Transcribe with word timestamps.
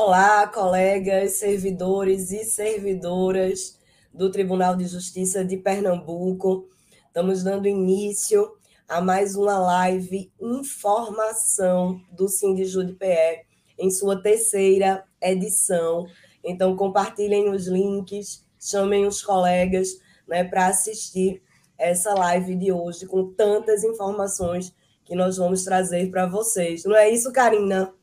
Olá, 0.00 0.46
colegas, 0.46 1.32
servidores 1.40 2.30
e 2.30 2.44
servidoras 2.44 3.80
do 4.14 4.30
Tribunal 4.30 4.76
de 4.76 4.86
Justiça 4.86 5.44
de 5.44 5.56
Pernambuco. 5.56 6.68
Estamos 7.08 7.42
dando 7.42 7.66
início 7.66 8.48
a 8.88 9.00
mais 9.00 9.34
uma 9.34 9.58
live 9.58 10.32
Informação 10.40 12.00
do 12.12 12.28
Sindjude 12.28 12.92
PE, 12.92 13.44
em 13.76 13.90
sua 13.90 14.22
terceira 14.22 15.04
edição. 15.20 16.06
Então, 16.44 16.76
compartilhem 16.76 17.50
os 17.50 17.66
links, 17.66 18.46
chamem 18.56 19.04
os 19.04 19.20
colegas 19.20 19.88
né, 20.28 20.44
para 20.44 20.68
assistir 20.68 21.42
essa 21.76 22.14
live 22.14 22.54
de 22.54 22.70
hoje 22.70 23.04
com 23.04 23.32
tantas 23.32 23.82
informações 23.82 24.72
que 25.04 25.16
nós 25.16 25.38
vamos 25.38 25.64
trazer 25.64 26.08
para 26.08 26.24
vocês. 26.24 26.84
Não 26.84 26.94
é 26.94 27.10
isso, 27.10 27.32
Karina? 27.32 27.97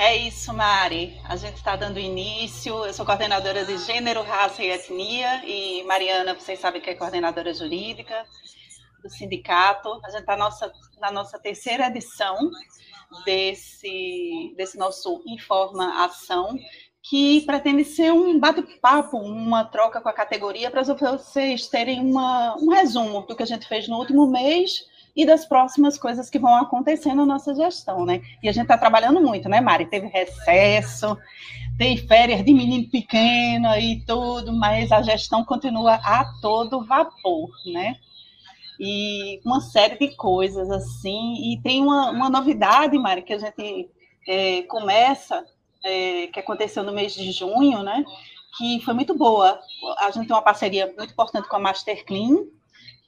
É 0.00 0.16
isso, 0.16 0.54
Mari. 0.54 1.20
A 1.24 1.34
gente 1.34 1.56
está 1.56 1.74
dando 1.74 1.98
início. 1.98 2.84
Eu 2.84 2.94
sou 2.94 3.04
coordenadora 3.04 3.64
de 3.64 3.76
Gênero, 3.78 4.22
Raça 4.22 4.62
e 4.62 4.70
Etnia. 4.70 5.44
E 5.44 5.82
Mariana, 5.82 6.34
vocês 6.34 6.60
sabem 6.60 6.80
que 6.80 6.88
é 6.88 6.94
coordenadora 6.94 7.52
jurídica 7.52 8.24
do 9.02 9.10
sindicato. 9.10 10.00
A 10.04 10.10
gente 10.10 10.20
está 10.20 10.36
nossa, 10.36 10.72
na 11.00 11.10
nossa 11.10 11.36
terceira 11.40 11.88
edição 11.88 12.36
desse, 13.24 14.54
desse 14.56 14.78
nosso 14.78 15.20
Informa 15.26 16.04
Ação, 16.04 16.56
que 17.02 17.40
pretende 17.40 17.84
ser 17.84 18.12
um 18.12 18.38
bate-papo, 18.38 19.16
uma 19.18 19.64
troca 19.64 20.00
com 20.00 20.08
a 20.08 20.12
categoria, 20.12 20.70
para 20.70 20.84
vocês 20.84 21.66
terem 21.66 22.00
uma, 22.00 22.54
um 22.56 22.68
resumo 22.68 23.22
do 23.22 23.34
que 23.34 23.42
a 23.42 23.46
gente 23.46 23.66
fez 23.66 23.88
no 23.88 23.96
último 23.96 24.28
mês 24.28 24.86
e 25.18 25.26
das 25.26 25.44
próximas 25.44 25.98
coisas 25.98 26.30
que 26.30 26.38
vão 26.38 26.54
acontecer 26.54 27.12
na 27.12 27.26
nossa 27.26 27.52
gestão, 27.52 28.06
né? 28.06 28.22
E 28.40 28.48
a 28.48 28.52
gente 28.52 28.62
está 28.62 28.78
trabalhando 28.78 29.20
muito, 29.20 29.48
né, 29.48 29.60
Mari? 29.60 29.86
Teve 29.86 30.06
recesso, 30.06 31.18
tem 31.76 31.96
férias 31.96 32.44
de 32.44 32.54
menino 32.54 32.88
pequeno 32.88 33.76
e 33.76 34.00
tudo, 34.06 34.52
mas 34.52 34.92
a 34.92 35.02
gestão 35.02 35.44
continua 35.44 35.94
a 35.96 36.24
todo 36.40 36.84
vapor, 36.86 37.50
né? 37.66 37.96
E 38.78 39.40
uma 39.44 39.60
série 39.60 39.98
de 39.98 40.14
coisas 40.14 40.70
assim. 40.70 41.52
E 41.52 41.60
tem 41.64 41.82
uma, 41.82 42.12
uma 42.12 42.30
novidade, 42.30 42.96
Mari, 42.96 43.22
que 43.22 43.32
a 43.32 43.38
gente 43.38 43.90
é, 44.28 44.62
começa, 44.68 45.44
é, 45.84 46.28
que 46.28 46.38
aconteceu 46.38 46.84
no 46.84 46.92
mês 46.92 47.12
de 47.12 47.32
junho, 47.32 47.82
né? 47.82 48.04
Que 48.56 48.80
foi 48.84 48.94
muito 48.94 49.16
boa. 49.18 49.58
A 49.98 50.12
gente 50.12 50.28
tem 50.28 50.36
uma 50.36 50.42
parceria 50.42 50.86
muito 50.96 51.12
importante 51.12 51.48
com 51.48 51.56
a 51.56 51.58
Master 51.60 52.04
Clean, 52.06 52.36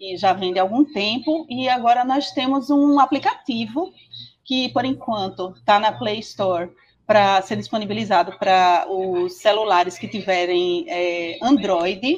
que 0.00 0.16
já 0.16 0.32
vem 0.32 0.54
de 0.54 0.58
algum 0.58 0.82
tempo, 0.82 1.46
e 1.50 1.68
agora 1.68 2.06
nós 2.06 2.30
temos 2.30 2.70
um 2.70 2.98
aplicativo 2.98 3.92
que, 4.42 4.70
por 4.70 4.82
enquanto, 4.82 5.52
está 5.58 5.78
na 5.78 5.92
Play 5.92 6.20
Store 6.20 6.70
para 7.06 7.42
ser 7.42 7.56
disponibilizado 7.56 8.32
para 8.38 8.86
os 8.88 9.34
celulares 9.34 9.98
que 9.98 10.08
tiverem 10.08 10.86
é, 10.88 11.38
Android, 11.42 12.16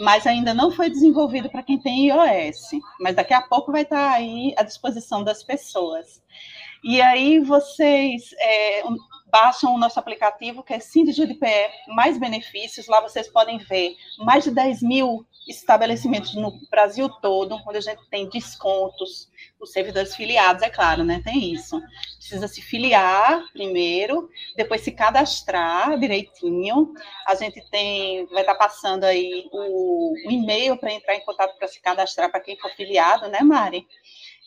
mas 0.00 0.26
ainda 0.26 0.52
não 0.52 0.72
foi 0.72 0.90
desenvolvido 0.90 1.48
para 1.48 1.62
quem 1.62 1.78
tem 1.78 2.08
iOS. 2.08 2.70
Mas 2.98 3.14
daqui 3.14 3.32
a 3.32 3.42
pouco 3.42 3.70
vai 3.70 3.82
estar 3.82 4.10
tá 4.10 4.16
aí 4.16 4.52
à 4.56 4.64
disposição 4.64 5.22
das 5.22 5.44
pessoas. 5.44 6.20
E 6.82 7.00
aí 7.00 7.38
vocês 7.38 8.34
é, 8.40 8.82
baixam 9.30 9.74
o 9.74 9.78
nosso 9.78 9.98
aplicativo, 9.98 10.62
que 10.62 10.74
é 10.74 10.80
Síndico 10.80 11.26
de 11.26 11.34
PE, 11.34 11.70
mais 11.88 12.18
benefícios. 12.18 12.86
Lá 12.86 13.00
vocês 13.00 13.28
podem 13.28 13.58
ver 13.58 13.96
mais 14.18 14.44
de 14.44 14.50
10 14.50 14.82
mil 14.82 15.26
estabelecimentos 15.48 16.34
no 16.34 16.52
Brasil 16.70 17.08
todo, 17.20 17.60
onde 17.66 17.78
a 17.78 17.80
gente 17.80 18.02
tem 18.10 18.28
descontos, 18.28 19.28
os 19.58 19.72
servidores 19.72 20.14
filiados, 20.14 20.62
é 20.62 20.70
claro, 20.70 21.02
né? 21.02 21.20
Tem 21.24 21.52
isso. 21.52 21.80
Precisa 22.16 22.46
se 22.46 22.62
filiar 22.62 23.42
primeiro, 23.52 24.28
depois 24.56 24.82
se 24.82 24.92
cadastrar 24.92 25.98
direitinho. 25.98 26.92
A 27.26 27.34
gente 27.34 27.60
tem, 27.70 28.26
vai 28.26 28.42
estar 28.42 28.54
passando 28.54 29.04
aí 29.04 29.48
o, 29.52 30.12
o 30.26 30.30
e-mail 30.30 30.76
para 30.76 30.92
entrar 30.92 31.16
em 31.16 31.24
contato 31.24 31.56
para 31.58 31.68
se 31.68 31.80
cadastrar 31.80 32.30
para 32.30 32.40
quem 32.40 32.56
for 32.58 32.70
filiado, 32.72 33.28
né, 33.28 33.40
Mari? 33.40 33.86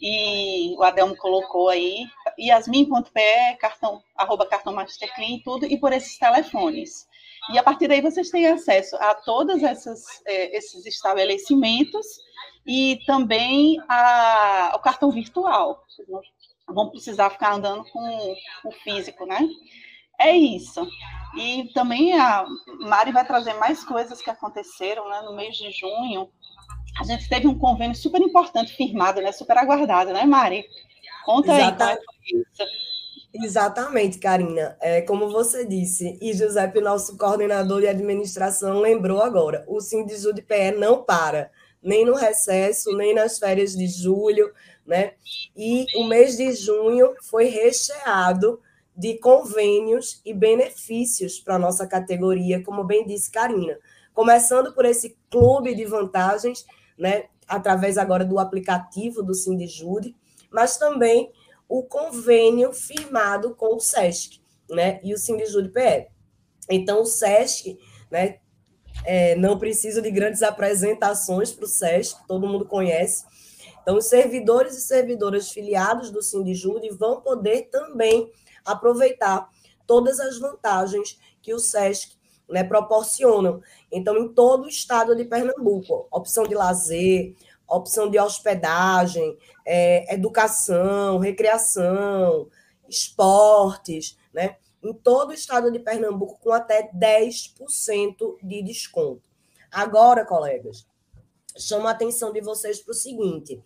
e 0.05 0.75
o 0.77 0.83
Adelmo 0.83 1.15
colocou 1.15 1.69
aí, 1.69 2.05
yasmin.pe, 2.39 3.57
cartão, 3.59 4.01
arroba 4.15 4.45
cartão 4.45 4.73
Masterclean, 4.73 5.39
tudo, 5.43 5.65
e 5.65 5.77
por 5.77 5.93
esses 5.93 6.17
telefones. 6.17 7.07
E 7.51 7.57
a 7.57 7.63
partir 7.63 7.87
daí 7.87 8.01
vocês 8.01 8.29
têm 8.29 8.47
acesso 8.47 8.95
a 8.97 9.13
todos 9.15 9.61
é, 9.63 10.57
esses 10.57 10.85
estabelecimentos 10.85 12.05
e 12.65 12.99
também 13.05 13.77
a, 13.89 14.71
ao 14.73 14.79
cartão 14.79 15.11
virtual. 15.11 15.83
Não 16.67 16.75
vão 16.75 16.89
precisar 16.89 17.29
ficar 17.29 17.53
andando 17.53 17.83
com 17.91 18.35
o 18.65 18.71
físico, 18.71 19.25
né? 19.25 19.47
É 20.19 20.31
isso. 20.31 20.87
E 21.35 21.69
também 21.73 22.17
a 22.17 22.45
Mari 22.79 23.11
vai 23.11 23.25
trazer 23.25 23.53
mais 23.55 23.83
coisas 23.83 24.21
que 24.21 24.29
aconteceram 24.29 25.09
né, 25.09 25.21
no 25.21 25.35
mês 25.35 25.57
de 25.57 25.69
junho, 25.71 26.29
a 26.99 27.03
gente 27.03 27.27
teve 27.27 27.47
um 27.47 27.57
convênio 27.57 27.95
super 27.95 28.21
importante 28.21 28.73
firmado, 28.73 29.19
né? 29.19 29.31
Super 29.31 29.57
aguardado, 29.57 30.13
né, 30.13 30.25
Mari? 30.25 30.65
Conta 31.25 31.53
Exatamente. 31.53 31.99
aí 31.99 32.41
isso. 32.41 32.83
Exatamente, 33.33 34.19
Karina. 34.19 34.77
É, 34.79 35.01
como 35.01 35.29
você 35.29 35.65
disse, 35.65 36.19
e 36.21 36.33
Giuseppe, 36.33 36.79
nosso 36.79 37.17
coordenador 37.17 37.81
de 37.81 37.87
administração, 37.87 38.79
lembrou 38.79 39.21
agora, 39.21 39.65
o 39.67 39.81
Sindiju 39.81 40.33
de 40.33 40.43
PE 40.43 40.73
não 40.77 41.03
para, 41.03 41.49
nem 41.81 42.05
no 42.05 42.13
recesso, 42.13 42.95
nem 42.95 43.13
nas 43.15 43.39
férias 43.39 43.75
de 43.75 43.87
julho, 43.87 44.53
né? 44.85 45.13
E 45.57 45.87
o 45.95 46.03
mês 46.03 46.37
de 46.37 46.53
junho 46.53 47.15
foi 47.23 47.45
recheado 47.45 48.61
de 48.95 49.17
convênios 49.17 50.21
e 50.23 50.33
benefícios 50.33 51.39
para 51.39 51.55
a 51.55 51.59
nossa 51.59 51.87
categoria, 51.87 52.63
como 52.63 52.83
bem 52.83 53.05
disse 53.05 53.31
Karina. 53.31 53.77
Começando 54.13 54.73
por 54.73 54.85
esse 54.85 55.17
clube 55.31 55.73
de 55.73 55.85
vantagens 55.85 56.65
né, 56.97 57.25
através 57.47 57.97
agora 57.97 58.23
do 58.23 58.37
aplicativo 58.37 59.23
do 59.23 59.33
Sindijude, 59.33 60.15
mas 60.53 60.77
também 60.77 61.31
o 61.67 61.83
convênio 61.83 62.71
firmado 62.71 63.55
com 63.55 63.75
o 63.75 63.79
SESC, 63.79 64.39
né, 64.69 64.99
e 65.03 65.13
o 65.13 65.17
Sindijude 65.17 65.69
PE. 65.69 66.07
Então, 66.69 67.01
o 67.01 67.05
SESC, 67.05 67.77
né, 68.11 68.39
é, 69.03 69.35
não 69.35 69.57
precisa 69.57 70.01
de 70.01 70.11
grandes 70.11 70.43
apresentações 70.43 71.51
para 71.51 71.65
o 71.65 71.67
SESC, 71.67 72.15
todo 72.27 72.47
mundo 72.47 72.65
conhece. 72.65 73.25
Então, 73.81 73.97
os 73.97 74.05
servidores 74.05 74.77
e 74.77 74.81
servidoras 74.81 75.49
filiados 75.51 76.11
do 76.11 76.21
Sindijude 76.21 76.89
vão 76.89 77.21
poder 77.21 77.69
também 77.69 78.31
aproveitar 78.63 79.49
todas 79.85 80.19
as 80.19 80.39
vantagens 80.39 81.19
que 81.41 81.53
o 81.53 81.59
SESC 81.59 82.15
né, 82.47 82.63
proporcionam. 82.63 83.61
Então, 83.91 84.17
em 84.17 84.29
todo 84.29 84.65
o 84.65 84.69
estado 84.69 85.15
de 85.15 85.25
Pernambuco, 85.25 86.07
opção 86.11 86.43
de 86.43 86.55
lazer, 86.55 87.35
opção 87.67 88.09
de 88.09 88.19
hospedagem, 88.19 89.37
é, 89.65 90.13
educação, 90.13 91.19
recreação, 91.19 92.49
esportes, 92.87 94.17
né? 94.33 94.57
Em 94.83 94.93
todo 94.93 95.29
o 95.29 95.33
estado 95.33 95.71
de 95.71 95.79
Pernambuco, 95.79 96.37
com 96.41 96.51
até 96.51 96.91
10% 96.91 98.37
de 98.43 98.61
desconto. 98.61 99.29
Agora, 99.71 100.25
colegas, 100.25 100.85
chamo 101.57 101.87
a 101.87 101.91
atenção 101.91 102.33
de 102.33 102.41
vocês 102.41 102.79
para 102.79 102.91
o 102.91 102.95
seguinte: 102.95 103.61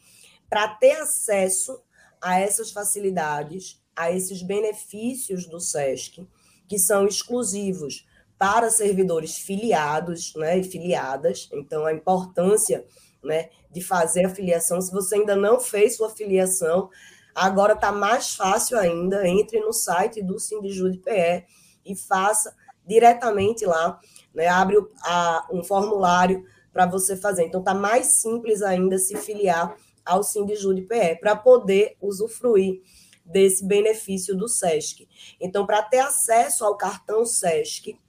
para 0.50 0.68
ter 0.76 0.94
acesso 0.98 1.82
a 2.22 2.40
essas 2.40 2.72
facilidades, 2.72 3.82
a 3.96 4.12
esses 4.12 4.42
benefícios 4.42 5.48
do 5.48 5.60
SESC, 5.60 6.28
que 6.68 6.78
são 6.78 7.08
exclusivos 7.08 8.06
para 8.38 8.70
servidores 8.70 9.38
filiados 9.38 10.34
né, 10.36 10.60
e 10.60 10.64
filiadas. 10.64 11.50
Então, 11.52 11.86
a 11.86 11.94
importância 11.94 12.86
né, 13.28 13.50
de 13.70 13.82
fazer 13.82 14.26
a 14.26 14.30
filiação. 14.30 14.82
Se 14.82 14.92
você 14.92 15.16
ainda 15.16 15.36
não 15.36 15.60
fez 15.60 15.98
sua 15.98 16.10
filiação, 16.10 16.90
agora 17.36 17.74
está 17.74 17.92
mais 17.92 18.36
fácil 18.36 18.80
ainda. 18.80 19.28
Entre 19.28 19.60
no 19.60 19.74
site 19.74 20.24
do 20.24 20.40
Sindijude 20.40 20.98
PE 21.00 21.46
e 21.86 21.96
faça 21.96 22.56
diretamente 22.86 23.66
lá. 23.66 24.00
Né, 24.34 24.48
abre 24.48 24.78
a, 25.04 25.48
um 25.52 25.64
formulário 25.64 26.44
para 26.72 26.86
você 26.86 27.16
fazer. 27.16 27.44
Então, 27.44 27.60
está 27.60 27.74
mais 27.74 28.22
simples 28.22 28.62
ainda 28.62 28.98
se 28.98 29.16
filiar 29.18 29.76
ao 30.06 30.24
Sindijude 30.24 30.84
PE 30.84 31.18
para 31.20 31.36
poder 31.36 31.98
usufruir 32.02 32.82
desse 33.26 33.66
benefício 33.66 34.36
do 34.36 34.48
SESC. 34.48 35.08
Então, 35.40 35.66
para 35.66 35.82
ter 35.82 36.00
acesso 36.00 36.64
ao 36.64 36.78
cartão 36.78 37.26
SESC, 37.26 38.00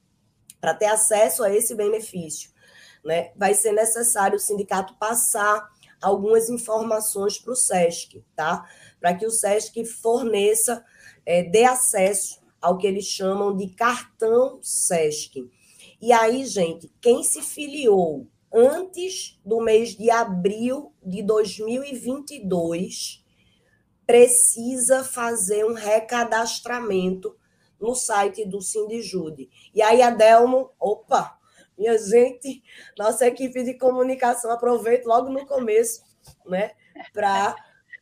para 0.61 0.73
ter 0.73 0.85
acesso 0.85 1.43
a 1.43 1.53
esse 1.53 1.75
benefício, 1.75 2.51
né, 3.03 3.31
vai 3.35 3.53
ser 3.53 3.71
necessário 3.71 4.37
o 4.37 4.39
sindicato 4.39 4.95
passar 4.95 5.69
algumas 6.01 6.49
informações 6.49 7.37
para 7.37 7.53
o 7.53 7.55
SESC, 7.55 8.23
tá? 8.35 8.65
Para 8.99 9.13
que 9.13 9.25
o 9.25 9.31
SESC 9.31 9.85
forneça, 9.85 10.83
é, 11.25 11.43
dê 11.43 11.65
acesso 11.65 12.39
ao 12.61 12.77
que 12.77 12.87
eles 12.87 13.05
chamam 13.05 13.55
de 13.55 13.69
cartão 13.69 14.59
SESC. 14.61 15.49
E 16.01 16.11
aí, 16.11 16.45
gente, 16.45 16.91
quem 17.01 17.23
se 17.23 17.41
filiou 17.41 18.27
antes 18.53 19.39
do 19.45 19.61
mês 19.61 19.95
de 19.95 20.09
abril 20.09 20.93
de 21.03 21.21
2022 21.21 23.23
precisa 24.05 25.03
fazer 25.03 25.65
um 25.65 25.73
recadastramento 25.73 27.35
no 27.79 27.93
site 27.93 28.45
do 28.45 28.61
Sindijude. 28.61 29.49
E 29.73 29.81
aí, 29.81 30.01
Adelmo, 30.01 30.71
opa, 30.79 31.38
minha 31.79 31.97
gente, 31.97 32.61
nossa 32.97 33.25
equipe 33.25 33.63
de 33.63 33.75
comunicação, 33.75 34.51
aproveito 34.51 35.05
logo 35.05 35.29
no 35.29 35.45
começo, 35.45 36.03
né, 36.45 36.71
para 37.13 37.55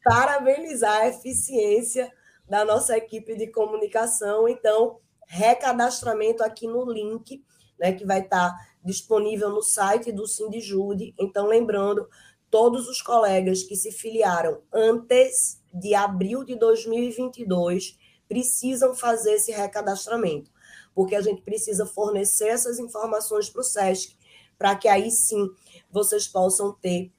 parabenizar 0.04 1.02
a 1.02 1.08
eficiência 1.10 2.12
da 2.50 2.66
nossa 2.66 2.98
equipe 2.98 3.36
de 3.36 3.48
comunicação. 3.48 4.48
Então, 4.50 5.00
recadastramento 5.28 6.44
aqui 6.44 6.66
no 6.66 6.92
link, 6.92 7.44
né, 7.80 7.94
que 7.94 8.04
vai 8.04 8.22
estar 8.22 8.52
disponível 8.84 9.50
no 9.50 9.62
site 9.62 10.12
do 10.12 10.26
Sindijude. 10.26 11.14
Então, 11.20 11.46
lembrando, 11.46 12.10
todos 12.50 12.88
os 12.88 13.02
colegas 13.02 13.62
que 13.62 13.76
se 13.76 13.92
filiaram 13.92 14.62
antes 14.74 15.62
de 15.72 15.94
abril 15.94 16.44
de 16.44 16.56
2022 16.56 17.96
precisam 18.28 18.96
fazer 18.96 19.34
esse 19.34 19.52
recadastramento, 19.52 20.50
porque 20.98 21.16
a 21.16 21.22
gente 21.22 21.44
precisa 21.44 21.86
fornecer 21.86 22.48
essas 22.48 22.80
informações 22.80 23.52
para 23.52 23.62
o 23.62 23.64
SESC, 23.64 24.16
para 24.58 24.76
que 24.76 24.88
aí 24.88 25.12
sim 25.12 25.48
vocês 25.92 26.28
possam 26.28 26.74
ter 26.74 27.14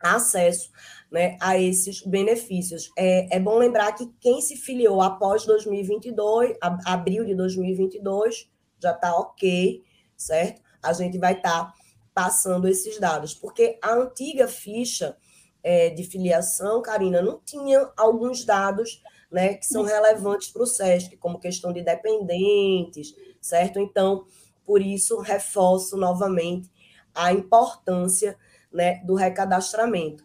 acesso 0.00 0.72
né, 1.08 1.36
a 1.40 1.56
esses 1.56 2.02
benefícios. 2.02 2.90
É, 2.98 3.36
é 3.36 3.38
bom 3.38 3.58
lembrar 3.58 3.92
que 3.92 4.12
quem 4.18 4.40
se 4.40 4.56
filiou 4.56 5.00
após 5.00 5.46
2022, 5.46 6.56
abril 6.84 7.24
de 7.24 7.36
2022, 7.36 8.50
já 8.80 8.90
está 8.90 9.14
ok, 9.16 9.84
certo? 10.16 10.60
A 10.82 10.92
gente 10.92 11.16
vai 11.16 11.34
estar 11.34 11.66
tá 11.66 11.74
passando 12.12 12.66
esses 12.66 12.98
dados, 12.98 13.34
porque 13.34 13.78
a 13.80 13.94
antiga 13.94 14.48
ficha 14.48 15.16
é, 15.62 15.90
de 15.90 16.02
filiação, 16.02 16.82
Karina, 16.82 17.22
não 17.22 17.38
tinha 17.38 17.88
alguns 17.96 18.44
dados 18.44 19.00
né, 19.32 19.54
que 19.54 19.66
são 19.66 19.82
relevantes 19.82 20.50
para 20.50 20.62
o 20.62 20.66
SESC, 20.66 21.16
como 21.16 21.40
questão 21.40 21.72
de 21.72 21.82
dependentes, 21.82 23.14
certo? 23.40 23.80
Então, 23.80 24.26
por 24.64 24.82
isso, 24.82 25.18
reforço 25.20 25.96
novamente 25.96 26.70
a 27.14 27.32
importância 27.32 28.36
né, 28.70 29.02
do 29.04 29.14
recadastramento. 29.14 30.22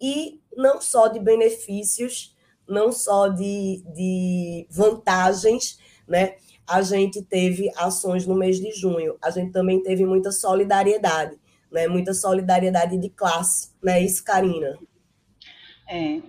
E 0.00 0.40
não 0.54 0.80
só 0.80 1.08
de 1.08 1.18
benefícios, 1.18 2.36
não 2.68 2.92
só 2.92 3.28
de, 3.28 3.82
de 3.94 4.66
vantagens, 4.70 5.78
né? 6.06 6.36
A 6.66 6.80
gente 6.82 7.22
teve 7.22 7.70
ações 7.76 8.26
no 8.26 8.34
mês 8.34 8.58
de 8.58 8.70
junho, 8.72 9.16
a 9.20 9.30
gente 9.30 9.50
também 9.52 9.82
teve 9.82 10.04
muita 10.04 10.30
solidariedade, 10.30 11.38
né? 11.70 11.88
Muita 11.88 12.14
solidariedade 12.14 12.98
de 12.98 13.08
classe, 13.08 13.70
né? 13.82 14.00
Isso, 14.00 14.22
Karina. 14.24 14.78
É, 15.88 16.20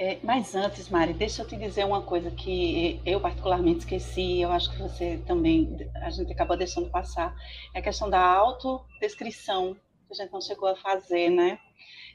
é, 0.00 0.18
mas 0.22 0.54
antes, 0.54 0.88
Mari, 0.88 1.12
deixa 1.12 1.42
eu 1.42 1.46
te 1.46 1.54
dizer 1.56 1.84
uma 1.84 2.00
coisa 2.00 2.30
que 2.30 2.98
eu 3.04 3.20
particularmente 3.20 3.80
esqueci, 3.80 4.40
eu 4.40 4.50
acho 4.50 4.70
que 4.70 4.78
você 4.78 5.22
também, 5.26 5.76
a 5.96 6.08
gente 6.08 6.32
acabou 6.32 6.56
deixando 6.56 6.88
passar, 6.88 7.36
é 7.74 7.80
a 7.80 7.82
questão 7.82 8.08
da 8.08 8.18
autodescrição, 8.18 9.74
que 9.74 10.12
a 10.12 10.14
gente 10.14 10.32
não 10.32 10.40
chegou 10.40 10.70
a 10.70 10.74
fazer, 10.74 11.28
né? 11.28 11.58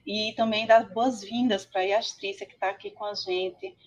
E 0.04 0.34
também 0.36 0.66
dar 0.66 0.90
boas-vindas 0.90 1.64
para 1.64 1.82
a 1.82 1.84
Iastrícia, 1.84 2.48
que 2.48 2.56
está 2.56 2.72
aqui 2.72 2.90
com 2.90 3.06
a 3.06 3.14
gente. 3.14 3.78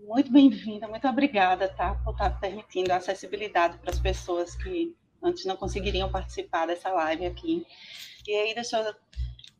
Muito 0.00 0.30
bem-vinda, 0.30 0.86
muito 0.86 1.08
obrigada, 1.08 1.66
tá? 1.66 1.94
Por 2.04 2.12
estar 2.12 2.28
tá 2.28 2.38
permitindo 2.38 2.92
a 2.92 2.96
acessibilidade 2.96 3.78
para 3.78 3.90
as 3.90 3.98
pessoas 3.98 4.54
que 4.54 4.94
antes 5.22 5.46
não 5.46 5.56
conseguiriam 5.56 6.12
participar 6.12 6.66
dessa 6.66 6.90
live 6.90 7.24
aqui. 7.24 7.66
E 8.28 8.34
aí, 8.34 8.54
deixa 8.54 8.78
eu 8.78 8.94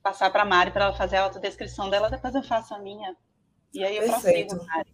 passar 0.03 0.29
para 0.31 0.43
a 0.43 0.45
Mari 0.45 0.71
para 0.71 0.85
ela 0.85 0.95
fazer 0.95 1.17
a 1.17 1.23
autodescrição 1.23 1.89
dela, 1.89 2.11
depois 2.11 2.35
eu 2.35 2.43
faço 2.43 2.75
a 2.75 2.79
minha. 2.79 3.17
E 3.77 3.85
aí 3.85 3.99
eu 3.99 4.05
Perfeito. 4.05 4.57
Prossigo, 4.57 4.87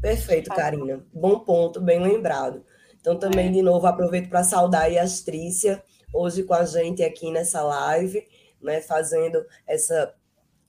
Perfeito, 0.00 0.50
Karina. 0.50 1.04
Bom 1.12 1.40
ponto, 1.40 1.78
bem 1.78 2.00
lembrado. 2.00 2.64
Então, 2.98 3.18
também, 3.18 3.48
é. 3.48 3.52
de 3.52 3.60
novo, 3.60 3.86
aproveito 3.86 4.30
para 4.30 4.42
saudar 4.42 4.90
a 4.90 5.02
Astrícia, 5.02 5.82
hoje 6.10 6.42
com 6.42 6.54
a 6.54 6.64
gente 6.64 7.02
aqui 7.02 7.30
nessa 7.30 7.62
live, 7.62 8.26
né, 8.62 8.80
fazendo 8.80 9.44
essa 9.66 10.14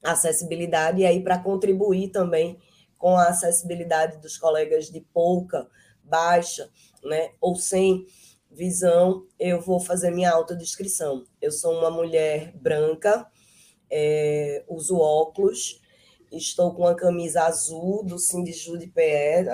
acessibilidade, 0.03 1.01
e 1.01 1.05
aí 1.05 1.23
para 1.23 1.39
contribuir 1.39 2.09
também 2.09 2.59
com 2.97 3.15
a 3.15 3.29
acessibilidade 3.29 4.17
dos 4.17 4.37
colegas 4.37 4.91
de 4.91 4.99
pouca, 4.99 5.65
baixa, 6.03 6.69
né, 7.01 7.31
ou 7.39 7.55
sem 7.55 8.05
visão, 8.51 9.25
eu 9.39 9.61
vou 9.61 9.79
fazer 9.79 10.11
minha 10.11 10.31
autodescrição. 10.31 11.23
Eu 11.41 11.53
sou 11.53 11.77
uma 11.77 11.89
mulher 11.89 12.51
branca, 12.57 13.25
é, 13.89 14.65
uso 14.67 14.97
óculos, 14.97 15.81
Estou 16.35 16.73
com 16.73 16.85
a 16.85 16.93
camisa 16.93 17.43
azul 17.43 18.03
do 18.03 18.19
Sindiju 18.19 18.77
de 18.77 18.87
PE, 18.87 19.47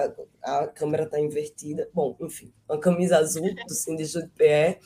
a, 0.43 0.61
a 0.61 0.67
câmera 0.67 1.03
está 1.03 1.19
invertida. 1.19 1.87
Bom, 1.93 2.17
enfim, 2.19 2.51
uma 2.67 2.79
camisa 2.79 3.19
azul 3.19 3.53
do 3.67 3.73
Sindiju 3.73 4.23
de 4.23 4.29
PE. 4.29 4.79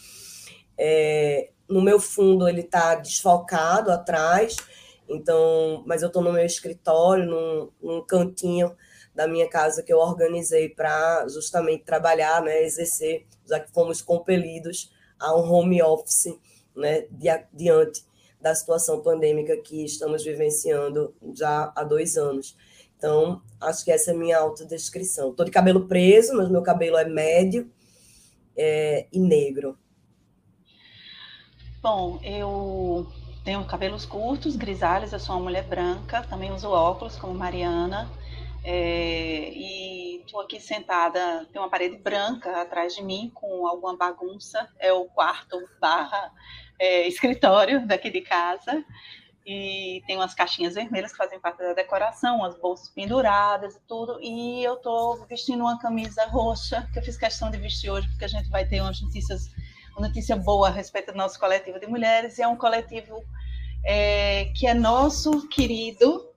É, 0.78 1.52
no 1.70 1.82
meu 1.82 1.98
fundo 1.98 2.50
ele 2.50 2.62
está 2.62 2.96
desfocado 2.96 3.92
atrás, 3.92 4.58
então, 5.08 5.84
mas 5.88 6.02
eu 6.02 6.08
estou 6.08 6.22
no 6.22 6.34
meu 6.34 6.46
escritório, 6.46 7.26
num, 7.26 7.72
num, 7.82 8.06
cantinho 8.06 8.76
da 9.14 9.26
minha 9.26 9.50
casa 9.50 9.82
que 9.82 9.94
eu 9.94 10.00
organizei 10.00 10.68
para 10.68 11.26
justamente 11.30 11.86
trabalhar, 11.86 12.42
né, 12.42 12.62
exercer, 12.64 13.26
já 13.48 13.58
que 13.58 13.72
fomos 13.72 14.02
compelidos 14.02 14.92
a 15.18 15.34
um 15.34 15.50
home 15.50 15.82
office, 15.82 16.38
né, 16.76 17.08
diante 17.54 18.04
da 18.46 18.54
situação 18.54 19.02
pandêmica 19.02 19.58
que 19.58 19.84
estamos 19.84 20.24
vivenciando 20.24 21.16
já 21.34 21.74
há 21.76 21.84
dois 21.84 22.16
anos. 22.16 22.56
Então, 22.96 23.42
acho 23.60 23.84
que 23.84 23.92
essa 23.92 24.12
é 24.12 24.14
a 24.14 24.18
minha 24.18 24.38
autodescrição. 24.38 25.32
Estou 25.32 25.44
de 25.44 25.52
cabelo 25.52 25.88
preso, 25.88 26.38
mas 26.38 26.48
meu 26.48 26.62
cabelo 26.62 26.96
é 26.96 27.06
médio 27.06 27.68
é, 28.56 29.08
e 29.12 29.20
negro. 29.20 29.76
Bom, 31.82 32.20
eu 32.24 33.08
tenho 33.44 33.66
cabelos 33.66 34.06
curtos, 34.06 34.56
grisalhos, 34.56 35.12
eu 35.12 35.20
sou 35.20 35.38
uma 35.38 35.46
mulher 35.46 35.64
branca, 35.64 36.22
também 36.30 36.52
uso 36.52 36.70
óculos, 36.70 37.16
como 37.16 37.34
Mariana. 37.34 38.08
É, 38.64 39.50
e 39.56 39.95
estou 40.26 40.42
aqui 40.42 40.60
sentada, 40.60 41.48
tem 41.52 41.62
uma 41.62 41.70
parede 41.70 41.98
branca 41.98 42.62
atrás 42.62 42.96
de 42.96 43.04
mim 43.04 43.32
com 43.34 43.68
alguma 43.68 43.96
bagunça, 43.96 44.68
é 44.80 44.92
o 44.92 45.06
quarto 45.06 45.58
barra 45.80 46.32
é, 46.80 47.08
escritório 47.08 47.86
daqui 47.88 48.10
de 48.10 48.22
casa. 48.22 48.84
E 49.48 50.02
tem 50.08 50.16
umas 50.16 50.34
caixinhas 50.34 50.74
vermelhas 50.74 51.12
que 51.12 51.18
fazem 51.20 51.40
parte 51.40 51.60
da 51.60 51.74
decoração, 51.74 52.38
umas 52.38 52.60
bolsas 52.60 52.90
penduradas 52.90 53.76
e 53.76 53.82
tudo. 53.88 54.20
E 54.20 54.64
eu 54.64 54.74
estou 54.74 55.24
vestindo 55.28 55.62
uma 55.62 55.78
camisa 55.78 56.26
roxa 56.26 56.90
que 56.92 56.98
eu 56.98 57.04
fiz 57.04 57.16
questão 57.16 57.52
de 57.52 57.58
vestir 57.60 57.92
hoje 57.92 58.08
porque 58.08 58.26
a 58.26 58.28
gente 58.28 58.50
vai 58.50 58.68
ter 58.68 58.82
umas 58.82 59.00
notícias, 59.00 59.52
uma 59.96 60.08
notícia 60.08 60.36
boa 60.36 60.70
a 60.70 60.72
respeito 60.72 61.12
do 61.12 61.18
nosso 61.20 61.40
coletivo 61.40 61.80
de 61.80 61.86
mulheres. 61.86 62.40
E 62.40 62.42
é 62.42 62.48
um 62.48 62.56
coletivo 62.56 63.24
é, 63.86 64.46
que 64.56 64.66
é 64.66 64.74
nosso 64.74 65.48
querido 65.48 66.28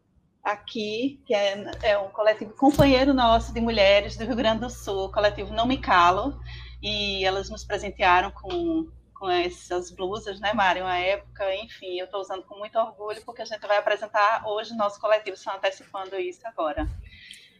aqui, 0.42 1.20
que 1.26 1.34
é, 1.34 1.70
é 1.82 1.98
um 1.98 2.08
coletivo 2.10 2.52
companheiro 2.54 3.12
nosso 3.12 3.52
de 3.52 3.60
mulheres 3.60 4.16
do 4.16 4.24
Rio 4.24 4.36
Grande 4.36 4.60
do 4.60 4.70
Sul, 4.70 5.06
o 5.06 5.12
coletivo 5.12 5.52
Não 5.52 5.66
Me 5.66 5.78
Calo, 5.78 6.40
e 6.82 7.24
elas 7.24 7.50
nos 7.50 7.64
presentearam 7.64 8.30
com 8.30 8.86
com 9.18 9.28
essas 9.28 9.90
blusas, 9.90 10.38
né, 10.38 10.52
Mari? 10.52 10.80
Uma 10.80 10.96
época, 10.96 11.54
enfim, 11.56 11.98
eu 11.98 12.04
estou 12.04 12.20
usando 12.20 12.44
com 12.44 12.56
muito 12.56 12.78
orgulho, 12.78 13.20
porque 13.24 13.42
a 13.42 13.44
gente 13.44 13.66
vai 13.66 13.76
apresentar 13.76 14.46
hoje 14.46 14.76
nosso 14.76 15.00
coletivo, 15.00 15.36
só 15.36 15.56
antecipando 15.56 16.16
isso 16.16 16.46
agora. 16.46 16.88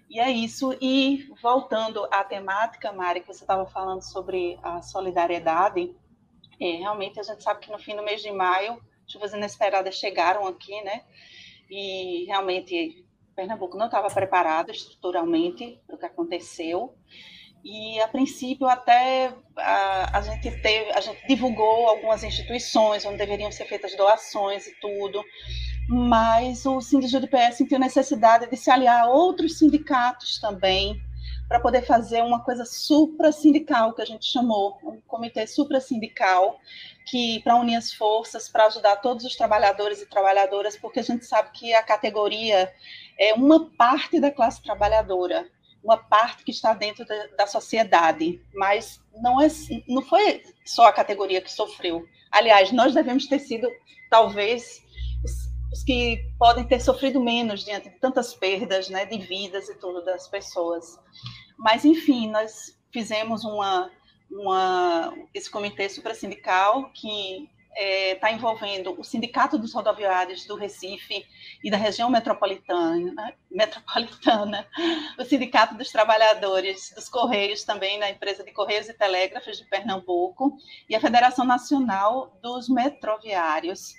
E 0.09 0.21
é 0.21 0.31
isso. 0.31 0.77
E 0.81 1.29
voltando 1.43 2.07
à 2.11 2.23
temática, 2.23 2.93
Mari, 2.93 3.21
que 3.21 3.27
você 3.27 3.43
estava 3.43 3.67
falando 3.67 4.03
sobre 4.03 4.59
a 4.63 4.81
solidariedade, 4.81 5.95
é, 6.61 6.77
realmente 6.77 7.19
a 7.19 7.23
gente 7.25 7.43
sabe 7.43 7.61
que 7.61 7.73
no 7.73 7.79
fim 7.79 7.97
do 7.97 8.03
mês 8.03 8.23
de 8.23 8.31
maio, 8.31 8.81
chuvas 9.07 9.33
inesperadas 9.33 9.97
chegaram 9.97 10.47
aqui, 10.47 10.81
né? 10.83 11.05
E 11.71 12.25
realmente 12.27 13.05
Pernambuco 13.35 13.77
não 13.77 13.87
estava 13.87 14.09
preparado 14.09 14.71
estruturalmente 14.71 15.81
para 15.87 15.97
o 15.97 15.99
que 15.99 16.07
aconteceu. 16.07 16.95
E 17.65 18.01
a 18.01 18.09
princípio 18.09 18.67
até 18.67 19.33
a, 19.57 20.19
a, 20.19 20.23
gente 20.23 20.51
teve, 20.63 20.91
a 20.93 21.01
gente 21.01 21.27
divulgou 21.27 21.89
algumas 21.89 22.25
instituições 22.25 23.05
onde 23.05 23.19
deveriam 23.19 23.51
ser 23.51 23.67
feitas 23.67 23.97
doações 23.97 24.67
e 24.67 24.75
tudo, 24.81 25.23
mas 25.89 26.65
o 26.67 26.81
Sindicato 26.81 27.21
de 27.21 27.29
PS 27.29 27.57
sentiu 27.57 27.79
necessidade 27.79 28.49
de 28.49 28.57
se 28.57 28.71
aliar 28.71 29.05
a 29.05 29.11
outros 29.11 29.59
sindicatos 29.59 30.39
também 30.41 31.01
para 31.49 31.61
poder 31.61 31.83
fazer 31.83 32.23
uma 32.23 32.45
coisa 32.45 32.65
supra-sindical, 32.65 33.95
que 33.95 34.03
a 34.03 34.07
gente 34.07 34.27
chamou, 34.27 34.79
um 34.85 35.01
comitê 35.07 35.47
supra-sindical, 35.47 36.59
que 37.09 37.41
para 37.43 37.57
unir 37.57 37.77
as 37.77 37.93
forças, 37.93 38.49
para 38.49 38.67
ajudar 38.67 38.97
todos 38.97 39.25
os 39.25 39.35
trabalhadores 39.35 40.03
e 40.03 40.07
trabalhadoras, 40.07 40.77
porque 40.77 41.01
a 41.01 41.03
gente 41.03 41.25
sabe 41.25 41.51
que 41.53 41.73
a 41.73 41.83
categoria 41.83 42.73
é 43.19 43.33
uma 43.33 43.71
parte 43.71 44.21
da 44.21 44.31
classe 44.31 44.63
trabalhadora, 44.63 45.49
uma 45.83 45.97
parte 45.97 46.45
que 46.45 46.51
está 46.51 46.75
dentro 46.75 47.07
da, 47.07 47.27
da, 47.39 47.47
sociedade, 47.47 48.43
mas 48.55 49.03
não, 49.15 49.41
é, 49.41 49.49
não 49.89 50.03
foi 50.03 50.43
só 50.67 50.87
a 50.87 50.93
categoria 50.93 51.41
que 51.41 51.51
sofreu. 51.51 52.05
Aliás, 52.31 52.73
nós 52.73 52.93
devemos 52.93 53.27
ter 53.27 53.39
sido, 53.39 53.67
talvez, 54.11 54.83
os, 55.25 55.33
os 55.73 55.85
que 55.85 56.23
podem 56.39 56.65
ter 56.65 56.81
sofrido 56.81 57.21
menos 57.23 57.65
diante 57.65 57.89
de 57.89 57.99
tantas 58.01 58.35
perdas 58.35 58.91
né, 58.91 59.07
de 59.07 59.19
vidas 59.19 59.69
e 59.71 59.75
tudo 59.77 60.05
das 60.05 60.29
pessoas. 60.29 60.99
Mas, 61.57 61.87
enfim, 61.87 62.31
nós 62.31 62.79
fizemos 62.93 63.45
uma, 63.45 63.91
uma, 64.31 65.15
esse 65.35 65.51
comitê 65.51 65.89
suprasindical 65.89 66.91
que 66.93 67.49
está 67.79 67.81
é, 67.81 68.15
tá 68.17 68.33
envolvendo 68.33 68.99
o 68.99 69.05
Sindicato 69.05 69.57
dos 69.57 69.73
Rodoviários 69.73 70.45
do 70.47 70.57
Recife 70.57 71.25
e 71.63 71.71
da 71.71 71.77
região 71.77 72.11
metropolitana, 72.11 73.35
metropolitana, 73.49 74.67
o 75.19 75.25
Sindicato 75.25 75.77
dos 75.77 75.91
Trabalhadores 75.91 76.93
dos 76.95 77.09
Correios, 77.09 77.63
também 77.63 77.99
na 77.99 78.11
empresa 78.11 78.43
de 78.43 78.53
Correios 78.53 78.89
e 78.89 78.95
Telégrafos 78.95 79.59
de 79.59 79.65
Pernambuco, 79.67 80.57
e 80.89 80.97
a 80.97 81.01
Federação 81.01 81.45
Nacional 81.45 82.37
dos 82.43 82.69
Metroviários. 82.69 83.95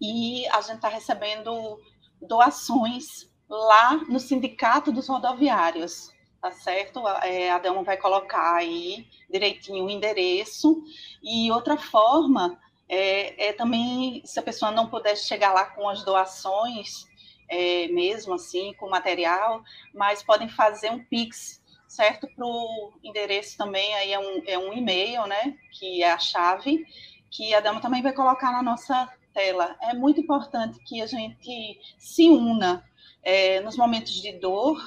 E 0.00 0.46
a 0.48 0.60
gente 0.60 0.76
está 0.76 0.88
recebendo 0.88 1.78
doações 2.20 3.04
lá 3.48 3.94
no 4.08 4.18
Sindicato 4.18 4.90
dos 4.90 5.08
Rodoviários, 5.08 6.12
tá 6.40 6.50
certo? 6.50 7.06
É, 7.22 7.50
a 7.50 7.58
Delma 7.58 7.82
vai 7.82 7.96
colocar 7.96 8.56
aí 8.56 9.06
direitinho 9.30 9.84
o 9.84 9.90
endereço. 9.90 10.82
E 11.22 11.50
outra 11.50 11.76
forma 11.76 12.58
é, 12.88 13.48
é, 13.48 13.52
também, 13.52 14.22
se 14.24 14.38
a 14.38 14.42
pessoa 14.42 14.70
não 14.70 14.88
puder 14.88 15.16
chegar 15.16 15.52
lá 15.52 15.66
com 15.66 15.88
as 15.88 16.04
doações, 16.04 17.06
é, 17.48 17.88
mesmo 17.88 18.34
assim, 18.34 18.72
com 18.74 18.88
material, 18.88 19.62
mas 19.94 20.22
podem 20.22 20.48
fazer 20.48 20.90
um 20.90 21.04
Pix, 21.04 21.62
certo? 21.86 22.28
Para 22.28 22.46
o 22.46 22.92
endereço 23.02 23.56
também, 23.56 23.94
aí 23.94 24.12
é 24.12 24.18
um, 24.18 24.42
é 24.46 24.58
um 24.58 24.72
e-mail, 24.72 25.26
né? 25.26 25.56
Que 25.72 26.02
é 26.02 26.12
a 26.12 26.18
chave, 26.18 26.86
que 27.30 27.54
a 27.54 27.60
Dama 27.60 27.80
também 27.80 28.02
vai 28.02 28.12
colocar 28.12 28.52
na 28.52 28.62
nossa 28.62 29.10
tela. 29.34 29.76
É 29.80 29.94
muito 29.94 30.20
importante 30.20 30.78
que 30.80 31.02
a 31.02 31.06
gente 31.06 31.80
se 31.98 32.28
una 32.28 32.84
é, 33.22 33.60
nos 33.60 33.76
momentos 33.76 34.12
de 34.12 34.32
dor, 34.32 34.78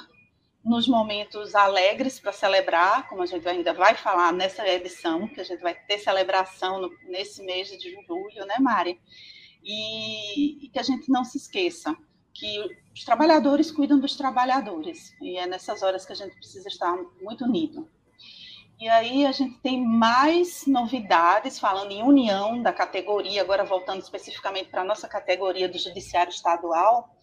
nos 0.63 0.87
momentos 0.87 1.55
alegres 1.55 2.19
para 2.19 2.31
celebrar, 2.31 3.07
como 3.07 3.23
a 3.23 3.25
gente 3.25 3.47
ainda 3.47 3.73
vai 3.73 3.95
falar 3.95 4.31
nessa 4.31 4.67
edição, 4.67 5.27
que 5.27 5.41
a 5.41 5.43
gente 5.43 5.61
vai 5.61 5.73
ter 5.73 5.97
celebração 5.97 6.79
no, 6.81 6.89
nesse 7.09 7.43
mês 7.43 7.67
de 7.69 7.91
julho, 8.07 8.45
né, 8.45 8.55
Mari? 8.59 8.99
E, 9.63 10.65
e, 10.65 10.69
que 10.69 10.79
a 10.79 10.83
gente 10.83 11.09
não 11.09 11.23
se 11.23 11.37
esqueça 11.37 11.95
que 12.33 12.59
os 12.93 13.03
trabalhadores 13.03 13.71
cuidam 13.71 13.99
dos 13.99 14.15
trabalhadores, 14.15 15.13
e 15.21 15.37
é 15.37 15.45
nessas 15.45 15.83
horas 15.83 16.05
que 16.05 16.13
a 16.13 16.15
gente 16.15 16.35
precisa 16.35 16.67
estar 16.67 16.95
muito 17.21 17.45
unido. 17.45 17.87
E 18.79 18.89
aí 18.89 19.27
a 19.27 19.31
gente 19.31 19.59
tem 19.59 19.79
mais 19.79 20.65
novidades 20.65 21.59
falando 21.59 21.91
em 21.91 22.01
união 22.01 22.63
da 22.63 22.73
categoria, 22.73 23.41
agora 23.41 23.63
voltando 23.63 24.01
especificamente 24.01 24.69
para 24.69 24.81
a 24.81 24.85
nossa 24.85 25.07
categoria 25.07 25.69
do 25.69 25.77
Judiciário 25.77 26.31
Estadual, 26.31 27.15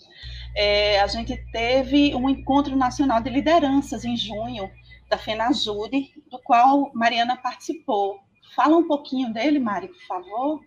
é, 0.59 1.01
a 1.01 1.07
gente 1.07 1.37
teve 1.53 2.17
um 2.17 2.29
encontro 2.29 2.75
nacional 2.75 3.23
de 3.23 3.31
lideranças 3.31 4.05
em 4.05 4.17
junho 4.17 4.69
da 5.09 5.17
FENAJUDE, 5.17 6.11
do 6.29 6.37
qual 6.41 6.91
Mariana 6.93 7.37
participou. 7.37 8.19
Fala 8.57 8.77
um 8.77 8.89
pouquinho 8.89 9.33
dele, 9.33 9.61
Mari, 9.61 9.87
por 9.87 10.03
favor. 10.09 10.61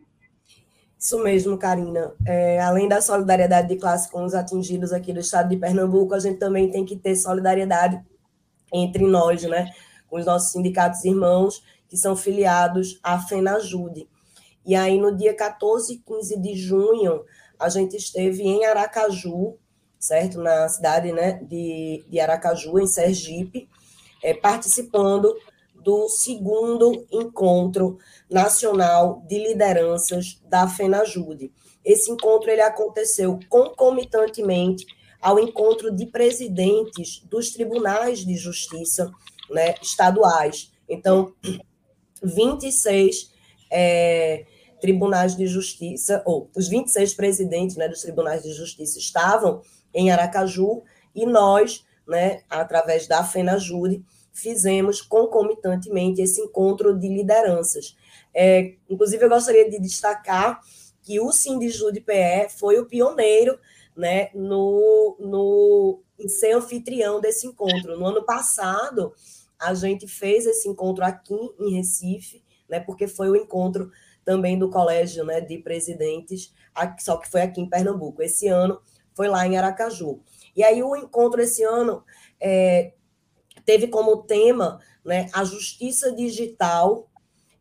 Isso 0.98 1.22
mesmo, 1.22 1.58
Karina. 1.58 2.14
É, 2.26 2.62
além 2.62 2.88
da 2.88 3.02
solidariedade 3.02 3.68
de 3.68 3.76
classe 3.76 4.10
com 4.10 4.24
os 4.24 4.34
atingidos 4.34 4.94
aqui 4.94 5.12
do 5.12 5.20
estado 5.20 5.50
de 5.50 5.58
Pernambuco, 5.58 6.14
a 6.14 6.20
gente 6.20 6.40
também 6.40 6.72
tem 6.72 6.86
que 6.86 6.96
ter 6.96 7.14
solidariedade 7.18 8.02
entre 8.74 9.06
nós, 9.06 9.44
né? 9.44 9.74
Com 10.08 10.20
os 10.20 10.26
nossos 10.26 10.54
sindicatos 10.54 11.04
irmãos 11.04 11.62
que 11.90 11.98
são 11.98 12.16
filiados 12.16 12.98
à 13.04 13.20
FENAJUDE. 13.20 14.08
E 14.66 14.74
aí, 14.74 14.98
no 14.98 15.14
dia 15.18 15.36
14 15.36 15.96
e 15.96 15.98
15 15.98 16.40
de 16.40 16.56
junho, 16.56 17.26
a 17.60 17.68
gente 17.68 17.98
esteve 17.98 18.44
em 18.44 18.66
Aracaju, 18.66 19.60
certo? 20.02 20.42
Na 20.42 20.68
cidade 20.68 21.12
né, 21.14 21.40
de, 21.44 22.04
de 22.10 22.20
Aracaju, 22.20 22.80
em 22.80 22.88
Sergipe, 22.88 23.70
é, 24.24 24.34
participando 24.34 25.34
do 25.76 26.10
segundo 26.10 27.08
encontro 27.12 27.98
nacional 28.30 29.24
de 29.28 29.38
lideranças 29.38 30.42
da 30.46 30.68
FENAJUDE. 30.68 31.52
Esse 31.84 32.12
encontro 32.12 32.50
ele 32.50 32.62
aconteceu 32.62 33.40
concomitantemente 33.48 34.86
ao 35.20 35.40
encontro 35.40 35.96
de 35.96 36.06
presidentes 36.08 37.22
dos 37.26 37.52
tribunais 37.52 38.20
de 38.26 38.36
justiça 38.36 39.12
né, 39.50 39.76
estaduais. 39.82 40.72
Então, 40.90 41.34
26 42.22 43.32
é, 43.72 44.46
tribunais 44.80 45.36
de 45.36 45.48
justiça, 45.48 46.22
ou 46.26 46.50
os 46.56 46.68
26 46.68 47.14
presidentes 47.14 47.76
né, 47.76 47.88
dos 47.88 48.02
tribunais 48.02 48.44
de 48.44 48.52
justiça 48.52 49.00
estavam 49.00 49.62
em 49.94 50.12
Aracaju, 50.12 50.84
e 51.14 51.26
nós, 51.26 51.86
né, 52.08 52.42
através 52.50 53.08
da 53.08 53.24
FENAJURE, 53.24 54.04
fizemos 54.34 55.02
concomitantemente 55.02 56.22
esse 56.22 56.42
encontro 56.42 56.98
de 56.98 57.08
lideranças. 57.08 57.98
É, 58.34 58.76
inclusive, 58.90 59.24
eu 59.24 59.30
gostaria 59.30 59.70
de 59.70 59.80
destacar 59.80 60.62
que 61.04 61.20
o 61.20 61.32
Sindijude 61.32 62.00
PE 62.00 62.50
foi 62.58 62.80
o 62.80 62.86
pioneiro 62.86 63.60
né, 63.96 64.30
no, 64.34 65.18
no, 65.20 66.00
em 66.18 66.30
ser 66.30 66.54
anfitrião 66.54 67.20
desse 67.20 67.48
encontro. 67.48 68.00
No 68.00 68.06
ano 68.06 68.24
passado, 68.24 69.14
a 69.60 69.74
gente 69.74 70.08
fez 70.08 70.46
esse 70.46 70.68
encontro 70.70 71.04
aqui 71.04 71.38
em 71.60 71.76
Recife, 71.76 72.44
né, 72.70 72.80
porque 72.80 73.08
foi 73.08 73.30
o 73.30 73.36
encontro 73.36 73.92
também 74.24 74.58
do 74.58 74.70
Colégio 74.70 75.26
né, 75.26 75.42
de 75.42 75.58
Presidentes, 75.58 76.54
só 77.00 77.18
que 77.18 77.30
foi 77.30 77.42
aqui 77.42 77.60
em 77.60 77.70
Pernambuco. 77.70 78.22
Esse 78.22 78.48
ano 78.48 78.80
foi 79.14 79.28
lá 79.28 79.46
em 79.46 79.58
Aracaju. 79.58 80.20
E 80.56 80.64
aí 80.64 80.82
o 80.84 80.96
encontro 80.96 81.42
esse 81.42 81.64
ano 81.64 82.04
é, 82.40 82.94
teve 83.66 83.88
como 83.88 84.24
tema 84.24 84.80
né, 85.04 85.30
a 85.34 85.44
justiça 85.44 86.12
digital, 86.12 87.10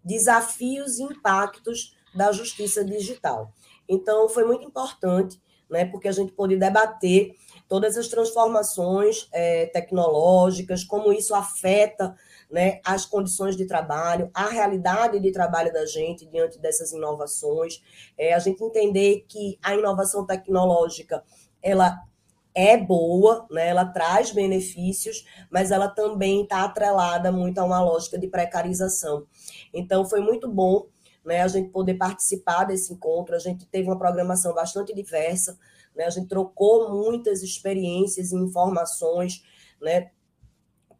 desafios 0.04 0.98
e 0.98 1.02
impactos 1.02 1.96
da 2.14 2.32
justiça 2.32 2.84
digital. 2.84 3.52
Então, 3.88 4.28
foi 4.28 4.44
muito 4.44 4.66
importante, 4.66 5.40
né, 5.68 5.84
porque 5.84 6.08
a 6.08 6.12
gente 6.12 6.32
pôde 6.32 6.56
debater 6.56 7.34
todas 7.68 7.96
as 7.96 8.08
transformações 8.08 9.28
é, 9.32 9.66
tecnológicas, 9.66 10.84
como 10.84 11.12
isso 11.12 11.34
afeta 11.34 12.16
né, 12.50 12.80
as 12.84 13.06
condições 13.06 13.56
de 13.56 13.66
trabalho, 13.66 14.30
a 14.34 14.48
realidade 14.48 15.20
de 15.20 15.30
trabalho 15.30 15.72
da 15.72 15.86
gente 15.86 16.26
diante 16.26 16.58
dessas 16.58 16.92
inovações, 16.92 17.82
é, 18.18 18.34
a 18.34 18.38
gente 18.38 18.62
entender 18.62 19.24
que 19.28 19.58
a 19.62 19.74
inovação 19.74 20.26
tecnológica 20.26 21.22
ela 21.62 22.02
é 22.54 22.76
boa, 22.76 23.46
né? 23.50 23.68
ela 23.68 23.84
traz 23.84 24.32
benefícios, 24.32 25.24
mas 25.50 25.70
ela 25.70 25.88
também 25.88 26.42
está 26.42 26.64
atrelada 26.64 27.30
muito 27.30 27.58
a 27.58 27.64
uma 27.64 27.80
lógica 27.80 28.18
de 28.18 28.26
precarização. 28.26 29.26
Então, 29.72 30.04
foi 30.04 30.20
muito 30.20 30.48
bom 30.50 30.86
né, 31.24 31.42
a 31.42 31.48
gente 31.48 31.70
poder 31.70 31.94
participar 31.94 32.64
desse 32.64 32.92
encontro, 32.92 33.36
a 33.36 33.38
gente 33.38 33.66
teve 33.66 33.88
uma 33.88 33.98
programação 33.98 34.54
bastante 34.54 34.94
diversa, 34.94 35.58
né, 35.94 36.04
a 36.04 36.10
gente 36.10 36.28
trocou 36.28 36.90
muitas 36.90 37.42
experiências 37.42 38.32
e 38.32 38.36
informações 38.36 39.44
né, 39.80 40.10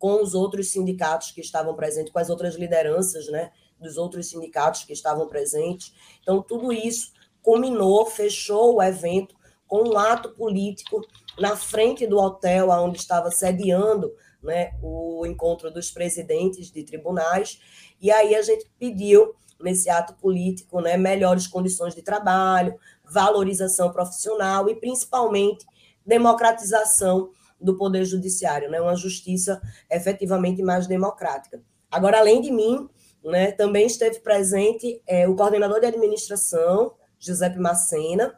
com 0.01 0.23
os 0.23 0.33
outros 0.35 0.71
sindicatos 0.71 1.31
que 1.31 1.43
estavam 1.43 1.75
presentes, 1.75 2.11
com 2.11 2.19
as 2.19 2.31
outras 2.31 2.55
lideranças 2.55 3.29
né, 3.29 3.53
dos 3.79 3.99
outros 3.99 4.31
sindicatos 4.31 4.83
que 4.83 4.95
estavam 4.95 5.29
presentes. 5.29 5.93
Então, 6.23 6.43
tudo 6.43 6.73
isso 6.73 7.13
culminou, 7.43 8.07
fechou 8.07 8.77
o 8.77 8.83
evento 8.83 9.37
com 9.67 9.91
um 9.91 9.99
ato 9.99 10.31
político 10.31 11.07
na 11.39 11.55
frente 11.55 12.07
do 12.07 12.19
hotel 12.19 12.71
onde 12.71 12.99
estava 12.99 13.31
sediando 13.31 14.11
né, 14.43 14.73
o 14.83 15.27
encontro 15.27 15.71
dos 15.71 15.91
presidentes 15.91 16.73
de 16.73 16.83
tribunais. 16.83 17.61
E 18.01 18.11
aí 18.11 18.35
a 18.35 18.41
gente 18.41 18.71
pediu, 18.79 19.35
nesse 19.61 19.91
ato 19.91 20.15
político, 20.15 20.81
né, 20.81 20.97
melhores 20.97 21.47
condições 21.47 21.95
de 21.95 22.01
trabalho, 22.01 22.75
valorização 23.05 23.93
profissional 23.93 24.67
e, 24.71 24.75
principalmente, 24.75 25.67
democratização 26.07 27.33
do 27.61 27.77
Poder 27.77 28.05
Judiciário, 28.05 28.71
né, 28.71 28.81
uma 28.81 28.97
justiça 28.97 29.61
efetivamente 29.91 30.63
mais 30.63 30.87
democrática. 30.87 31.63
Agora, 31.91 32.19
além 32.19 32.41
de 32.41 32.51
mim, 32.51 32.89
né, 33.25 33.53
também 33.53 33.87
esteve 33.87 34.21
presente 34.21 35.03
é, 35.07 35.29
o 35.29 35.35
coordenador 35.35 35.81
de 35.81 35.87
administração, 35.87 36.93
Giuseppe 37.19 37.59
Macena, 37.59 38.35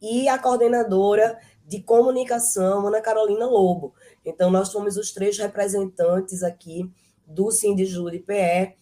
e 0.00 0.28
a 0.28 0.38
coordenadora 0.38 1.38
de 1.66 1.82
comunicação, 1.82 2.86
Ana 2.86 3.00
Carolina 3.00 3.46
Lobo. 3.46 3.94
Então, 4.24 4.50
nós 4.50 4.72
fomos 4.72 4.96
os 4.96 5.12
três 5.12 5.36
representantes 5.38 6.42
aqui 6.42 6.90
do 7.26 7.50
Sindijúri 7.50 8.20
PE 8.20 8.74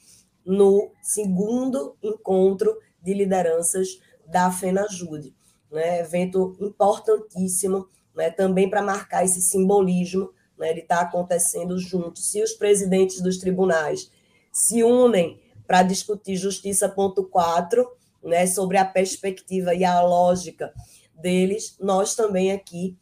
no 0.45 0.93
segundo 1.03 1.97
encontro 2.03 2.77
de 3.03 3.15
lideranças 3.15 4.01
da 4.27 4.51
FENAJUDE. 4.51 5.35
Né? 5.71 6.01
Evento 6.01 6.57
importantíssimo, 6.61 7.89
né? 8.15 8.31
também 8.31 8.69
para 8.69 8.83
marcar 8.83 9.25
esse 9.25 9.41
simbolismo 9.41 10.31
né? 10.59 10.73
de 10.73 10.81
estar 10.81 10.97
tá 10.97 11.03
acontecendo 11.03 11.79
juntos. 11.79 12.31
Se 12.31 12.43
os 12.43 12.53
presidentes 12.53 13.21
dos 13.21 13.39
tribunais 13.39 14.11
se 14.53 14.83
unem 14.83 15.41
para 15.67 15.83
discutir 15.83 16.37
Justiça 16.37 16.89
ponto 16.89 17.25
4, 17.25 17.87
né? 18.23 18.47
sobre 18.47 18.77
a 18.77 18.85
perspectiva 18.85 19.75
e 19.75 19.85
a 19.85 20.01
lógica 20.03 20.73
deles, 21.15 21.77
nós 21.81 22.15
também 22.15 22.53
aqui, 22.53 22.97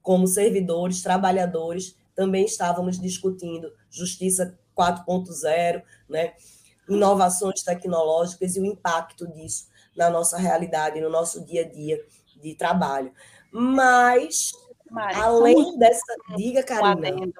como 0.00 0.26
servidores, 0.26 1.02
trabalhadores, 1.02 1.96
também 2.14 2.44
estávamos 2.44 3.00
discutindo 3.00 3.72
justiça 3.90 4.58
4.0, 4.76 5.82
né? 6.08 6.34
inovações 6.88 7.62
tecnológicas 7.62 8.56
e 8.56 8.60
o 8.60 8.66
impacto 8.66 9.26
disso 9.32 9.66
na 9.96 10.10
nossa 10.10 10.36
realidade, 10.38 11.00
no 11.00 11.10
nosso 11.10 11.44
dia 11.44 11.62
a 11.62 11.68
dia 11.68 12.02
de 12.40 12.54
trabalho. 12.54 13.12
Mas, 13.52 14.52
Mari, 14.90 15.14
além 15.16 15.78
dessa. 15.78 16.16
Diga, 16.36 16.62
Karina. 16.62 17.10
Um 17.10 17.32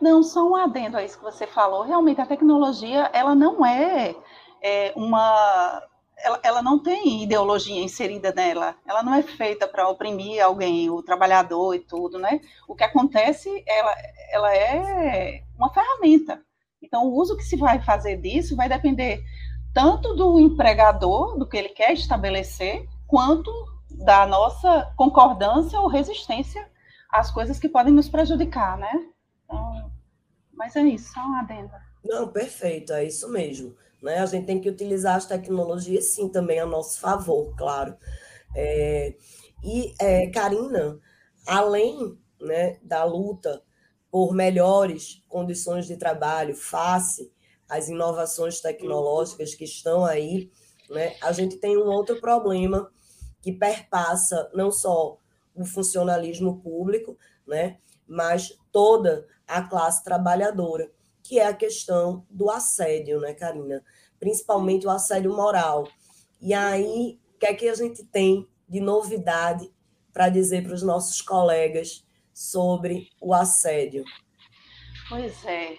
não, 0.00 0.22
só 0.22 0.48
um 0.48 0.56
adendo 0.56 0.96
a 0.96 1.04
isso 1.04 1.18
que 1.18 1.24
você 1.24 1.46
falou. 1.46 1.82
Realmente, 1.82 2.20
a 2.20 2.26
tecnologia, 2.26 3.10
ela 3.12 3.34
não 3.34 3.64
é, 3.64 4.16
é 4.62 4.92
uma 4.96 5.82
ela, 6.22 6.40
ela, 6.42 6.62
não 6.62 6.82
tem 6.82 7.22
ideologia 7.22 7.82
inserida 7.82 8.32
nela, 8.32 8.76
ela 8.86 9.02
não 9.02 9.14
é 9.14 9.22
feita 9.22 9.66
para 9.66 9.88
oprimir 9.88 10.42
alguém, 10.42 10.90
o 10.90 11.02
trabalhador 11.02 11.74
e 11.74 11.80
tudo, 11.80 12.18
né? 12.18 12.40
O 12.68 12.74
que 12.74 12.84
acontece, 12.84 13.62
ela, 13.66 13.94
ela 14.30 14.54
é 14.54 15.42
uma 15.56 15.72
ferramenta. 15.72 16.42
Então, 16.82 17.06
o 17.06 17.14
uso 17.14 17.36
que 17.36 17.44
se 17.44 17.56
vai 17.56 17.80
fazer 17.82 18.16
disso 18.16 18.56
vai 18.56 18.68
depender 18.68 19.22
tanto 19.72 20.14
do 20.14 20.40
empregador, 20.40 21.38
do 21.38 21.46
que 21.46 21.56
ele 21.56 21.68
quer 21.70 21.92
estabelecer, 21.92 22.86
quanto 23.06 23.50
da 23.90 24.26
nossa 24.26 24.92
concordância 24.96 25.80
ou 25.80 25.88
resistência 25.88 26.68
às 27.10 27.30
coisas 27.30 27.58
que 27.58 27.68
podem 27.68 27.92
nos 27.92 28.08
prejudicar, 28.08 28.78
né? 28.78 29.08
Então, 29.44 29.90
mas 30.52 30.76
é 30.76 30.82
isso, 30.82 31.12
só 31.12 31.20
uma 31.20 31.40
adenda. 31.40 31.80
Não, 32.04 32.28
perfeito, 32.28 32.92
é 32.92 33.04
isso 33.04 33.28
mesmo. 33.30 33.74
Né? 34.02 34.18
A 34.18 34.26
gente 34.26 34.46
tem 34.46 34.60
que 34.60 34.68
utilizar 34.68 35.16
as 35.16 35.26
tecnologias, 35.26 36.14
sim, 36.14 36.28
também 36.28 36.58
a 36.58 36.66
nosso 36.66 37.00
favor, 37.00 37.54
claro. 37.56 37.96
É, 38.54 39.14
e, 39.62 39.94
é, 40.00 40.28
Karina, 40.28 40.98
além 41.46 42.18
né, 42.40 42.78
da 42.82 43.04
luta 43.04 43.62
por 44.10 44.34
melhores 44.34 45.22
condições 45.28 45.86
de 45.86 45.96
trabalho 45.96 46.54
face 46.54 47.32
às 47.68 47.88
inovações 47.88 48.60
tecnológicas 48.60 49.54
que 49.54 49.64
estão 49.64 50.04
aí, 50.04 50.50
né, 50.88 51.14
a 51.22 51.30
gente 51.32 51.56
tem 51.56 51.76
um 51.76 51.86
outro 51.86 52.20
problema 52.20 52.90
que 53.40 53.52
perpassa 53.52 54.50
não 54.54 54.70
só 54.70 55.18
o 55.54 55.64
funcionalismo 55.64 56.60
público, 56.60 57.18
né, 57.46 57.78
mas 58.06 58.58
toda 58.72 59.26
a 59.46 59.62
classe 59.62 60.02
trabalhadora, 60.04 60.90
que 61.22 61.38
é 61.38 61.46
a 61.46 61.54
questão 61.54 62.24
do 62.30 62.50
assédio, 62.50 63.20
né, 63.20 63.34
Karina? 63.34 63.84
Principalmente 64.18 64.86
o 64.86 64.90
assédio 64.90 65.34
moral. 65.34 65.88
E 66.40 66.54
aí, 66.54 67.18
o 67.34 67.38
que 67.38 67.46
é 67.46 67.54
que 67.54 67.68
a 67.68 67.74
gente 67.74 68.04
tem 68.04 68.48
de 68.68 68.80
novidade 68.80 69.70
para 70.12 70.28
dizer 70.28 70.62
para 70.62 70.74
os 70.74 70.82
nossos 70.82 71.20
colegas 71.20 72.04
sobre 72.32 73.10
o 73.20 73.34
assédio? 73.34 74.04
Pois 75.08 75.44
é, 75.44 75.76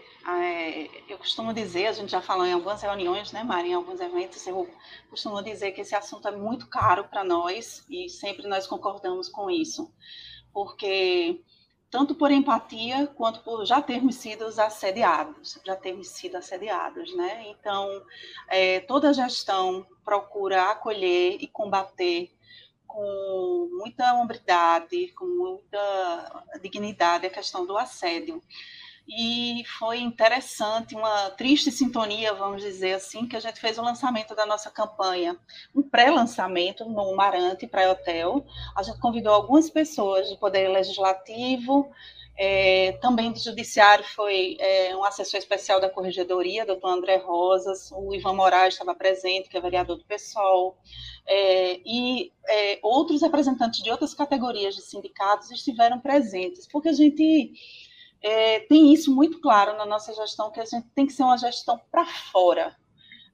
eu 1.10 1.18
costumo 1.18 1.54
dizer, 1.54 1.88
a 1.88 1.94
gente 1.94 2.12
já 2.12 2.22
falou 2.22 2.46
em 2.46 2.54
algumas 2.54 2.82
reuniões, 2.82 3.32
né, 3.32 3.44
Mari, 3.44 3.70
em 3.70 3.74
alguns 3.74 4.00
eventos, 4.00 4.46
eu 4.46 4.70
costumo 5.10 5.42
dizer 5.42 5.72
que 5.72 5.82
esse 5.82 5.96
assunto 5.96 6.28
é 6.28 6.32
muito 6.32 6.68
caro 6.68 7.06
para 7.06 7.24
nós 7.24 7.86
e 7.90 8.10
sempre 8.10 8.48
nós 8.48 8.68
concordamos 8.68 9.28
com 9.28 9.50
isso, 9.50 9.92
porque 10.54 11.42
tanto 11.90 12.16
por 12.16 12.32
empatia 12.32 13.08
quanto 13.08 13.42
por 13.42 13.66
já 13.66 13.82
termos 13.82 14.16
sido 14.16 14.46
assediados, 14.46 15.60
já 15.66 15.76
termos 15.76 16.08
sido 16.08 16.38
assediados, 16.38 17.14
né? 17.16 17.48
Então, 17.50 18.02
é, 18.48 18.80
toda 18.80 19.14
gestão 19.14 19.86
procura 20.06 20.72
acolher 20.72 21.38
e 21.42 21.48
combater 21.48 22.32
com 22.88 23.70
muita 23.72 24.14
hombridade, 24.14 25.10
com 25.10 25.26
muita 25.26 26.46
dignidade 26.62 27.26
a 27.26 27.30
questão 27.30 27.66
do 27.66 27.78
assédio. 27.78 28.42
E 29.14 29.66
foi 29.78 30.00
interessante, 30.00 30.96
uma 30.96 31.32
triste 31.32 31.70
sintonia, 31.70 32.34
vamos 32.34 32.62
dizer 32.62 32.94
assim, 32.94 33.28
que 33.28 33.36
a 33.36 33.42
gente 33.42 33.60
fez 33.60 33.78
o 33.78 33.82
lançamento 33.82 34.34
da 34.34 34.46
nossa 34.46 34.72
campanha, 34.72 35.38
um 35.76 35.82
pré-lançamento 35.82 36.86
no 36.86 37.14
Marante 37.14 37.68
Pré-Hotel. 37.68 38.46
A 38.74 38.82
gente 38.84 39.00
convidou 39.00 39.34
algumas 39.34 39.70
pessoas 39.70 40.30
do 40.30 40.38
Poder 40.38 40.70
Legislativo, 40.70 41.92
é, 42.38 42.94
também 43.02 43.34
do 43.34 43.38
Judiciário 43.38 44.06
foi 44.06 44.56
é, 44.60 44.96
um 44.96 45.04
assessor 45.04 45.38
especial 45.38 45.82
da 45.82 45.90
Corregedoria, 45.90 46.66
doutor 46.66 46.92
André 46.92 47.18
Rosas, 47.18 47.92
o 47.92 48.16
Ivan 48.16 48.34
Moraes 48.34 48.76
estava 48.76 48.96
presente, 48.96 49.50
que 49.50 49.58
é 49.58 49.62
vereador 49.62 49.98
do 49.98 50.06
PSOL, 50.06 50.78
é, 51.28 51.82
e 51.86 52.32
é, 52.48 52.80
outros 52.82 53.22
representantes 53.22 53.84
de 53.84 53.92
outras 53.92 54.14
categorias 54.14 54.74
de 54.74 54.82
sindicatos 54.82 55.52
estiveram 55.52 56.00
presentes, 56.00 56.66
porque 56.66 56.90
a 56.90 56.94
gente 56.94 57.52
é, 58.22 58.60
tem 58.62 58.94
isso 58.94 59.14
muito 59.14 59.40
claro 59.42 59.78
na 59.78 59.86
nossa 59.86 60.14
gestão, 60.14 60.52
que 60.52 60.60
a 60.60 60.66
gente 60.66 60.88
tem 60.90 61.08
que 61.08 61.14
ser 61.14 61.24
uma 61.24 61.38
gestão 61.38 61.80
para 61.92 62.06
fora. 62.06 62.76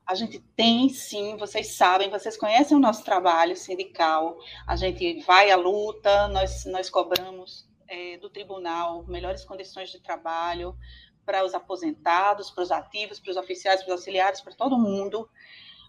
A 0.06 0.16
gente 0.16 0.40
tem, 0.56 0.88
sim, 0.88 1.36
vocês 1.36 1.76
sabem, 1.76 2.10
vocês 2.10 2.38
conhecem 2.38 2.78
o 2.78 2.80
nosso 2.80 3.04
trabalho 3.04 3.58
sindical, 3.58 4.38
a 4.66 4.76
gente 4.78 5.22
vai 5.24 5.52
à 5.52 5.58
luta, 5.58 6.30
nós, 6.30 6.64
nós 6.66 6.90
cobramos 6.90 7.68
é, 7.90 8.18
do 8.18 8.30
tribunal 8.30 9.06
melhores 9.06 9.44
condições 9.44 9.90
de 9.90 10.00
trabalho 10.00 10.78
para 11.26 11.44
os 11.44 11.54
aposentados, 11.54 12.50
para 12.50 12.64
os 12.64 12.72
ativos, 12.72 13.20
para 13.20 13.32
os 13.32 13.38
oficiais, 13.38 13.84
para 13.84 13.94
os 13.94 14.00
auxiliares, 14.00 14.40
para 14.40 14.54
todo 14.54 14.80
mundo, 14.80 15.30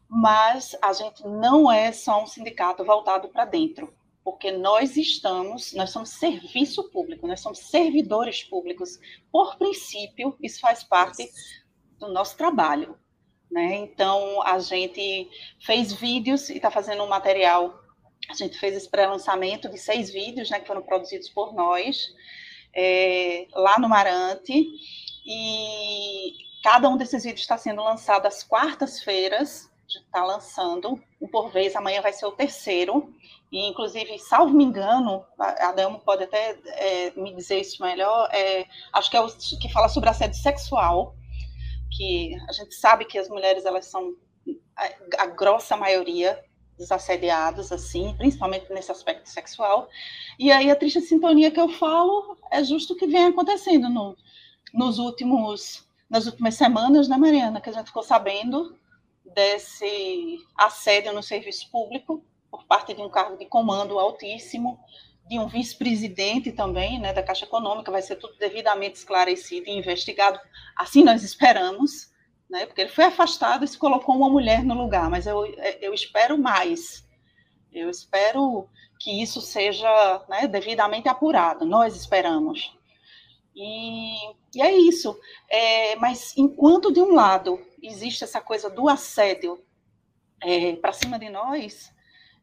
mas 0.08 0.76
a 0.82 0.92
gente 0.92 1.24
não 1.24 1.70
é 1.70 1.92
só 1.92 2.20
um 2.20 2.26
sindicato 2.26 2.84
voltado 2.84 3.28
para 3.28 3.44
dentro 3.44 3.94
porque 4.28 4.52
nós 4.52 4.94
estamos, 4.98 5.72
nós 5.72 5.88
somos 5.88 6.10
serviço 6.10 6.90
público, 6.90 7.26
nós 7.26 7.40
somos 7.40 7.60
servidores 7.60 8.44
públicos. 8.44 9.00
Por 9.32 9.56
princípio, 9.56 10.36
isso 10.42 10.60
faz 10.60 10.84
parte 10.84 11.26
do 11.98 12.12
nosso 12.12 12.36
trabalho. 12.36 12.94
Né? 13.50 13.76
Então, 13.76 14.42
a 14.42 14.58
gente 14.58 15.30
fez 15.64 15.94
vídeos 15.94 16.50
e 16.50 16.56
está 16.56 16.70
fazendo 16.70 17.02
um 17.02 17.08
material. 17.08 17.82
A 18.28 18.34
gente 18.34 18.58
fez 18.58 18.76
esse 18.76 18.90
pré-lançamento 18.90 19.66
de 19.70 19.78
seis 19.78 20.10
vídeos, 20.10 20.50
né, 20.50 20.60
que 20.60 20.66
foram 20.66 20.82
produzidos 20.82 21.30
por 21.30 21.54
nós, 21.54 22.12
é, 22.76 23.46
lá 23.54 23.78
no 23.78 23.88
Marante. 23.88 24.62
E 25.26 26.34
cada 26.62 26.86
um 26.86 26.98
desses 26.98 27.24
vídeos 27.24 27.40
está 27.40 27.56
sendo 27.56 27.82
lançado 27.82 28.26
às 28.26 28.44
quartas-feiras, 28.44 29.70
está 29.88 30.22
lançando 30.22 31.02
um 31.18 31.26
por 31.26 31.50
vez, 31.50 31.74
amanhã 31.74 32.02
vai 32.02 32.12
ser 32.12 32.26
o 32.26 32.32
terceiro, 32.32 33.10
e 33.50 33.66
inclusive, 33.66 34.18
salvo 34.18 34.54
me 34.54 34.64
engano, 34.64 35.24
a 35.38 35.72
Delmo 35.72 36.00
pode 36.00 36.24
até 36.24 36.58
é, 36.66 37.10
me 37.12 37.34
dizer 37.34 37.60
isso 37.60 37.82
melhor, 37.82 38.28
é, 38.32 38.66
acho 38.92 39.10
que 39.10 39.16
é 39.16 39.20
o 39.20 39.28
que 39.28 39.72
fala 39.72 39.88
sobre 39.88 40.10
assédio 40.10 40.38
sexual, 40.38 41.14
que 41.90 42.36
a 42.48 42.52
gente 42.52 42.74
sabe 42.74 43.06
que 43.06 43.18
as 43.18 43.28
mulheres 43.28 43.64
elas 43.64 43.86
são 43.86 44.14
a, 44.76 45.22
a 45.22 45.26
grossa 45.26 45.76
maioria 45.76 46.38
dos 46.78 46.92
assediados, 46.92 47.72
assim, 47.72 48.14
principalmente 48.16 48.72
nesse 48.72 48.92
aspecto 48.92 49.28
sexual. 49.28 49.88
E 50.38 50.52
aí 50.52 50.70
a 50.70 50.76
triste 50.76 51.00
sintonia 51.00 51.50
que 51.50 51.60
eu 51.60 51.68
falo 51.68 52.36
é 52.50 52.62
justo 52.62 52.92
o 52.92 52.96
que 52.96 53.06
vem 53.06 53.26
acontecendo 53.26 53.88
no, 53.88 54.16
nos 54.72 54.98
últimos, 54.98 55.86
nas 56.08 56.26
últimas 56.26 56.54
semanas, 56.54 57.08
né, 57.08 57.16
Mariana, 57.16 57.60
que 57.60 57.70
a 57.70 57.72
gente 57.72 57.86
ficou 57.86 58.02
sabendo 58.02 58.78
desse 59.34 60.38
assédio 60.56 61.12
no 61.12 61.22
serviço 61.22 61.70
público, 61.70 62.22
por 62.50 62.64
parte 62.64 62.94
de 62.94 63.00
um 63.00 63.08
cargo 63.08 63.36
de 63.36 63.46
comando 63.46 63.98
altíssimo, 63.98 64.78
de 65.28 65.38
um 65.38 65.46
vice-presidente 65.46 66.50
também, 66.50 66.98
né, 66.98 67.12
da 67.12 67.22
Caixa 67.22 67.44
Econômica, 67.44 67.92
vai 67.92 68.00
ser 68.00 68.16
tudo 68.16 68.36
devidamente 68.38 68.96
esclarecido 68.96 69.68
e 69.68 69.76
investigado, 69.76 70.40
assim 70.74 71.04
nós 71.04 71.22
esperamos, 71.22 72.10
né, 72.48 72.64
porque 72.64 72.80
ele 72.80 72.90
foi 72.90 73.04
afastado 73.04 73.64
e 73.64 73.68
se 73.68 73.76
colocou 73.76 74.16
uma 74.16 74.30
mulher 74.30 74.64
no 74.64 74.74
lugar, 74.74 75.10
mas 75.10 75.26
eu, 75.26 75.44
eu 75.80 75.92
espero 75.92 76.38
mais, 76.38 77.06
eu 77.70 77.90
espero 77.90 78.68
que 78.98 79.22
isso 79.22 79.40
seja 79.40 80.24
né, 80.28 80.48
devidamente 80.48 81.08
apurado, 81.08 81.66
nós 81.66 81.94
esperamos. 81.94 82.74
E, 83.54 84.14
e 84.54 84.62
é 84.62 84.72
isso, 84.72 85.18
é, 85.50 85.96
mas 85.96 86.36
enquanto 86.38 86.92
de 86.92 87.02
um 87.02 87.12
lado 87.12 87.60
existe 87.82 88.24
essa 88.24 88.40
coisa 88.40 88.70
do 88.70 88.88
assédio 88.88 89.62
é, 90.42 90.74
para 90.76 90.92
cima 90.92 91.18
de 91.18 91.28
nós, 91.28 91.92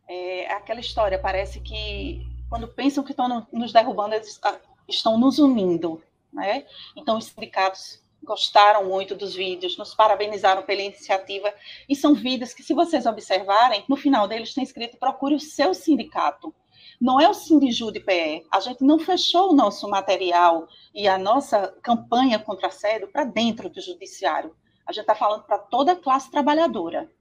é 0.08 0.52
aquela 0.52 0.80
história, 0.80 1.20
parece 1.20 1.60
que 1.60 2.26
quando 2.50 2.68
pensam 2.68 3.04
que 3.04 3.12
estão 3.12 3.48
nos 3.52 3.74
derrubando, 3.74 4.16
eles 4.16 4.40
ah, 4.44 4.58
estão 4.88 5.18
nos 5.18 5.40
unindo, 5.40 6.02
né? 6.32 6.66
Então, 6.96 7.18
os 7.18 7.26
sindicatos 7.26 8.04
gostaram 8.24 8.86
muito 8.86 9.16
dos 9.16 9.36
vídeos, 9.36 9.78
nos 9.78 9.94
parabenizaram 9.94 10.64
pela 10.64 10.82
iniciativa, 10.82 11.54
e 11.88 11.96
são 11.96 12.14
vídeos 12.14 12.54
que, 12.54 12.64
se 12.64 12.74
vocês 12.74 13.06
observarem, 13.06 13.84
no 13.88 13.96
final 13.96 14.28
deles 14.28 14.54
tem 14.54 14.64
escrito 14.64 14.98
procure 14.98 15.36
o 15.36 15.40
seu 15.40 15.74
sindicato. 15.74 16.54
Não 17.00 17.20
é 17.20 17.28
o 17.28 17.34
Sindiju 17.34 17.92
de 17.92 18.00
PE. 18.00 18.46
A 18.52 18.60
gente 18.60 18.84
não 18.84 18.98
fechou 18.98 19.52
o 19.52 19.56
nosso 19.56 19.88
material 19.90 20.68
e 20.94 21.08
a 21.08 21.18
nossa 21.18 21.68
campanha 21.82 22.40
contra 22.40 22.68
assédio 22.68 23.10
para 23.10 23.26
dentro 23.26 23.70
do 23.70 23.82
judiciário. 23.82 24.56
A 24.86 24.92
gente 24.92 25.02
está 25.02 25.16
falando 25.16 25.44
para 25.44 25.58
toda 25.58 25.92
a 25.92 25.96
classe 25.96 26.32
trabalhadora, 26.32 27.12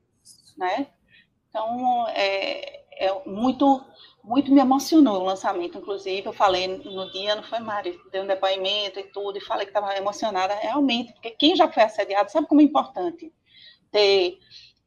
né? 0.57 0.89
Então, 1.55 2.09
é, 2.09 2.83
é 3.07 3.23
muito 3.25 3.81
muito 4.25 4.53
me 4.53 4.61
emocionou 4.61 5.21
o 5.21 5.25
lançamento, 5.25 5.77
inclusive, 5.77 6.27
eu 6.27 6.33
falei 6.33 6.67
no 6.67 7.13
dia, 7.13 7.37
não 7.37 7.43
foi, 7.43 7.61
Mari, 7.61 7.97
dei 8.11 8.23
um 8.23 8.27
depoimento 8.27 8.99
e 8.99 9.05
tudo, 9.13 9.37
e 9.37 9.45
falei 9.45 9.67
que 9.67 9.71
estava 9.71 9.95
emocionada, 9.95 10.55
realmente, 10.55 11.13
porque 11.13 11.31
quem 11.31 11.55
já 11.55 11.71
foi 11.71 11.83
assediado 11.83 12.33
sabe 12.33 12.49
como 12.49 12.63
é 12.63 12.65
importante 12.65 13.31
ter 13.93 14.39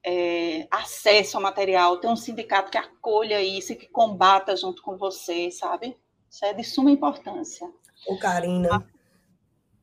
é, 0.04 0.68
acesso 0.72 1.38
ao 1.38 1.44
material, 1.44 1.98
ter 1.98 2.08
um 2.08 2.16
sindicato 2.16 2.72
que 2.72 2.80
acolha 2.80 3.40
isso 3.42 3.74
e 3.74 3.76
que 3.76 3.88
combata 3.88 4.58
junto 4.58 4.82
com 4.82 4.98
você, 4.98 5.52
sabe? 5.52 5.96
Isso 6.30 6.44
é 6.44 6.54
de 6.54 6.64
suma 6.64 6.90
importância. 6.90 7.72
Ô, 8.08 8.18
Karina, 8.18 8.70
ah. 8.74 8.98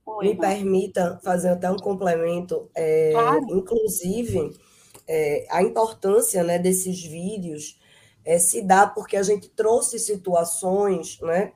Oi, 0.07 0.31
me 0.31 0.37
permita 0.37 1.18
fazer 1.25 1.51
até 1.51 1.70
um 1.70 1.77
complemento, 1.77 2.68
é, 2.77 3.12
claro. 3.12 3.47
inclusive, 3.51 4.51
é, 5.09 5.47
a 5.51 5.62
importância 5.62 6.43
né, 6.43 6.59
desses 6.59 7.03
vídeos 7.03 7.79
é, 8.25 8.38
se 8.38 8.62
dá 8.62 8.87
porque 8.87 9.17
a 9.17 9.23
gente 9.23 9.49
trouxe 9.49 9.99
situações 9.99 11.19
né, 11.21 11.53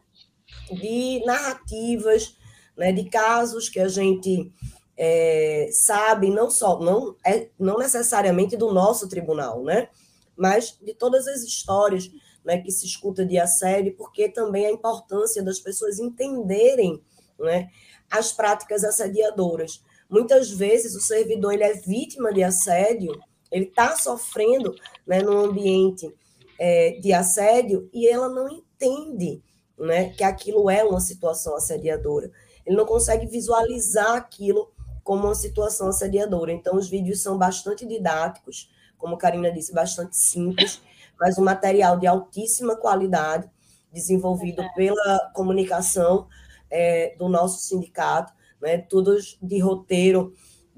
de 0.70 1.22
narrativas, 1.24 2.36
né, 2.76 2.92
de 2.92 3.08
casos 3.08 3.68
que 3.68 3.80
a 3.80 3.88
gente 3.88 4.52
é, 4.96 5.68
sabe, 5.72 6.30
não 6.30 6.50
só, 6.50 6.78
não, 6.80 7.16
é, 7.24 7.48
não 7.58 7.78
necessariamente 7.78 8.56
do 8.56 8.72
nosso 8.72 9.08
tribunal, 9.08 9.62
né, 9.62 9.88
mas 10.36 10.78
de 10.80 10.94
todas 10.94 11.26
as 11.26 11.42
histórias 11.42 12.10
né, 12.44 12.58
que 12.58 12.70
se 12.70 12.86
escuta 12.86 13.24
de 13.24 13.38
assédio, 13.38 13.94
porque 13.96 14.28
também 14.28 14.66
a 14.66 14.70
importância 14.70 15.42
das 15.42 15.58
pessoas 15.58 15.98
entenderem 15.98 17.02
né, 17.38 17.68
as 18.10 18.32
práticas 18.32 18.84
assediadoras. 18.84 19.82
Muitas 20.08 20.50
vezes 20.50 20.94
o 20.94 21.00
servidor 21.00 21.52
ele 21.52 21.64
é 21.64 21.74
vítima 21.74 22.32
de 22.32 22.42
assédio, 22.42 23.12
ele 23.50 23.64
está 23.64 23.96
sofrendo 23.96 24.74
né, 25.06 25.20
no 25.20 25.38
ambiente 25.38 26.12
é, 26.58 26.98
de 27.00 27.12
assédio 27.12 27.88
e 27.92 28.08
ela 28.08 28.28
não 28.28 28.48
entende 28.48 29.42
né, 29.78 30.10
que 30.10 30.24
aquilo 30.24 30.68
é 30.68 30.84
uma 30.84 31.00
situação 31.00 31.56
assediadora. 31.56 32.30
Ele 32.66 32.76
não 32.76 32.84
consegue 32.84 33.26
visualizar 33.26 34.16
aquilo 34.16 34.70
como 35.02 35.24
uma 35.24 35.34
situação 35.34 35.88
assediadora. 35.88 36.52
Então, 36.52 36.76
os 36.76 36.88
vídeos 36.88 37.22
são 37.22 37.38
bastante 37.38 37.86
didáticos, 37.86 38.70
como 38.98 39.14
a 39.14 39.18
Karina 39.18 39.50
disse, 39.50 39.72
bastante 39.72 40.16
simples, 40.16 40.82
mas 41.18 41.38
um 41.38 41.44
material 41.44 41.98
de 41.98 42.06
altíssima 42.06 42.76
qualidade, 42.76 43.48
desenvolvido 43.90 44.62
pela 44.74 45.30
comunicação 45.34 46.26
é, 46.70 47.14
do 47.16 47.28
nosso 47.28 47.60
sindicato, 47.60 48.34
né, 48.60 48.78
tudo 48.78 49.16
de 49.40 49.58
roteiro 49.60 50.34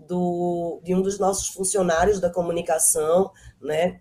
do, 0.06 0.80
de 0.82 0.94
um 0.94 1.02
dos 1.02 1.18
nossos 1.18 1.48
funcionários 1.48 2.20
da 2.20 2.30
comunicação, 2.30 3.30
né, 3.60 4.00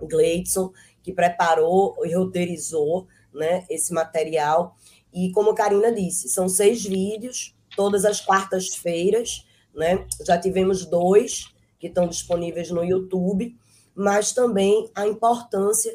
Gleidson, 0.00 0.72
que 1.02 1.12
preparou 1.12 1.96
e 2.04 2.14
roteirizou 2.14 3.06
né, 3.32 3.64
esse 3.68 3.92
material. 3.92 4.76
E 5.12 5.30
como 5.32 5.50
a 5.50 5.54
Karina 5.54 5.92
disse, 5.92 6.28
são 6.28 6.48
seis 6.48 6.84
vídeos, 6.84 7.54
todas 7.76 8.04
as 8.04 8.20
quartas-feiras, 8.20 9.46
né? 9.74 10.06
Já 10.26 10.38
tivemos 10.38 10.84
dois 10.84 11.52
que 11.78 11.86
estão 11.86 12.06
disponíveis 12.06 12.70
no 12.70 12.84
YouTube, 12.84 13.56
mas 13.94 14.32
também 14.32 14.90
a 14.94 15.06
importância 15.06 15.94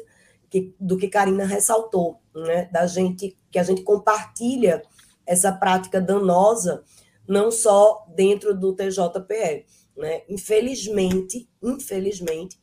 que, 0.50 0.74
do 0.78 0.96
que 0.96 1.08
Karina 1.08 1.44
ressaltou, 1.44 2.20
né? 2.34 2.68
Da 2.72 2.86
gente 2.86 3.36
que 3.50 3.58
a 3.58 3.62
gente 3.62 3.82
compartilha 3.82 4.82
essa 5.26 5.52
prática 5.52 6.00
danosa 6.00 6.82
não 7.28 7.50
só 7.50 8.06
dentro 8.14 8.58
do 8.58 8.74
TJPE, 8.74 9.66
né? 9.96 10.22
Infelizmente, 10.28 11.48
infelizmente, 11.62 12.58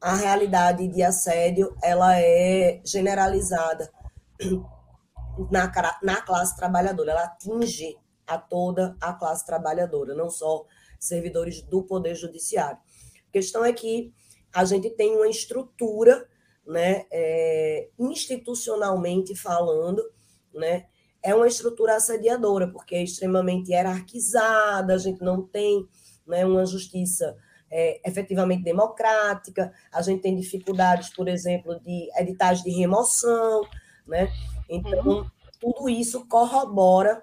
a 0.00 0.14
realidade 0.14 0.88
de 0.88 1.02
assédio 1.02 1.76
ela 1.82 2.18
é 2.18 2.80
generalizada 2.84 3.90
na, 5.50 5.70
na 6.02 6.22
classe 6.22 6.56
trabalhadora, 6.56 7.12
ela 7.12 7.24
atinge 7.24 7.96
a 8.26 8.38
toda 8.38 8.96
a 9.00 9.12
classe 9.12 9.44
trabalhadora, 9.44 10.14
não 10.14 10.30
só 10.30 10.64
servidores 10.98 11.62
do 11.62 11.82
Poder 11.82 12.14
Judiciário. 12.14 12.78
A 13.28 13.32
questão 13.32 13.64
é 13.64 13.72
que 13.72 14.12
a 14.52 14.64
gente 14.64 14.90
tem 14.90 15.16
uma 15.16 15.28
estrutura, 15.28 16.26
né, 16.66 17.04
é, 17.10 17.88
institucionalmente 17.98 19.36
falando, 19.36 20.02
né, 20.52 20.86
é 21.26 21.34
uma 21.34 21.48
estrutura 21.48 21.96
assediadora, 21.96 22.68
porque 22.68 22.94
é 22.94 23.02
extremamente 23.02 23.72
hierarquizada, 23.72 24.94
a 24.94 24.98
gente 24.98 25.20
não 25.24 25.42
tem 25.42 25.84
né, 26.24 26.46
uma 26.46 26.64
justiça 26.64 27.36
é, 27.68 28.00
efetivamente 28.08 28.62
democrática, 28.62 29.72
a 29.90 30.00
gente 30.02 30.22
tem 30.22 30.36
dificuldades, 30.36 31.12
por 31.12 31.26
exemplo, 31.26 31.80
de 31.80 32.08
editais 32.16 32.62
de 32.62 32.70
remoção, 32.70 33.62
né? 34.06 34.28
Então, 34.68 35.04
uhum. 35.04 35.30
tudo 35.60 35.88
isso 35.88 36.28
corrobora 36.28 37.20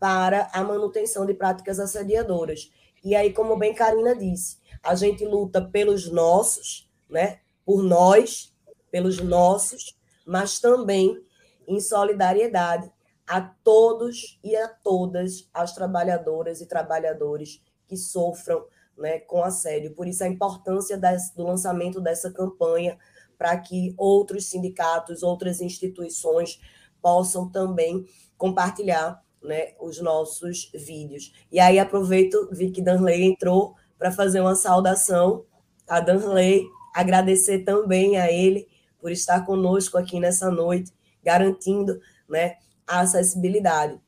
para 0.00 0.48
a 0.54 0.64
manutenção 0.64 1.26
de 1.26 1.34
práticas 1.34 1.78
assediadoras. 1.78 2.72
E 3.04 3.14
aí, 3.14 3.34
como 3.34 3.58
bem 3.58 3.74
Karina 3.74 4.16
disse, 4.16 4.56
a 4.82 4.94
gente 4.94 5.26
luta 5.26 5.60
pelos 5.60 6.10
nossos, 6.10 6.90
né? 7.06 7.40
Por 7.66 7.82
nós, 7.82 8.50
pelos 8.90 9.18
nossos, 9.18 9.94
mas 10.24 10.58
também 10.58 11.22
em 11.68 11.78
solidariedade 11.80 12.90
a 13.32 13.40
todos 13.40 14.38
e 14.44 14.54
a 14.54 14.68
todas 14.68 15.48
as 15.54 15.74
trabalhadoras 15.74 16.60
e 16.60 16.66
trabalhadores 16.66 17.62
que 17.88 17.96
sofram 17.96 18.62
né, 18.94 19.20
com 19.20 19.42
assédio. 19.42 19.94
Por 19.94 20.06
isso 20.06 20.22
a 20.22 20.28
importância 20.28 20.98
desse, 20.98 21.34
do 21.34 21.42
lançamento 21.42 21.98
dessa 21.98 22.30
campanha 22.30 22.98
para 23.38 23.56
que 23.56 23.94
outros 23.96 24.50
sindicatos, 24.50 25.22
outras 25.22 25.62
instituições 25.62 26.60
possam 27.00 27.48
também 27.48 28.04
compartilhar 28.36 29.24
né, 29.42 29.72
os 29.80 29.98
nossos 29.98 30.70
vídeos. 30.74 31.32
E 31.50 31.58
aí 31.58 31.78
aproveito, 31.78 32.50
vi 32.52 32.70
que 32.70 32.82
Danley 32.82 33.22
entrou 33.22 33.74
para 33.98 34.12
fazer 34.12 34.42
uma 34.42 34.54
saudação 34.54 35.46
a 35.88 36.00
Danley, 36.00 36.66
agradecer 36.94 37.60
também 37.60 38.18
a 38.18 38.30
ele 38.30 38.68
por 39.00 39.10
estar 39.10 39.46
conosco 39.46 39.96
aqui 39.96 40.20
nessa 40.20 40.50
noite, 40.50 40.92
garantindo 41.24 41.98
né, 42.28 42.56
a 42.92 43.00
acessibilidade. 43.00 43.98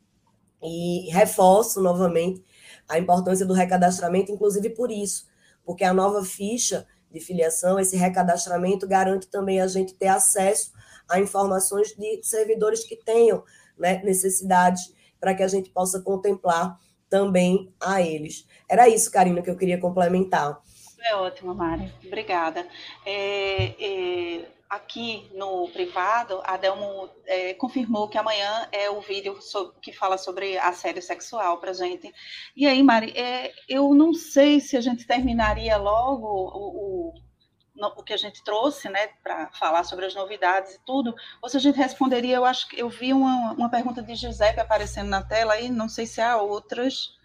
E 0.62 1.10
reforço 1.10 1.80
novamente 1.80 2.44
a 2.88 2.98
importância 2.98 3.46
do 3.46 3.54
recadastramento, 3.54 4.30
inclusive 4.30 4.70
por 4.70 4.90
isso, 4.90 5.26
porque 5.64 5.84
a 5.84 5.94
nova 5.94 6.22
ficha 6.22 6.86
de 7.10 7.18
filiação, 7.20 7.78
esse 7.78 7.96
recadastramento 7.96 8.86
garante 8.86 9.26
também 9.28 9.60
a 9.60 9.66
gente 9.66 9.94
ter 9.94 10.08
acesso 10.08 10.72
a 11.08 11.18
informações 11.18 11.94
de 11.96 12.22
servidores 12.22 12.84
que 12.84 12.96
tenham 12.96 13.42
né, 13.78 14.02
necessidades 14.04 14.92
para 15.18 15.34
que 15.34 15.42
a 15.42 15.48
gente 15.48 15.70
possa 15.70 16.00
contemplar 16.00 16.78
também 17.08 17.72
a 17.80 18.02
eles. 18.02 18.46
Era 18.68 18.88
isso, 18.88 19.10
Karina, 19.10 19.40
que 19.40 19.48
eu 19.48 19.56
queria 19.56 19.78
complementar. 19.78 20.60
É 21.06 21.14
ótimo, 21.16 21.54
Mari. 21.54 21.92
Obrigada. 22.06 22.66
É, 23.06 23.66
é, 23.82 24.48
aqui 24.68 25.31
no 25.35 25.68
privado, 25.68 26.40
a 26.44 26.57
Delmo 26.57 27.09
é, 27.27 27.55
confirmou 27.55 28.09
que 28.09 28.18
amanhã 28.18 28.68
é 28.72 28.90
o 28.90 29.00
vídeo 29.00 29.38
que 29.81 29.92
fala 29.92 30.18
sobre 30.18 30.59
assédio 30.59 31.03
sexual 31.03 31.59
para 31.59 31.72
gente. 31.72 32.12
E 32.57 32.66
aí, 32.66 32.83
Mari, 32.83 33.12
é, 33.16 33.53
eu 33.68 33.94
não 33.94 34.12
sei 34.12 34.61
se 34.61 34.77
a 34.77 34.81
gente 34.81 35.07
terminaria 35.07 35.77
logo 35.77 36.27
o, 36.27 37.12
o, 37.12 37.94
o 37.96 38.03
que 38.03 38.12
a 38.12 38.16
gente 38.16 38.42
trouxe, 38.42 38.88
né, 38.88 39.09
para 39.22 39.50
falar 39.53 39.85
sobre 39.85 40.07
as 40.07 40.14
novidades 40.14 40.74
e 40.74 40.85
tudo, 40.85 41.14
ou 41.42 41.48
se 41.48 41.57
a 41.57 41.61
gente 41.61 41.77
responderia, 41.77 42.37
eu 42.37 42.44
acho 42.44 42.68
que 42.68 42.81
eu 42.81 42.88
vi 42.88 43.12
uma, 43.12 43.53
uma 43.53 43.70
pergunta 43.70 44.03
de 44.03 44.14
Giuseppe 44.14 44.61
aparecendo 44.61 45.09
na 45.09 45.22
tela 45.22 45.55
aí, 45.55 45.68
não 45.68 45.88
sei 45.88 46.07
se 46.07 46.20
há 46.20 46.37
outras, 46.37 47.16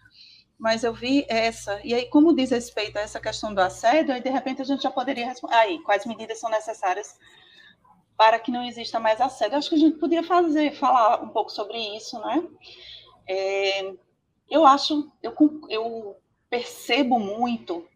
mas 0.60 0.84
eu 0.84 0.92
vi 0.92 1.24
essa. 1.26 1.80
E 1.82 1.94
aí, 1.94 2.04
como 2.10 2.36
diz 2.36 2.50
respeito 2.50 2.98
a 2.98 3.00
essa 3.00 3.18
questão 3.18 3.54
do 3.54 3.60
assédio, 3.60 4.12
aí 4.12 4.22
de 4.22 4.28
repente 4.28 4.60
a 4.60 4.64
gente 4.64 4.82
já 4.82 4.90
poderia 4.90 5.26
responder. 5.26 5.54
Aí, 5.54 5.82
quais 5.82 6.04
medidas 6.04 6.38
são 6.38 6.50
necessárias 6.50 7.18
para 8.14 8.38
que 8.38 8.50
não 8.50 8.62
exista 8.62 9.00
mais 9.00 9.22
assédio? 9.22 9.56
Acho 9.56 9.70
que 9.70 9.76
a 9.76 9.78
gente 9.78 9.96
podia 9.96 10.22
fazer, 10.22 10.72
falar 10.76 11.22
um 11.22 11.30
pouco 11.30 11.50
sobre 11.50 11.78
isso, 11.96 12.20
né? 12.20 12.46
É, 13.26 13.94
eu 14.50 14.66
acho, 14.66 15.10
eu, 15.22 15.34
eu 15.70 16.16
percebo 16.50 17.18
muito, 17.18 17.88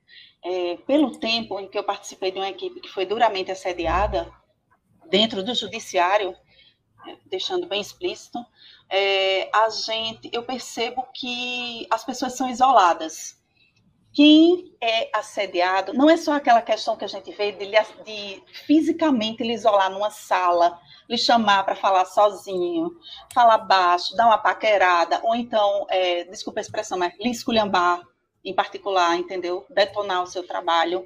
é, 0.42 0.78
pelo 0.86 1.18
tempo 1.18 1.60
em 1.60 1.68
que 1.68 1.76
eu 1.76 1.84
participei 1.84 2.30
de 2.30 2.38
uma 2.38 2.48
equipe 2.48 2.80
que 2.80 2.88
foi 2.88 3.04
duramente 3.04 3.52
assediada 3.52 4.32
dentro 5.10 5.44
do 5.44 5.54
judiciário, 5.54 6.34
deixando 7.26 7.66
bem 7.66 7.82
explícito, 7.82 8.38
é, 8.90 9.50
a 9.54 9.68
gente, 9.68 10.30
eu 10.32 10.42
percebo 10.42 11.06
que 11.14 11.86
as 11.90 12.04
pessoas 12.04 12.36
são 12.36 12.48
isoladas. 12.48 13.42
Quem 14.12 14.76
é 14.80 15.10
assediado, 15.12 15.92
não 15.92 16.08
é 16.08 16.16
só 16.16 16.34
aquela 16.34 16.62
questão 16.62 16.96
que 16.96 17.04
a 17.04 17.08
gente 17.08 17.32
vê 17.32 17.50
de, 17.50 17.66
de 18.04 18.42
fisicamente 18.64 19.42
lhe 19.42 19.52
isolar 19.52 19.90
numa 19.90 20.10
sala, 20.10 20.78
lhe 21.08 21.18
chamar 21.18 21.64
para 21.64 21.74
falar 21.74 22.04
sozinho, 22.04 22.92
falar 23.32 23.58
baixo, 23.58 24.14
dar 24.14 24.26
uma 24.26 24.38
paquerada, 24.38 25.20
ou 25.24 25.34
então, 25.34 25.86
é, 25.90 26.24
desculpa 26.24 26.60
a 26.60 26.62
expressão, 26.62 26.96
mas 26.96 27.12
lhe 27.18 27.30
esculhambar 27.30 28.00
em 28.44 28.54
particular, 28.54 29.16
entendeu? 29.16 29.66
Detonar 29.70 30.22
o 30.22 30.26
seu 30.26 30.46
trabalho 30.46 31.04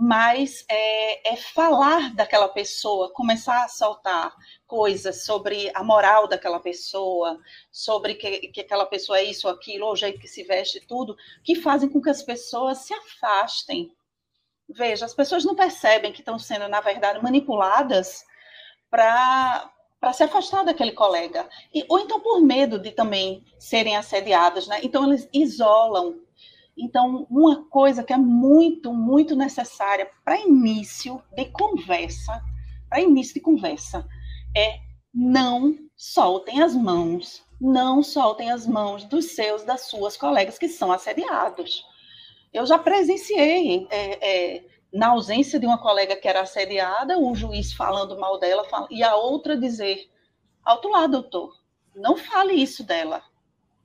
mas 0.00 0.64
é, 0.68 1.32
é, 1.32 1.36
falar 1.36 2.14
daquela 2.14 2.48
pessoa, 2.48 3.12
começar 3.12 3.64
a 3.64 3.68
soltar 3.68 4.32
coisas 4.64 5.24
sobre 5.24 5.72
a 5.74 5.82
moral 5.82 6.28
daquela 6.28 6.60
pessoa, 6.60 7.36
sobre 7.72 8.14
que, 8.14 8.48
que 8.48 8.60
aquela 8.60 8.86
pessoa 8.86 9.18
é 9.18 9.24
isso, 9.24 9.48
aquilo, 9.48 9.86
ou 9.86 9.92
o 9.92 9.96
jeito 9.96 10.20
que 10.20 10.28
se 10.28 10.44
veste, 10.44 10.80
tudo, 10.86 11.16
que 11.42 11.56
fazem 11.56 11.88
com 11.88 12.00
que 12.00 12.10
as 12.10 12.22
pessoas 12.22 12.78
se 12.78 12.94
afastem. 12.94 13.92
Veja, 14.68 15.04
as 15.04 15.14
pessoas 15.14 15.44
não 15.44 15.56
percebem 15.56 16.12
que 16.12 16.20
estão 16.20 16.38
sendo, 16.38 16.68
na 16.68 16.80
verdade, 16.80 17.22
manipuladas 17.22 18.24
para 18.88 19.72
para 20.00 20.12
se 20.12 20.22
afastar 20.22 20.64
daquele 20.64 20.92
colega. 20.92 21.48
E, 21.74 21.84
ou 21.88 21.98
então 21.98 22.20
por 22.20 22.40
medo 22.40 22.78
de 22.78 22.92
também 22.92 23.44
serem 23.58 23.96
assediadas, 23.96 24.68
né? 24.68 24.78
Então 24.84 25.08
eles 25.08 25.28
isolam 25.32 26.20
então, 26.78 27.26
uma 27.28 27.64
coisa 27.64 28.04
que 28.04 28.12
é 28.12 28.16
muito, 28.16 28.92
muito 28.92 29.34
necessária 29.34 30.08
para 30.24 30.40
início 30.40 31.22
de 31.34 31.46
conversa, 31.46 32.40
para 32.88 33.00
início 33.00 33.34
de 33.34 33.40
conversa, 33.40 34.06
é 34.56 34.80
não 35.12 35.76
soltem 35.96 36.62
as 36.62 36.74
mãos, 36.74 37.44
não 37.60 38.02
soltem 38.02 38.50
as 38.50 38.66
mãos 38.66 39.04
dos 39.04 39.32
seus, 39.32 39.64
das 39.64 39.82
suas 39.82 40.16
colegas 40.16 40.58
que 40.58 40.68
são 40.68 40.92
assediados. 40.92 41.84
Eu 42.52 42.64
já 42.64 42.78
presenciei, 42.78 43.86
é, 43.90 44.56
é, 44.56 44.64
na 44.92 45.08
ausência 45.08 45.58
de 45.58 45.66
uma 45.66 45.78
colega 45.78 46.16
que 46.16 46.28
era 46.28 46.42
assediada, 46.42 47.18
o 47.18 47.34
juiz 47.34 47.72
falando 47.72 48.18
mal 48.18 48.38
dela 48.38 48.64
e 48.90 49.02
a 49.02 49.16
outra 49.16 49.56
dizer: 49.56 50.08
alto 50.64 50.88
lá, 50.88 51.06
doutor, 51.06 51.52
não 51.94 52.16
fale 52.16 52.54
isso 52.54 52.84
dela. 52.84 53.22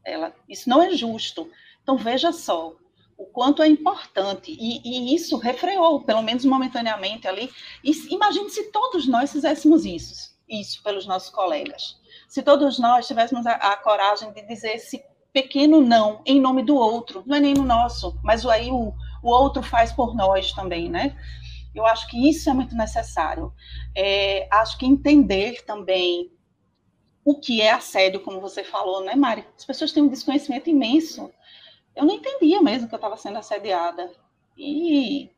Ela, 0.05 0.35
isso 0.47 0.69
não 0.69 0.81
é 0.81 0.91
justo. 0.91 1.49
Então, 1.81 1.97
veja 1.97 2.31
só, 2.31 2.75
o 3.23 3.25
quanto 3.27 3.63
é 3.63 3.67
importante, 3.67 4.51
e, 4.51 4.81
e, 4.83 5.15
isso 5.15 5.37
refreou, 5.37 6.01
pelo 6.01 6.21
menos 6.21 6.43
momentaneamente 6.43 7.27
ali. 7.27 7.49
E, 7.83 7.91
imagine 8.13 8.49
se 8.49 8.71
todos 8.71 9.07
nós 9.07 9.31
fizéssemos 9.31 9.85
isso, 9.85 10.35
isso 10.47 10.83
pelos 10.83 11.05
nossos 11.05 11.29
colegas. 11.29 11.97
Se 12.27 12.43
todos 12.43 12.77
nós 12.79 13.07
tivéssemos 13.07 13.47
a, 13.47 13.53
a 13.53 13.77
coragem 13.77 14.33
de 14.33 14.45
dizer 14.45 14.75
esse 14.75 15.01
pequeno 15.31 15.81
não 15.81 16.21
em 16.25 16.39
nome 16.39 16.63
do 16.63 16.75
outro, 16.75 17.23
não 17.25 17.37
é 17.37 17.39
nem 17.39 17.53
no 17.53 17.63
nosso, 17.63 18.19
mas 18.21 18.45
aí 18.45 18.69
o, 18.69 18.93
o 19.23 19.29
outro 19.29 19.63
faz 19.63 19.91
por 19.93 20.13
nós 20.13 20.51
também, 20.51 20.89
né? 20.89 21.15
Eu 21.73 21.85
acho 21.85 22.07
que 22.07 22.29
isso 22.29 22.49
é 22.49 22.53
muito 22.53 22.75
necessário. 22.75 23.51
É, 23.95 24.47
acho 24.51 24.77
que 24.77 24.85
entender 24.85 25.63
também 25.65 26.31
o 27.25 27.39
que 27.39 27.61
é 27.61 27.71
assédio, 27.71 28.19
como 28.19 28.41
você 28.41 28.63
falou, 28.63 29.03
né, 29.03 29.15
Mari? 29.15 29.45
As 29.57 29.65
pessoas 29.65 29.91
têm 29.91 30.03
um 30.03 30.09
desconhecimento 30.09 30.69
imenso 30.69 31.31
eu 31.95 32.05
não 32.05 32.15
entendia 32.15 32.61
mesmo 32.61 32.87
que 32.87 32.95
eu 32.95 32.97
estava 32.97 33.17
sendo 33.17 33.37
assediada. 33.37 34.11
E, 34.57 35.29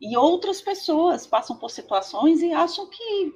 e 0.00 0.16
outras 0.16 0.60
pessoas 0.60 1.26
passam 1.26 1.56
por 1.56 1.70
situações 1.70 2.42
e 2.42 2.52
acham 2.52 2.88
que 2.88 3.34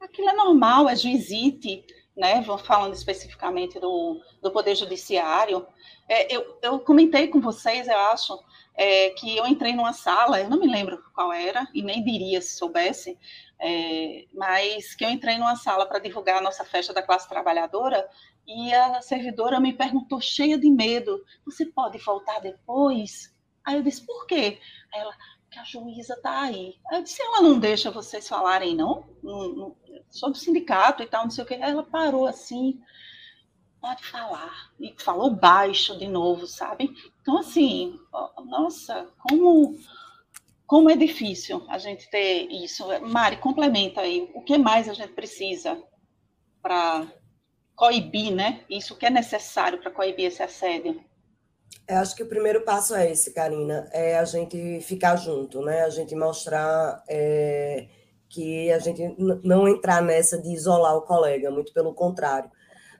aquilo 0.00 0.28
é 0.28 0.32
normal, 0.34 0.88
é 0.88 0.96
juizite, 0.96 1.84
né? 2.16 2.42
Falando 2.64 2.94
especificamente 2.94 3.78
do, 3.78 4.20
do 4.42 4.50
Poder 4.50 4.74
Judiciário. 4.74 5.66
É, 6.08 6.34
eu, 6.34 6.58
eu 6.62 6.80
comentei 6.80 7.28
com 7.28 7.40
vocês, 7.40 7.86
eu 7.88 7.98
acho, 7.98 8.38
é, 8.76 9.10
que 9.10 9.36
eu 9.36 9.46
entrei 9.46 9.74
numa 9.74 9.92
sala, 9.92 10.40
eu 10.40 10.50
não 10.50 10.60
me 10.60 10.66
lembro 10.66 11.02
qual 11.14 11.32
era, 11.32 11.66
e 11.72 11.82
nem 11.82 12.04
diria 12.04 12.40
se 12.40 12.56
soubesse, 12.56 13.18
é, 13.58 14.26
mas 14.34 14.94
que 14.94 15.04
eu 15.04 15.10
entrei 15.10 15.38
numa 15.38 15.56
sala 15.56 15.86
para 15.86 15.98
divulgar 15.98 16.38
a 16.38 16.42
nossa 16.42 16.64
festa 16.64 16.92
da 16.92 17.02
classe 17.02 17.28
trabalhadora, 17.28 18.08
e 18.46 18.72
a 18.72 19.00
servidora 19.00 19.58
me 19.58 19.72
perguntou, 19.72 20.20
cheia 20.20 20.56
de 20.56 20.70
medo: 20.70 21.24
Você 21.44 21.66
pode 21.66 21.98
voltar 21.98 22.40
depois? 22.40 23.34
Aí 23.64 23.76
eu 23.76 23.82
disse: 23.82 24.06
Por 24.06 24.26
quê? 24.26 24.60
Aí 24.94 25.00
ela: 25.00 25.12
Que 25.50 25.58
a 25.58 25.64
juíza 25.64 26.14
está 26.14 26.42
aí. 26.42 26.78
Aí 26.88 26.98
eu 26.98 27.02
disse: 27.02 27.20
Ela 27.20 27.42
não 27.42 27.58
deixa 27.58 27.90
vocês 27.90 28.28
falarem, 28.28 28.76
não? 28.76 29.04
não, 29.22 29.76
não 30.22 30.34
sindicato 30.34 31.02
e 31.02 31.06
tal, 31.06 31.24
não 31.24 31.30
sei 31.30 31.42
o 31.42 31.46
quê. 31.46 31.54
Aí 31.54 31.72
ela 31.72 31.82
parou 31.82 32.24
assim: 32.24 32.80
Pode 33.80 34.04
falar. 34.04 34.70
E 34.78 34.94
falou 34.96 35.30
baixo 35.30 35.98
de 35.98 36.06
novo, 36.06 36.46
sabe? 36.46 36.94
Então, 37.26 37.38
assim, 37.38 37.98
nossa, 38.44 39.08
como. 39.18 39.76
Como 40.64 40.88
é 40.88 40.96
difícil 40.96 41.64
a 41.68 41.76
gente 41.76 42.08
ter 42.08 42.46
isso. 42.50 42.84
Mari, 43.02 43.38
complementa 43.38 44.00
aí. 44.00 44.30
O 44.32 44.42
que 44.42 44.56
mais 44.56 44.88
a 44.88 44.92
gente 44.92 45.12
precisa 45.12 45.76
para 46.62 47.04
coibir, 47.74 48.32
né? 48.32 48.64
Isso 48.70 48.96
que 48.96 49.06
é 49.06 49.10
necessário 49.10 49.80
para 49.80 49.90
coibir 49.90 50.26
esse 50.26 50.40
assédio? 50.40 51.00
Eu 51.88 51.98
acho 51.98 52.14
que 52.14 52.22
o 52.22 52.28
primeiro 52.28 52.64
passo 52.64 52.94
é 52.94 53.10
esse, 53.10 53.34
Karina, 53.34 53.88
é 53.92 54.18
a 54.18 54.24
gente 54.24 54.80
ficar 54.80 55.16
junto, 55.16 55.62
né? 55.62 55.82
A 55.82 55.90
gente 55.90 56.14
mostrar 56.14 57.02
é, 57.08 57.88
que 58.28 58.70
a 58.70 58.78
gente 58.78 59.16
não 59.42 59.66
entrar 59.66 60.00
nessa 60.00 60.40
de 60.40 60.52
isolar 60.52 60.96
o 60.96 61.02
colega, 61.02 61.50
muito 61.50 61.72
pelo 61.72 61.92
contrário. 61.92 62.50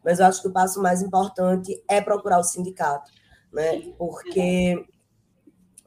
Mas 0.05 0.19
eu 0.19 0.27
acho 0.27 0.43
que 0.43 0.49
o 0.49 0.53
passo 0.53 0.83
mais 0.83 1.01
importante 1.01 1.81
é 1.89 2.01
procurar 2.01 2.39
o 2.39 2.45
sindicato, 2.45 3.11
né? 3.57 3.81
Porque 3.97 4.85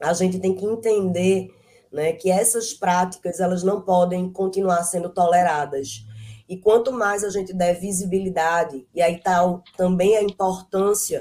a 0.00 0.12
gente 0.12 0.40
tem 0.40 0.56
que 0.56 0.66
entender 0.66 1.54
né, 1.92 2.12
que 2.12 2.28
essas 2.28 2.74
práticas 2.74 3.38
elas 3.38 3.62
não 3.62 3.80
podem 3.80 4.28
continuar 4.32 4.82
sendo 4.82 5.08
toleradas. 5.08 6.04
E 6.48 6.56
quanto 6.56 6.92
mais 6.92 7.22
a 7.22 7.30
gente 7.30 7.52
der 7.52 7.78
visibilidade, 7.78 8.88
e 8.92 9.00
aí 9.00 9.14
está 9.14 9.40
também 9.76 10.16
a 10.16 10.22
importância 10.22 11.20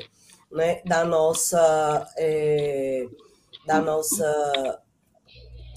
né, 0.51 0.81
da 0.85 1.03
nossa 1.03 2.07
é, 2.17 3.05
da 3.67 3.79
nossa 3.79 4.81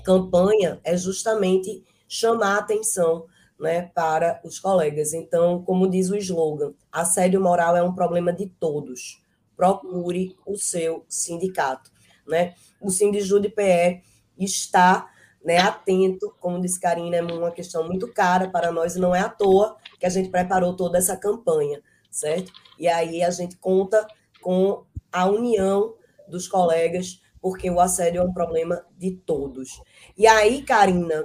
campanha 0.03 0.81
é 0.83 0.97
justamente 0.97 1.85
chamar 2.09 2.55
a 2.55 2.59
atenção 2.61 3.27
né, 3.61 3.91
para 3.95 4.41
os 4.43 4.59
colegas. 4.59 5.13
Então, 5.13 5.63
como 5.63 5.91
diz 5.91 6.09
o 6.09 6.17
slogan, 6.17 6.73
assédio 6.91 7.43
moral 7.43 7.77
é 7.77 7.83
um 7.83 7.95
problema 7.95 8.33
de 8.33 8.47
todos. 8.47 9.22
Procure 9.62 10.37
o 10.44 10.57
seu 10.57 11.05
sindicato. 11.09 11.88
Né? 12.27 12.57
O 12.81 12.90
Sindijude 12.90 13.48
PE 13.48 14.03
está 14.37 15.09
né, 15.44 15.59
atento, 15.59 16.35
como 16.40 16.61
disse 16.61 16.81
Karina, 16.81 17.18
é 17.18 17.22
uma 17.22 17.53
questão 17.53 17.87
muito 17.87 18.12
cara 18.12 18.51
para 18.51 18.72
nós 18.72 18.96
e 18.96 18.98
não 18.98 19.14
é 19.14 19.20
à 19.20 19.29
toa 19.29 19.77
que 20.01 20.05
a 20.05 20.09
gente 20.09 20.31
preparou 20.31 20.75
toda 20.75 20.98
essa 20.98 21.16
campanha, 21.16 21.81
certo? 22.11 22.51
E 22.77 22.88
aí 22.88 23.22
a 23.22 23.31
gente 23.31 23.57
conta 23.57 24.05
com 24.40 24.85
a 25.12 25.27
união 25.27 25.94
dos 26.27 26.48
colegas, 26.48 27.20
porque 27.40 27.70
o 27.70 27.79
assédio 27.79 28.20
é 28.20 28.25
um 28.25 28.33
problema 28.33 28.85
de 28.98 29.12
todos. 29.12 29.81
E 30.18 30.27
aí, 30.27 30.62
Karina, 30.62 31.25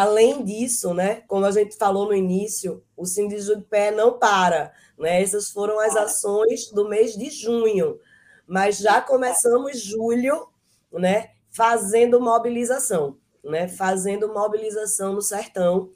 além 0.00 0.44
disso, 0.44 0.92
né, 0.94 1.22
como 1.28 1.46
a 1.46 1.50
gente 1.50 1.76
falou 1.76 2.06
no 2.06 2.14
início, 2.14 2.82
o 2.96 3.06
Sindicato 3.06 3.56
de 3.56 3.64
Pé 3.64 3.90
não 3.90 4.18
para, 4.18 4.72
né? 4.98 5.22
Essas 5.22 5.50
foram 5.50 5.78
as 5.80 5.96
ações 5.96 6.70
do 6.70 6.88
mês 6.88 7.16
de 7.16 7.30
junho, 7.30 7.98
mas 8.46 8.78
já 8.78 9.00
começamos 9.00 9.80
julho, 9.80 10.48
né, 10.92 11.30
fazendo 11.50 12.20
mobilização 12.20 13.18
né, 13.44 13.68
fazendo 13.68 14.32
mobilização 14.32 15.12
no 15.12 15.22
sertão. 15.22 15.90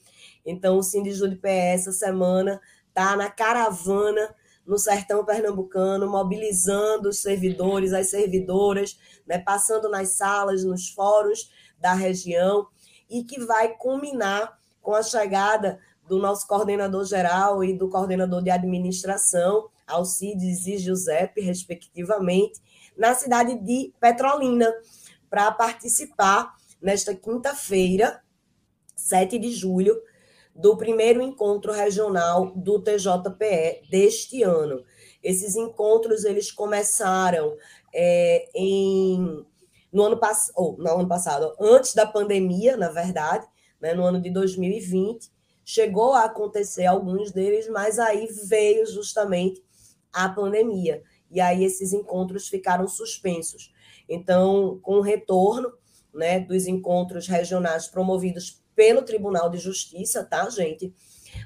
Então, 0.44 0.78
o 0.78 0.82
Sindicato 0.82 1.28
de 1.28 1.36
PE 1.36 1.48
essa 1.48 1.92
semana 1.92 2.60
está 2.88 3.16
na 3.16 3.30
caravana 3.30 4.34
no 4.66 4.78
sertão 4.78 5.24
pernambucano, 5.24 6.06
mobilizando 6.06 7.08
os 7.08 7.22
servidores, 7.22 7.94
as 7.94 8.10
servidoras, 8.10 8.98
né, 9.26 9.38
passando 9.38 9.88
nas 9.88 10.10
salas, 10.10 10.62
nos 10.62 10.90
fóruns 10.90 11.50
da 11.78 11.94
região, 11.94 12.66
e 13.08 13.24
que 13.24 13.40
vai 13.44 13.76
culminar 13.76 14.58
com 14.80 14.94
a 14.94 15.02
chegada 15.02 15.78
do 16.06 16.18
nosso 16.18 16.46
coordenador 16.46 17.04
geral 17.04 17.62
e 17.62 17.72
do 17.72 17.88
coordenador 17.88 18.42
de 18.42 18.50
administração, 18.50 19.68
Alcides 19.86 20.66
e 20.66 20.78
Giuseppe, 20.78 21.40
respectivamente, 21.40 22.60
na 22.96 23.14
cidade 23.14 23.54
de 23.56 23.92
Petrolina, 24.00 24.72
para 25.28 25.52
participar 25.52 26.54
nesta 26.80 27.14
quinta-feira, 27.14 28.22
7 28.96 29.38
de 29.38 29.50
julho, 29.50 30.00
do 30.54 30.76
primeiro 30.76 31.22
encontro 31.22 31.72
regional 31.72 32.52
do 32.56 32.82
TJPE 32.82 33.88
deste 33.88 34.42
ano. 34.42 34.84
Esses 35.22 35.54
encontros 35.54 36.24
eles 36.24 36.50
começaram 36.50 37.56
é, 37.94 38.48
em 38.54 39.46
no 39.92 40.04
ano 40.04 40.18
passado, 40.18 40.52
ou 40.56 40.76
no 40.78 40.88
ano 40.88 41.08
passado, 41.08 41.54
antes 41.60 41.94
da 41.94 42.06
pandemia, 42.06 42.76
na 42.76 42.90
verdade, 42.90 43.46
né, 43.80 43.94
no 43.94 44.04
ano 44.04 44.20
de 44.20 44.30
2020, 44.30 45.30
chegou 45.64 46.12
a 46.14 46.24
acontecer 46.24 46.86
alguns 46.86 47.32
deles, 47.32 47.68
mas 47.68 47.98
aí 47.98 48.26
veio 48.46 48.86
justamente 48.86 49.62
a 50.12 50.28
pandemia. 50.28 51.02
E 51.30 51.40
aí 51.40 51.64
esses 51.64 51.92
encontros 51.92 52.48
ficaram 52.48 52.88
suspensos. 52.88 53.72
Então, 54.08 54.78
com 54.82 54.96
o 54.96 55.02
retorno, 55.02 55.72
né, 56.12 56.40
dos 56.40 56.66
encontros 56.66 57.28
regionais 57.28 57.86
promovidos 57.86 58.62
pelo 58.74 59.02
Tribunal 59.02 59.50
de 59.50 59.58
Justiça, 59.58 60.24
tá, 60.24 60.48
gente? 60.48 60.94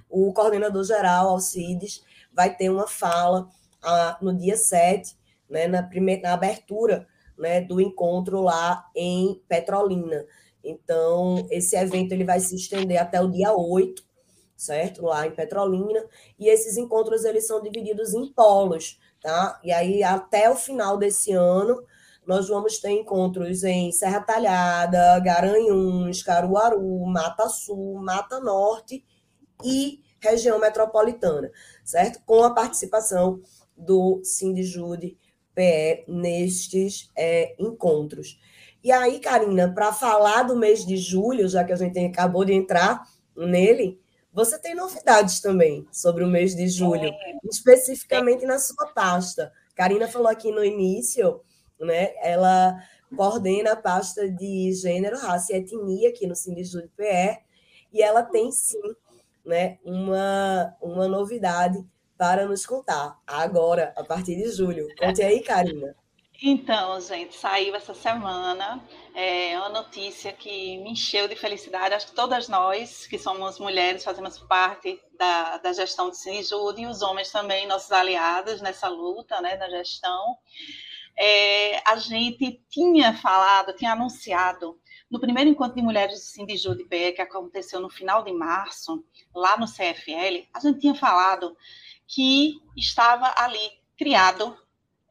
O 0.09 0.33
coordenador 0.33 0.85
geral, 0.85 1.29
Alcides, 1.31 2.03
vai 2.33 2.55
ter 2.55 2.71
uma 2.71 2.87
fala 2.87 3.49
ah, 3.83 4.19
no 4.23 4.37
dia 4.37 4.57
7, 4.57 5.17
né, 5.51 5.67
na, 5.67 5.83
primeira, 5.83 6.23
na 6.23 6.35
abertura 6.35 7.09
né, 7.43 7.61
do 7.61 7.81
encontro 7.81 8.41
lá 8.41 8.89
em 8.95 9.43
Petrolina. 9.49 10.25
Então, 10.63 11.45
esse 11.51 11.77
evento 11.77 12.13
ele 12.13 12.25
vai 12.25 12.39
se 12.39 12.55
estender 12.55 12.99
até 12.99 13.21
o 13.21 13.29
dia 13.29 13.53
8, 13.53 14.01
certo? 14.57 15.03
Lá 15.03 15.27
em 15.27 15.33
Petrolina, 15.33 16.05
e 16.39 16.49
esses 16.49 16.77
encontros 16.77 17.25
eles 17.25 17.45
são 17.45 17.61
divididos 17.61 18.15
em 18.15 18.33
polos, 18.33 19.01
tá? 19.21 19.61
E 19.65 19.73
aí 19.73 20.05
até 20.05 20.49
o 20.49 20.55
final 20.55 20.97
desse 20.97 21.33
ano 21.33 21.85
nós 22.25 22.47
vamos 22.49 22.79
ter 22.79 22.91
encontros 22.91 23.65
em 23.65 23.91
Serra 23.91 24.21
Talhada, 24.21 25.19
Garanhuns, 25.19 26.23
Caruaru, 26.23 27.05
Mata 27.07 27.49
Sul, 27.49 28.01
Mata 28.01 28.39
Norte 28.39 29.05
e 29.65 29.99
região 30.21 30.61
metropolitana, 30.61 31.51
certo? 31.85 32.23
Com 32.25 32.45
a 32.45 32.55
participação 32.55 33.41
do 33.77 34.21
Sindijude 34.23 35.19
PE 35.55 36.05
nestes 36.09 37.11
é, 37.17 37.55
encontros. 37.59 38.39
E 38.83 38.91
aí, 38.91 39.21
Karina, 39.21 39.73
para 39.73 39.93
falar 39.93 40.43
do 40.43 40.57
mês 40.57 40.85
de 40.85 40.97
julho, 40.97 41.49
já 41.49 41.63
que 41.63 41.73
a 41.73 41.77
gente 41.77 41.99
acabou 41.99 42.45
de 42.45 42.53
entrar 42.53 43.03
nele, 43.37 44.01
você 44.33 44.59
tem 44.59 44.75
novidades 44.75 45.41
também 45.41 45.87
sobre 45.93 46.25
o 46.25 46.27
mês 46.27 46.55
de 46.57 46.67
julho, 46.69 47.09
é. 47.09 47.39
especificamente 47.45 48.45
na 48.45 48.59
sua 48.59 48.89
pasta. 48.89 49.53
Karina 49.75 50.09
falou 50.09 50.29
aqui 50.29 50.51
no 50.51 50.65
início, 50.65 51.41
né? 51.79 52.13
Ela 52.23 52.77
coordena 53.15 53.73
a 53.73 53.77
pasta 53.77 54.29
de 54.29 54.73
gênero, 54.73 55.19
raça 55.19 55.53
e 55.53 55.57
etnia 55.57 56.09
aqui 56.09 56.27
no 56.27 56.35
Sindijude 56.35 56.91
PE, 56.97 57.39
e 57.93 58.03
ela 58.03 58.23
tem 58.23 58.51
sim, 58.51 58.81
né, 59.45 59.79
uma, 59.85 60.75
uma 60.81 61.07
novidade 61.07 61.85
para 62.23 62.47
nos 62.47 62.65
contar 62.65 63.19
agora, 63.27 63.93
a 63.97 64.05
partir 64.05 64.37
de 64.37 64.49
julho. 64.49 64.87
Conte 64.97 65.21
aí, 65.21 65.43
Karina. 65.43 65.93
Então, 66.41 67.01
gente, 67.01 67.35
saiu 67.35 67.75
essa 67.75 67.95
semana 67.95 68.81
é 69.13 69.59
uma 69.59 69.69
notícia 69.69 70.33
que 70.33 70.79
me 70.79 70.93
encheu 70.93 71.27
de 71.27 71.35
felicidade. 71.35 71.95
Acho 71.95 72.07
que 72.07 72.15
todas 72.15 72.49
nós, 72.49 73.09
que 73.09 73.19
somos 73.19 73.59
mulheres, 73.59 74.05
fazemos 74.05 74.39
parte 74.39 75.03
da, 75.19 75.59
da 75.59 75.73
gestão 75.73 76.11
do 76.11 76.15
Cinejude 76.15 76.83
e 76.83 76.87
os 76.87 77.03
homens 77.03 77.33
também, 77.33 77.67
nossos 77.67 77.91
aliados 77.91 78.61
nessa 78.61 78.87
luta 78.87 79.41
né, 79.41 79.57
da 79.57 79.69
gestão. 79.69 80.37
É, 81.19 81.83
a 81.85 81.97
gente 81.97 82.63
tinha 82.71 83.15
falado, 83.15 83.73
tinha 83.73 83.95
anunciado 83.95 84.79
no 85.11 85.21
primeiro 85.21 85.51
encontro 85.51 85.75
de 85.75 85.83
mulheres 85.83 86.21
do 86.21 86.25
Sindijude 86.25 86.85
que 86.85 87.21
aconteceu 87.21 87.81
no 87.81 87.91
final 87.91 88.23
de 88.23 88.33
março, 88.33 89.05
lá 89.35 89.59
no 89.59 89.67
CFL, 89.67 90.49
a 90.55 90.61
gente 90.61 90.79
tinha 90.79 90.95
falado 90.95 91.55
que 92.13 92.61
estava 92.77 93.33
ali 93.39 93.73
criado 93.97 94.55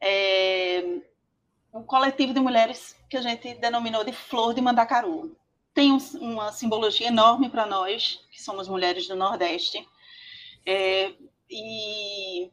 é, 0.00 1.00
um 1.74 1.82
coletivo 1.82 2.32
de 2.32 2.38
mulheres 2.38 2.96
que 3.10 3.16
a 3.16 3.20
gente 3.20 3.54
denominou 3.54 4.04
de 4.04 4.12
Flor 4.12 4.54
de 4.54 4.60
Mandacaru. 4.60 5.36
Tem 5.74 5.90
um, 5.90 5.98
uma 6.20 6.52
simbologia 6.52 7.08
enorme 7.08 7.50
para 7.50 7.66
nós, 7.66 8.20
que 8.30 8.40
somos 8.40 8.68
mulheres 8.68 9.08
do 9.08 9.16
Nordeste. 9.16 9.84
É, 10.64 11.12
e 11.50 12.52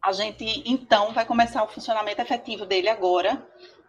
a 0.00 0.12
gente, 0.12 0.62
então, 0.64 1.12
vai 1.12 1.26
começar 1.26 1.64
o 1.64 1.68
funcionamento 1.68 2.22
efetivo 2.22 2.64
dele 2.64 2.88
agora, 2.88 3.44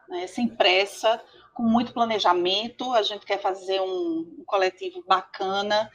né, 0.10 0.26
sem 0.26 0.48
pressa, 0.48 1.24
com 1.54 1.62
muito 1.62 1.93
planejamento. 1.93 2.91
A 2.93 3.04
gente 3.04 3.24
quer 3.24 3.39
fazer 3.39 3.80
um, 3.82 4.36
um 4.39 4.43
coletivo 4.48 5.04
bacana, 5.08 5.91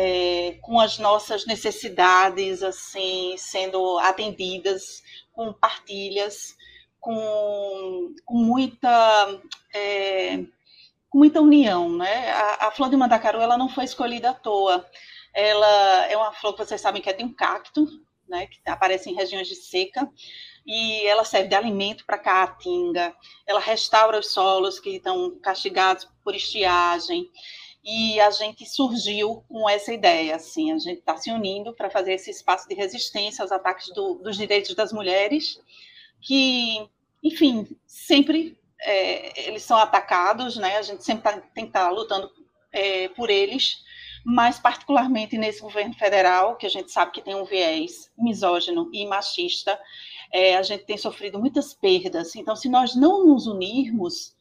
é, 0.00 0.56
com 0.62 0.78
as 0.78 0.96
nossas 0.96 1.44
necessidades 1.44 2.62
assim 2.62 3.34
sendo 3.36 3.98
atendidas, 3.98 5.02
com 5.32 5.52
partilhas 5.52 6.56
com, 7.00 8.14
com 8.24 8.36
muita 8.36 9.40
é, 9.74 10.44
com 11.10 11.18
muita 11.18 11.40
união, 11.40 11.88
né? 11.90 12.30
A, 12.30 12.68
a, 12.68 12.70
flor 12.70 12.90
de 12.90 12.96
mandacaru 12.96 13.40
ela 13.40 13.58
não 13.58 13.68
foi 13.68 13.84
escolhida 13.84 14.30
à 14.30 14.34
toa. 14.34 14.86
Ela 15.34 16.06
é 16.06 16.16
uma 16.16 16.32
flor 16.32 16.52
que 16.54 16.64
vocês 16.64 16.80
sabem 16.80 17.02
que 17.02 17.10
é 17.10 17.12
de 17.12 17.24
um 17.24 17.34
cacto, 17.34 17.84
né? 18.28 18.46
Que 18.46 18.60
aparece 18.66 19.10
em 19.10 19.14
regiões 19.14 19.48
de 19.48 19.56
seca 19.56 20.08
e 20.64 21.04
ela 21.06 21.24
serve 21.24 21.48
de 21.48 21.56
alimento 21.56 22.04
para 22.06 22.16
a 22.16 22.20
caatinga. 22.20 23.16
Ela 23.46 23.58
restaura 23.58 24.18
os 24.18 24.32
solos 24.32 24.78
que 24.78 24.96
estão 24.96 25.38
castigados 25.40 26.06
por 26.22 26.36
estiagem. 26.36 27.28
E 27.90 28.20
a 28.20 28.30
gente 28.30 28.68
surgiu 28.68 29.42
com 29.48 29.66
essa 29.66 29.94
ideia, 29.94 30.36
assim, 30.36 30.70
a 30.70 30.78
gente 30.78 30.98
está 30.98 31.16
se 31.16 31.30
unindo 31.30 31.72
para 31.72 31.88
fazer 31.88 32.12
esse 32.12 32.30
espaço 32.30 32.68
de 32.68 32.74
resistência 32.74 33.40
aos 33.40 33.50
ataques 33.50 33.88
do, 33.94 34.16
dos 34.16 34.36
direitos 34.36 34.74
das 34.74 34.92
mulheres 34.92 35.58
que, 36.20 36.86
enfim, 37.24 37.66
sempre 37.86 38.58
é, 38.78 39.48
eles 39.48 39.62
são 39.62 39.78
atacados, 39.78 40.58
né? 40.58 40.76
A 40.76 40.82
gente 40.82 41.02
sempre 41.02 41.22
tá, 41.22 41.32
tem 41.32 41.64
que 41.64 41.70
estar 41.70 41.86
tá 41.86 41.90
lutando 41.90 42.30
é, 42.70 43.08
por 43.08 43.30
eles, 43.30 43.82
mas 44.22 44.58
particularmente 44.58 45.38
nesse 45.38 45.62
governo 45.62 45.94
federal, 45.94 46.56
que 46.56 46.66
a 46.66 46.70
gente 46.70 46.92
sabe 46.92 47.12
que 47.12 47.22
tem 47.22 47.34
um 47.34 47.46
viés 47.46 48.10
misógino 48.18 48.90
e 48.92 49.06
machista, 49.06 49.80
é, 50.30 50.58
a 50.58 50.62
gente 50.62 50.84
tem 50.84 50.98
sofrido 50.98 51.38
muitas 51.38 51.72
perdas. 51.72 52.36
Então, 52.36 52.54
se 52.54 52.68
nós 52.68 52.94
não 52.94 53.24
nos 53.24 53.46
unirmos, 53.46 54.36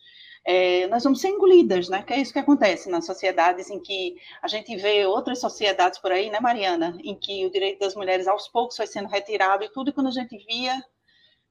é, 0.49 0.87
nós 0.87 1.03
vamos 1.03 1.19
ser 1.19 1.27
engolidas, 1.27 1.89
né? 1.89 2.03
Que 2.03 2.13
é 2.13 2.21
isso 2.21 2.31
que 2.31 2.39
acontece 2.39 2.89
nas 2.89 3.05
sociedades 3.05 3.69
em 3.69 3.81
que 3.81 4.15
a 4.41 4.47
gente 4.47 4.73
vê 4.77 5.05
outras 5.05 5.41
sociedades 5.41 5.99
por 5.99 6.09
aí, 6.09 6.29
né, 6.29 6.39
Mariana, 6.39 6.97
em 7.03 7.13
que 7.13 7.45
o 7.45 7.51
direito 7.51 7.79
das 7.79 7.95
mulheres 7.95 8.29
aos 8.29 8.47
poucos 8.47 8.77
foi 8.77 8.87
sendo 8.87 9.09
retirado 9.09 9.65
e 9.65 9.69
tudo, 9.69 9.89
e 9.89 9.93
quando 9.93 10.07
a 10.07 10.11
gente 10.11 10.37
via 10.45 10.81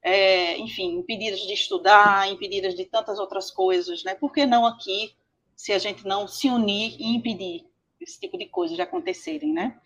é, 0.01 0.57
enfim, 0.57 0.97
impedidas 0.97 1.41
de 1.41 1.53
estudar, 1.53 2.27
impedidas 2.31 2.73
de 2.73 2.85
tantas 2.85 3.19
outras 3.19 3.51
coisas, 3.51 4.03
né? 4.03 4.15
Por 4.15 4.31
que 4.33 4.47
não 4.47 4.65
aqui, 4.65 5.15
se 5.55 5.71
a 5.73 5.77
gente 5.77 6.03
não 6.03 6.27
se 6.27 6.49
unir 6.49 6.95
e 6.99 7.15
impedir 7.15 7.65
esse 8.01 8.19
tipo 8.19 8.35
de 8.35 8.47
coisas 8.47 8.75
de 8.75 8.81
acontecerem, 8.81 9.53
né? 9.53 9.79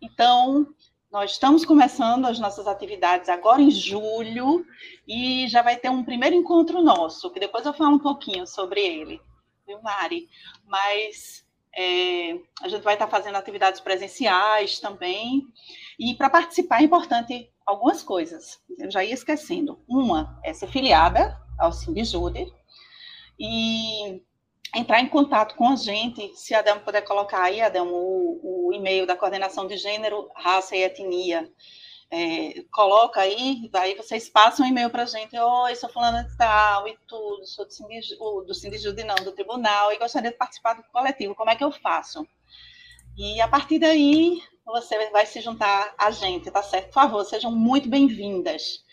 Então, 0.00 0.66
nós 1.14 1.30
estamos 1.30 1.64
começando 1.64 2.24
as 2.24 2.40
nossas 2.40 2.66
atividades 2.66 3.28
agora 3.28 3.62
em 3.62 3.70
julho 3.70 4.66
e 5.06 5.46
já 5.46 5.62
vai 5.62 5.76
ter 5.76 5.88
um 5.88 6.02
primeiro 6.02 6.34
encontro 6.34 6.82
nosso, 6.82 7.30
que 7.30 7.38
depois 7.38 7.64
eu 7.64 7.72
falo 7.72 7.94
um 7.94 8.00
pouquinho 8.00 8.44
sobre 8.48 8.80
ele, 8.80 9.20
viu, 9.64 9.80
Mari? 9.80 10.28
Mas 10.66 11.46
é, 11.72 12.32
a 12.60 12.68
gente 12.68 12.82
vai 12.82 12.94
estar 12.94 13.06
fazendo 13.06 13.36
atividades 13.36 13.80
presenciais 13.80 14.80
também. 14.80 15.46
E 16.00 16.14
para 16.14 16.28
participar 16.28 16.80
é 16.80 16.84
importante 16.84 17.48
algumas 17.64 18.02
coisas. 18.02 18.60
Eu 18.76 18.90
já 18.90 19.04
ia 19.04 19.14
esquecendo. 19.14 19.84
Uma 19.88 20.40
é 20.42 20.52
ser 20.52 20.66
filiada 20.66 21.40
ao 21.60 21.70
Simbijude 21.70 22.44
e 23.38 24.20
entrar 24.74 25.00
em 25.00 25.08
contato 25.08 25.54
com 25.54 25.68
a 25.68 25.76
gente, 25.76 26.34
se 26.36 26.54
a 26.54 26.58
Adão 26.58 26.80
puder 26.80 27.02
colocar 27.02 27.42
aí, 27.42 27.60
Adão, 27.60 27.88
o, 27.92 28.68
o 28.68 28.72
e-mail 28.72 29.06
da 29.06 29.16
coordenação 29.16 29.66
de 29.66 29.76
gênero, 29.76 30.28
raça 30.34 30.76
e 30.76 30.82
etnia. 30.82 31.50
É, 32.10 32.62
coloca 32.70 33.20
aí, 33.20 33.68
daí 33.72 33.94
vocês 33.94 34.28
passam 34.28 34.64
um 34.64 34.68
e-mail 34.68 34.90
para 34.90 35.02
a 35.02 35.06
gente, 35.06 35.36
oi, 35.36 35.74
sou 35.74 35.88
fulana 35.88 36.22
de 36.22 36.36
tal 36.36 36.86
e 36.86 36.96
tudo, 37.08 37.44
sou 37.46 37.66
do 38.46 38.54
Sindijude 38.54 39.02
não, 39.02 39.16
do 39.16 39.32
tribunal, 39.32 39.92
e 39.92 39.98
gostaria 39.98 40.30
de 40.30 40.36
participar 40.36 40.74
do 40.74 40.84
coletivo, 40.92 41.34
como 41.34 41.50
é 41.50 41.56
que 41.56 41.64
eu 41.64 41.72
faço? 41.72 42.24
E 43.16 43.40
a 43.40 43.48
partir 43.48 43.78
daí, 43.78 44.40
você 44.64 45.10
vai 45.10 45.26
se 45.26 45.40
juntar 45.40 45.94
a 45.98 46.10
gente, 46.10 46.50
tá 46.50 46.62
certo? 46.62 46.86
Por 46.86 46.94
favor, 46.94 47.24
sejam 47.24 47.50
muito 47.50 47.88
bem-vindas. 47.88 48.84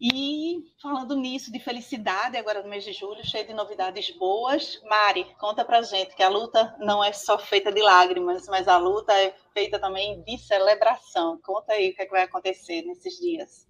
E 0.00 0.64
falando 0.80 1.14
nisso, 1.14 1.52
de 1.52 1.58
felicidade, 1.60 2.36
agora 2.36 2.62
no 2.62 2.68
mês 2.68 2.84
de 2.84 2.92
julho, 2.92 3.24
cheio 3.24 3.46
de 3.46 3.52
novidades 3.52 4.10
boas. 4.16 4.80
Mari, 4.84 5.26
conta 5.38 5.64
pra 5.64 5.82
gente 5.82 6.14
que 6.16 6.22
a 6.22 6.28
luta 6.28 6.74
não 6.78 7.04
é 7.04 7.12
só 7.12 7.38
feita 7.38 7.70
de 7.70 7.82
lágrimas, 7.82 8.46
mas 8.48 8.66
a 8.66 8.78
luta 8.78 9.12
é 9.12 9.34
feita 9.52 9.78
também 9.78 10.22
de 10.22 10.38
celebração. 10.38 11.38
Conta 11.42 11.74
aí 11.74 11.90
o 11.90 11.94
que, 11.94 12.02
é 12.02 12.06
que 12.06 12.12
vai 12.12 12.22
acontecer 12.22 12.82
nesses 12.82 13.18
dias. 13.18 13.68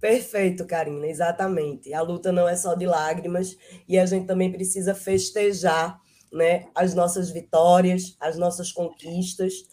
Perfeito, 0.00 0.66
Karina, 0.66 1.06
exatamente. 1.06 1.92
A 1.92 2.02
luta 2.02 2.30
não 2.30 2.48
é 2.48 2.54
só 2.54 2.74
de 2.74 2.86
lágrimas 2.86 3.56
e 3.88 3.98
a 3.98 4.06
gente 4.06 4.26
também 4.26 4.52
precisa 4.52 4.94
festejar 4.94 5.98
né, 6.32 6.68
as 6.74 6.94
nossas 6.94 7.30
vitórias, 7.30 8.16
as 8.20 8.38
nossas 8.38 8.70
conquistas 8.70 9.66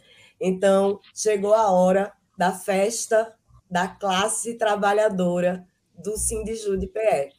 então, 0.45 0.99
chegou 1.15 1.53
a 1.53 1.71
hora 1.71 2.11
da 2.37 2.51
festa 2.51 3.33
da 3.71 3.87
classe 3.87 4.57
trabalhadora 4.57 5.65
do 6.03 6.17
Sindijude 6.17 6.87
PE. 6.87 7.31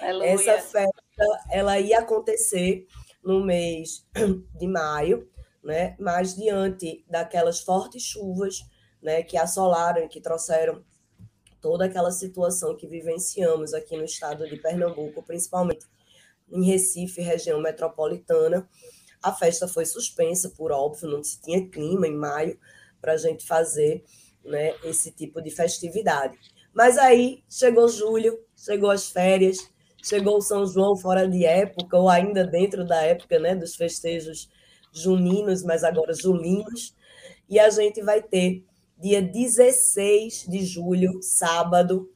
Aleluia. 0.00 0.30
Essa 0.30 0.58
festa 0.58 0.92
ela 1.50 1.80
ia 1.80 1.98
acontecer 2.00 2.86
no 3.24 3.44
mês 3.44 4.06
de 4.58 4.66
maio, 4.66 5.28
né? 5.64 5.96
mas 5.98 6.34
diante 6.36 7.04
daquelas 7.08 7.60
fortes 7.60 8.02
chuvas 8.02 8.60
né, 9.02 9.22
que 9.22 9.36
assolaram 9.36 10.04
e 10.04 10.08
que 10.08 10.20
trouxeram 10.20 10.84
toda 11.60 11.86
aquela 11.86 12.12
situação 12.12 12.76
que 12.76 12.86
vivenciamos 12.86 13.74
aqui 13.74 13.96
no 13.96 14.04
estado 14.04 14.48
de 14.48 14.56
Pernambuco, 14.56 15.22
principalmente 15.22 15.84
em 16.48 16.64
Recife, 16.64 17.20
região 17.20 17.60
metropolitana, 17.60 18.68
a 19.22 19.32
festa 19.32 19.66
foi 19.66 19.84
suspensa, 19.84 20.50
por 20.50 20.70
óbvio, 20.70 21.08
não 21.08 21.24
se 21.24 21.40
tinha 21.40 21.68
clima 21.68 22.06
em 22.06 22.14
maio 22.14 22.58
para 23.00 23.14
a 23.14 23.16
gente 23.16 23.44
fazer 23.44 24.04
né, 24.44 24.74
esse 24.84 25.10
tipo 25.10 25.42
de 25.42 25.50
festividade. 25.50 26.38
Mas 26.76 26.98
aí 26.98 27.42
chegou 27.48 27.88
julho, 27.88 28.38
chegou 28.54 28.90
as 28.90 29.08
férias, 29.08 29.56
chegou 30.04 30.36
o 30.36 30.42
São 30.42 30.66
João 30.66 30.94
fora 30.94 31.26
de 31.26 31.42
época, 31.42 31.96
ou 31.96 32.06
ainda 32.06 32.46
dentro 32.46 32.86
da 32.86 33.00
época 33.00 33.38
né, 33.38 33.54
dos 33.54 33.74
festejos 33.74 34.50
juninos, 34.92 35.62
mas 35.62 35.82
agora 35.82 36.12
julinos. 36.12 36.94
E 37.48 37.58
a 37.58 37.70
gente 37.70 38.02
vai 38.02 38.20
ter 38.20 38.62
dia 38.98 39.22
16 39.22 40.44
de 40.46 40.66
julho, 40.66 41.18
sábado, 41.22 42.10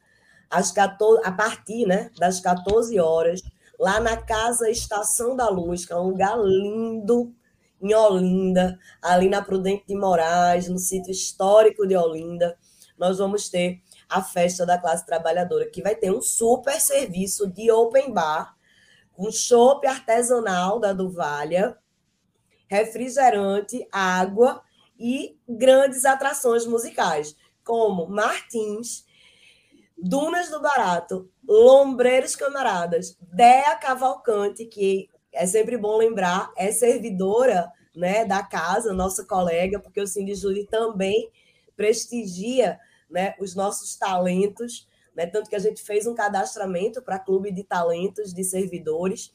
às 0.51 0.71
14, 0.71 1.23
a 1.25 1.33
partir 1.33 1.87
né, 1.87 2.11
das 2.19 2.39
14 2.39 3.01
horas, 3.01 3.41
lá 3.79 3.99
na 3.99 4.19
Casa 4.19 4.69
Estação 4.69 5.35
da 5.35 5.49
Luz, 5.49 5.87
que 5.87 5.93
é 5.95 5.97
um 5.97 6.09
lugar 6.09 6.39
lindo, 6.39 7.35
em 7.81 7.95
Olinda, 7.95 8.79
ali 9.01 9.31
na 9.31 9.41
Prudente 9.41 9.87
de 9.87 9.97
Moraes, 9.97 10.69
no 10.69 10.79
sítio 10.79 11.11
histórico 11.11 11.87
de 11.87 11.97
Olinda, 11.97 12.59
nós 12.99 13.17
vamos 13.17 13.49
ter 13.49 13.81
a 14.11 14.23
festa 14.23 14.67
da 14.67 14.77
classe 14.77 15.07
trabalhadora, 15.07 15.71
que 15.71 15.83
vai 15.83 15.95
ter 15.95 16.11
um 16.11 16.21
super 16.21 16.81
serviço 16.81 17.47
de 17.47 17.71
open 17.71 18.13
bar, 18.13 18.57
com 19.13 19.31
chopp 19.31 19.87
artesanal 19.87 20.81
da 20.81 20.93
Duvalha, 20.93 21.79
refrigerante, 22.69 23.87
água 23.93 24.63
e 24.99 25.39
grandes 25.49 26.05
atrações 26.05 26.67
musicais, 26.67 27.37
como 27.65 28.07
Martins, 28.09 29.05
Dunas 29.97 30.49
do 30.49 30.61
Barato, 30.61 31.31
Lombreiros 31.47 32.35
Camaradas, 32.35 33.17
Dea 33.21 33.77
Cavalcante, 33.77 34.65
que 34.65 35.11
é 35.33 35.47
sempre 35.47 35.77
bom 35.77 35.97
lembrar, 35.97 36.51
é 36.57 36.73
servidora 36.73 37.71
né, 37.95 38.25
da 38.25 38.43
casa, 38.43 38.93
nossa 38.93 39.25
colega, 39.25 39.79
porque 39.79 40.01
o 40.01 40.07
Cindy 40.07 40.35
Júri 40.35 40.67
também 40.67 41.31
prestigia 41.77 42.79
né, 43.11 43.35
os 43.39 43.55
nossos 43.55 43.97
talentos, 43.97 44.89
né, 45.15 45.27
tanto 45.27 45.51
que 45.51 45.57
a 45.57 45.61
gente 45.61 45.83
fez 45.83 46.07
um 46.07 46.15
cadastramento 46.15 47.03
para 47.03 47.19
Clube 47.19 47.51
de 47.51 47.65
Talentos 47.65 48.33
de 48.33 48.45
Servidores. 48.45 49.33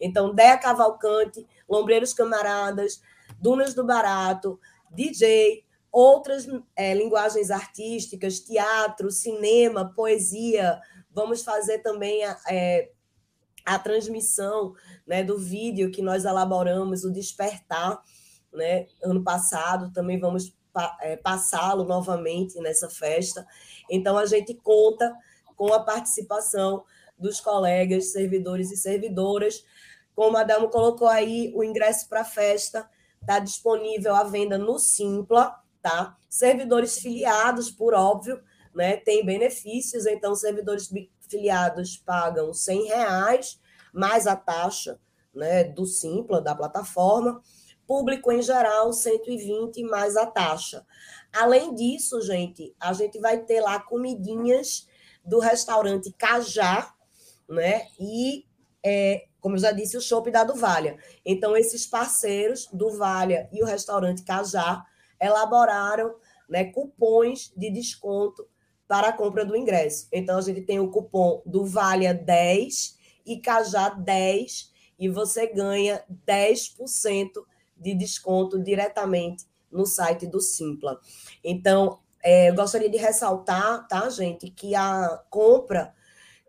Então, 0.00 0.34
Dea 0.34 0.56
Cavalcante, 0.56 1.46
Lombreiros 1.68 2.14
Camaradas, 2.14 3.00
Dunas 3.40 3.74
do 3.74 3.84
Barato, 3.84 4.58
DJ, 4.90 5.64
outras 5.92 6.46
é, 6.76 6.94
linguagens 6.94 7.50
artísticas, 7.50 8.40
teatro, 8.40 9.10
cinema, 9.10 9.92
poesia. 9.94 10.80
Vamos 11.10 11.42
fazer 11.42 11.78
também 11.78 12.24
a, 12.24 12.38
é, 12.48 12.90
a 13.64 13.78
transmissão 13.78 14.74
né, 15.06 15.22
do 15.22 15.38
vídeo 15.38 15.90
que 15.90 16.02
nós 16.02 16.24
elaboramos, 16.24 17.04
o 17.04 17.12
Despertar, 17.12 18.00
né, 18.52 18.86
ano 19.02 19.22
passado. 19.22 19.92
Também 19.92 20.18
vamos 20.18 20.56
é, 21.00 21.16
passá-lo 21.16 21.84
novamente 21.84 22.58
nessa 22.60 22.88
festa. 22.88 23.46
Então, 23.90 24.16
a 24.16 24.26
gente 24.26 24.54
conta 24.54 25.14
com 25.56 25.72
a 25.72 25.80
participação 25.80 26.84
dos 27.18 27.40
colegas, 27.40 28.12
servidores 28.12 28.70
e 28.70 28.76
servidoras. 28.76 29.64
Como 30.14 30.36
a 30.36 30.40
Adamo 30.40 30.68
colocou 30.68 31.08
aí, 31.08 31.52
o 31.54 31.64
ingresso 31.64 32.08
para 32.08 32.20
a 32.20 32.24
festa 32.24 32.88
Está 33.20 33.38
disponível 33.38 34.14
à 34.14 34.24
venda 34.24 34.56
no 34.56 34.78
Simpla, 34.78 35.54
tá? 35.82 36.16
Servidores 36.28 36.98
filiados, 36.98 37.70
por 37.70 37.94
óbvio, 37.94 38.40
né? 38.74 38.96
Tem 38.96 39.24
benefícios, 39.24 40.06
então 40.06 40.34
servidores 40.34 40.90
filiados 41.28 41.96
pagam 41.96 42.54
100 42.54 42.86
reais 42.86 43.60
mais 43.92 44.26
a 44.26 44.36
taxa 44.36 44.98
né, 45.34 45.64
do 45.64 45.84
Simpla, 45.84 46.40
da 46.40 46.54
plataforma. 46.54 47.42
Público 47.88 48.30
em 48.30 48.42
geral, 48.42 48.92
120 48.92 49.82
mais 49.84 50.14
a 50.14 50.26
taxa. 50.26 50.86
Além 51.32 51.74
disso, 51.74 52.20
gente, 52.20 52.76
a 52.78 52.92
gente 52.92 53.18
vai 53.18 53.38
ter 53.38 53.62
lá 53.62 53.80
comidinhas 53.80 54.86
do 55.24 55.38
restaurante 55.38 56.12
Cajá, 56.12 56.94
né? 57.48 57.86
E 57.98 58.44
é, 58.84 59.24
como 59.40 59.56
eu 59.56 59.60
já 59.60 59.72
disse, 59.72 59.96
o 59.96 60.00
Shopping 60.02 60.30
da 60.30 60.44
Duvalha. 60.44 60.98
Então, 61.24 61.56
esses 61.56 61.86
parceiros, 61.86 62.68
Duvalha 62.72 63.48
e 63.50 63.62
o 63.62 63.66
restaurante 63.66 64.22
Cajá, 64.22 64.84
elaboraram 65.20 66.14
né, 66.48 66.64
cupons 66.64 67.52
de 67.56 67.70
desconto 67.70 68.46
para 68.86 69.08
a 69.08 69.12
compra 69.12 69.44
do 69.44 69.56
ingresso. 69.56 70.08
Então, 70.12 70.36
a 70.36 70.42
gente 70.42 70.60
tem 70.60 70.78
o 70.78 70.90
cupom 70.90 71.42
Duvalha 71.46 72.12
10 72.12 72.98
e 73.24 73.40
Cajá 73.40 73.88
10, 73.90 74.72
e 74.98 75.08
você 75.08 75.46
ganha 75.46 76.02
10% 76.26 77.30
de 77.78 77.94
desconto 77.94 78.62
diretamente 78.62 79.44
no 79.70 79.86
site 79.86 80.26
do 80.26 80.40
Simpla. 80.40 80.98
Então, 81.44 82.00
é, 82.22 82.50
eu 82.50 82.54
gostaria 82.54 82.90
de 82.90 82.96
ressaltar, 82.96 83.86
tá, 83.86 84.08
gente, 84.10 84.50
que 84.50 84.74
a 84.74 85.22
compra 85.30 85.94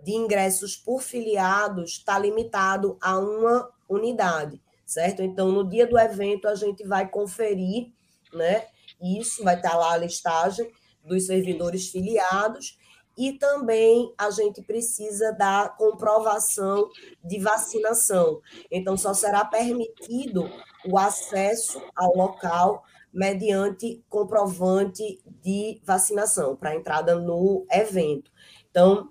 de 0.01 0.11
ingressos 0.13 0.75
por 0.75 1.01
filiados 1.01 1.91
está 1.91 2.17
limitado 2.17 2.97
a 3.01 3.19
uma 3.19 3.69
unidade, 3.87 4.61
certo? 4.85 5.21
Então, 5.21 5.51
no 5.51 5.67
dia 5.67 5.85
do 5.85 5.99
evento, 5.99 6.47
a 6.47 6.55
gente 6.55 6.83
vai 6.85 7.07
conferir, 7.07 7.91
né? 8.33 8.67
Isso 9.01 9.43
vai 9.43 9.55
estar 9.55 9.75
lá 9.75 9.93
a 9.93 9.97
listagem 9.97 10.71
dos 11.03 11.25
servidores 11.25 11.89
filiados 11.89 12.77
e 13.17 13.33
também 13.33 14.13
a 14.17 14.29
gente 14.29 14.61
precisa 14.61 15.31
da 15.33 15.69
comprovação 15.69 16.89
de 17.23 17.39
vacinação. 17.39 18.41
Então, 18.71 18.95
só 18.95 19.13
será 19.13 19.43
permitido 19.43 20.49
o 20.85 20.97
acesso 20.97 21.81
ao 21.95 22.15
local 22.15 22.83
mediante 23.11 24.03
comprovante 24.07 25.19
de 25.41 25.81
vacinação 25.83 26.55
para 26.55 26.75
entrada 26.75 27.15
no 27.15 27.65
evento. 27.71 28.31
Então, 28.69 29.09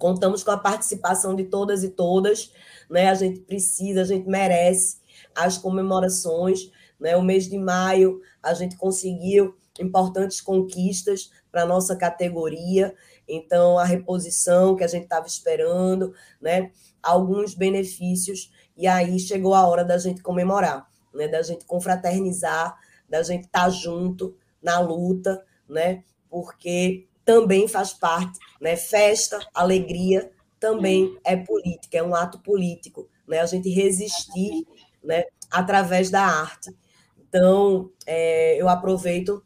Contamos 0.00 0.42
com 0.42 0.50
a 0.50 0.56
participação 0.56 1.36
de 1.36 1.44
todas 1.44 1.84
e 1.84 1.90
todas, 1.90 2.50
né? 2.88 3.10
A 3.10 3.14
gente 3.14 3.40
precisa, 3.40 4.00
a 4.00 4.04
gente 4.04 4.26
merece 4.26 4.96
as 5.34 5.58
comemorações, 5.58 6.70
né? 6.98 7.14
O 7.18 7.22
mês 7.22 7.46
de 7.50 7.58
maio 7.58 8.18
a 8.42 8.54
gente 8.54 8.78
conseguiu 8.78 9.54
importantes 9.78 10.40
conquistas 10.40 11.30
para 11.50 11.62
a 11.62 11.66
nossa 11.66 11.96
categoria, 11.96 12.94
então 13.28 13.78
a 13.78 13.84
reposição 13.84 14.74
que 14.74 14.84
a 14.84 14.88
gente 14.88 15.04
estava 15.04 15.26
esperando, 15.26 16.12
né? 16.40 16.70
Alguns 17.02 17.54
benefícios, 17.54 18.50
e 18.76 18.86
aí 18.86 19.18
chegou 19.18 19.54
a 19.54 19.66
hora 19.66 19.84
da 19.84 19.98
gente 19.98 20.22
comemorar, 20.22 20.88
né? 21.14 21.28
Da 21.28 21.42
gente 21.42 21.64
confraternizar, 21.64 22.76
da 23.08 23.22
gente 23.22 23.46
estar 23.46 23.64
tá 23.64 23.70
junto 23.70 24.36
na 24.62 24.80
luta, 24.80 25.44
né? 25.68 26.02
Porque 26.28 27.06
também 27.24 27.68
faz 27.68 27.92
parte, 27.92 28.38
né? 28.60 28.76
Festa, 28.76 29.38
alegria 29.54 30.30
também 30.58 31.16
é 31.24 31.36
política, 31.36 31.96
é 31.96 32.02
um 32.02 32.14
ato 32.14 32.38
político, 32.40 33.08
né? 33.26 33.40
A 33.40 33.46
gente 33.46 33.70
resistir, 33.70 34.66
né? 35.02 35.24
Através 35.50 36.10
da 36.10 36.22
arte. 36.22 36.70
Então, 37.18 37.90
é, 38.04 38.60
eu 38.60 38.68
aproveito 38.68 39.42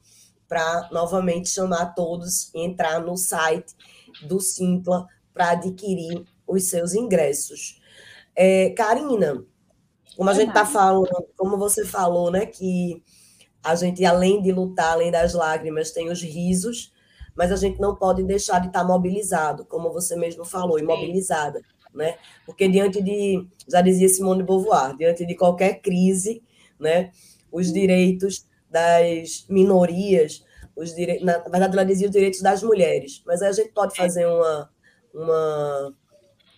para 0.54 0.88
novamente 0.92 1.48
chamar 1.48 1.96
todos 1.96 2.48
e 2.54 2.60
entrar 2.60 3.00
no 3.00 3.16
site 3.16 3.74
do 4.22 4.38
Simpla 4.38 5.04
para 5.32 5.50
adquirir 5.50 6.24
os 6.46 6.68
seus 6.70 6.94
ingressos. 6.94 7.82
É, 8.36 8.70
Karina, 8.70 9.44
como 10.16 10.30
a 10.30 10.34
gente 10.34 10.50
está 10.50 10.64
falando, 10.64 11.26
como 11.36 11.58
você 11.58 11.84
falou, 11.84 12.30
né, 12.30 12.46
que 12.46 13.02
a 13.64 13.74
gente, 13.74 14.04
além 14.04 14.40
de 14.40 14.52
lutar, 14.52 14.92
além 14.92 15.10
das 15.10 15.34
lágrimas, 15.34 15.90
tem 15.90 16.08
os 16.08 16.22
risos, 16.22 16.92
mas 17.34 17.50
a 17.50 17.56
gente 17.56 17.80
não 17.80 17.96
pode 17.96 18.22
deixar 18.22 18.60
de 18.60 18.68
estar 18.68 18.84
mobilizado, 18.84 19.64
como 19.64 19.92
você 19.92 20.14
mesmo 20.14 20.44
falou, 20.44 20.78
imobilizada, 20.78 21.62
né? 21.92 22.16
Porque 22.46 22.68
diante 22.68 23.02
de, 23.02 23.44
já 23.66 23.80
dizia 23.80 24.08
Simone 24.08 24.42
de 24.42 24.46
Beauvoir, 24.46 24.96
diante 24.96 25.26
de 25.26 25.34
qualquer 25.34 25.80
crise, 25.80 26.44
né, 26.78 27.10
os 27.50 27.72
direitos 27.72 28.46
das 28.70 29.46
minorias, 29.48 30.43
os 30.76 30.94
direitos, 30.94 31.24
na 31.24 31.38
verdade 31.38 31.72
ela 31.72 31.84
dizia 31.84 32.06
os 32.06 32.12
direitos 32.12 32.40
das 32.40 32.62
mulheres, 32.62 33.22
mas 33.26 33.42
aí 33.42 33.48
a 33.48 33.52
gente 33.52 33.72
pode 33.72 33.96
fazer 33.96 34.26
uma, 34.26 34.70
uma, 35.14 35.94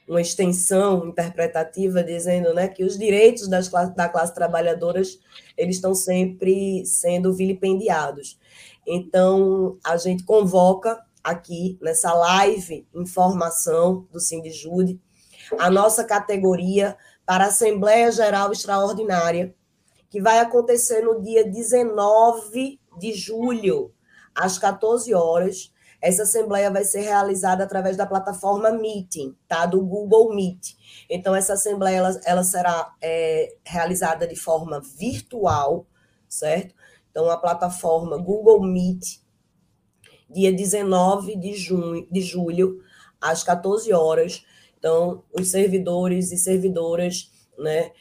uma 0.09 0.21
extensão 0.21 1.07
interpretativa 1.07 2.03
dizendo 2.03 2.55
né, 2.55 2.69
que 2.69 2.85
os 2.85 2.99
direitos 2.99 3.49
das, 3.49 3.69
da 3.69 4.09
classe 4.09 4.35
trabalhadoras 4.35 5.19
eles 5.57 5.77
estão 5.77 5.95
sempre 5.95 6.85
sendo 6.87 7.35
vilipendiados. 7.35 8.39
Então, 8.87 9.79
a 9.85 9.97
gente 9.97 10.25
convoca 10.25 11.01
aqui 11.23 11.77
nessa 11.83 12.15
live 12.15 12.87
informação 12.95 14.07
do 14.13 14.21
Sindijude 14.21 15.01
a 15.59 15.71
nossa 15.71 16.05
categoria 16.05 16.97
para 17.25 17.45
a 17.45 17.49
Assembleia 17.49 18.11
Geral 18.13 18.53
Extraordinária, 18.53 19.55
que 20.09 20.21
vai 20.21 20.39
acontecer 20.39 21.03
no 21.03 21.21
dia 21.21 21.45
19 21.45 22.81
de 22.99 23.13
julho, 23.13 23.93
às 24.37 24.59
14 24.59 25.15
horas. 25.15 25.73
Essa 26.01 26.25
assembleia 26.25 26.71
vai 26.71 26.85
ser 26.85 27.01
realizada 27.01 27.65
através 27.65 27.97
da 27.97 28.07
plataforma 28.07 28.71
Meeting, 28.71 29.35
tá? 29.49 29.65
Do 29.65 29.81
Google 29.85 30.35
Meet. 30.35 30.77
Então, 31.09 31.35
essa 31.35 31.55
assembleia 31.55 31.97
ela, 31.97 32.21
ela 32.25 32.45
será 32.45 32.95
é, 33.01 33.57
realizada 33.65 34.27
de 34.27 34.37
forma 34.37 34.81
virtual, 34.81 35.87
certo? 36.29 36.75
Então, 37.11 37.31
a 37.31 37.37
plataforma 37.39 38.19
Google 38.19 38.63
Meet, 38.63 39.21
dia 40.29 40.53
19 40.53 41.37
de, 41.37 41.55
junho, 41.55 42.07
de 42.11 42.21
julho, 42.21 42.83
às 43.19 43.43
14 43.43 43.91
horas. 43.93 44.45
Então, 44.79 45.25
os 45.33 45.51
servidores 45.51 46.31
e 46.31 46.37
servidoras, 46.37 47.33
né, 47.59 47.93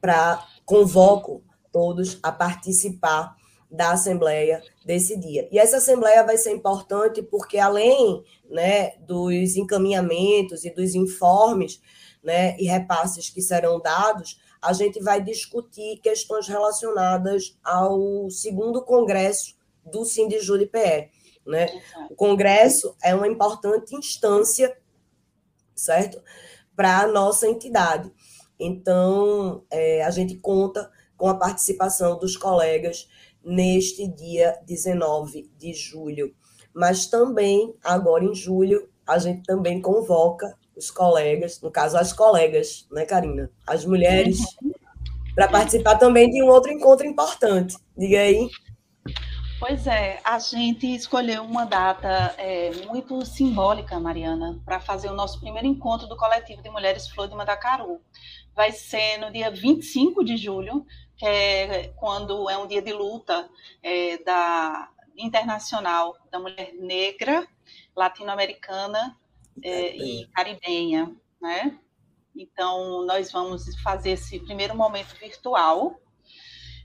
para 0.00 0.46
convoco 0.66 1.42
todos 1.72 2.18
a 2.22 2.30
participar 2.30 3.34
da 3.74 3.92
assembleia 3.92 4.62
desse 4.84 5.18
dia. 5.18 5.48
E 5.50 5.58
essa 5.58 5.78
assembleia 5.78 6.22
vai 6.24 6.36
ser 6.38 6.52
importante 6.52 7.22
porque 7.22 7.58
além, 7.58 8.22
né, 8.48 8.96
dos 9.00 9.56
encaminhamentos 9.56 10.64
e 10.64 10.70
dos 10.70 10.94
informes, 10.94 11.80
né, 12.22 12.56
e 12.58 12.64
repasses 12.64 13.28
que 13.28 13.42
serão 13.42 13.80
dados, 13.80 14.40
a 14.62 14.72
gente 14.72 15.00
vai 15.00 15.22
discutir 15.22 16.00
questões 16.00 16.48
relacionadas 16.48 17.58
ao 17.62 18.30
segundo 18.30 18.82
congresso 18.82 19.56
do 19.84 20.04
Sindijud-PE. 20.04 21.10
Né? 21.46 21.66
O 22.10 22.14
congresso 22.14 22.96
é 23.02 23.14
uma 23.14 23.28
importante 23.28 23.94
instância, 23.94 24.74
certo? 25.74 26.22
Para 26.74 27.00
a 27.00 27.06
nossa 27.06 27.46
entidade. 27.46 28.10
Então, 28.58 29.64
é, 29.70 30.02
a 30.02 30.10
gente 30.10 30.36
conta 30.36 30.90
com 31.16 31.28
a 31.28 31.34
participação 31.34 32.18
dos 32.18 32.36
colegas 32.36 33.08
neste 33.44 34.08
dia 34.08 34.58
19 34.66 35.50
de 35.58 35.72
julho. 35.72 36.34
Mas 36.74 37.06
também, 37.06 37.74
agora 37.84 38.24
em 38.24 38.34
julho, 38.34 38.88
a 39.06 39.18
gente 39.18 39.42
também 39.42 39.80
convoca 39.80 40.56
os 40.76 40.90
colegas, 40.90 41.60
no 41.60 41.70
caso, 41.70 41.96
as 41.96 42.12
colegas, 42.12 42.86
né, 42.90 43.04
Karina? 43.04 43.50
As 43.66 43.84
mulheres, 43.84 44.38
para 45.34 45.48
participar 45.48 45.96
também 45.96 46.30
de 46.30 46.42
um 46.42 46.48
outro 46.48 46.72
encontro 46.72 47.06
importante. 47.06 47.76
Diga 47.96 48.18
aí. 48.18 48.48
Pois 49.66 49.86
é, 49.86 50.20
a 50.24 50.38
gente 50.38 50.94
escolheu 50.94 51.42
uma 51.42 51.64
data 51.64 52.34
é, 52.36 52.70
muito 52.86 53.24
simbólica, 53.24 53.98
Mariana, 54.00 54.60
para 54.64 54.80
fazer 54.80 55.08
o 55.08 55.14
nosso 55.14 55.40
primeiro 55.40 55.66
encontro 55.66 56.08
do 56.08 56.16
coletivo 56.16 56.60
de 56.60 56.68
mulheres 56.68 57.08
Flor 57.08 57.28
de 57.28 57.36
Mandacaru. 57.36 58.00
Vai 58.54 58.72
ser 58.72 59.16
no 59.18 59.32
dia 59.32 59.50
25 59.50 60.24
de 60.24 60.36
julho, 60.36 60.84
é 61.22 61.88
quando 61.96 62.48
é 62.50 62.56
um 62.56 62.66
dia 62.66 62.82
de 62.82 62.92
luta 62.92 63.48
é, 63.82 64.18
da 64.18 64.90
internacional 65.16 66.16
da 66.30 66.38
mulher 66.38 66.72
negra, 66.74 67.46
latino-americana 67.94 69.16
é, 69.62 69.96
e 69.96 70.26
caribenha, 70.28 71.14
né? 71.40 71.78
Então, 72.34 73.06
nós 73.06 73.30
vamos 73.30 73.64
fazer 73.80 74.10
esse 74.10 74.40
primeiro 74.40 74.74
momento 74.76 75.14
virtual, 75.20 76.00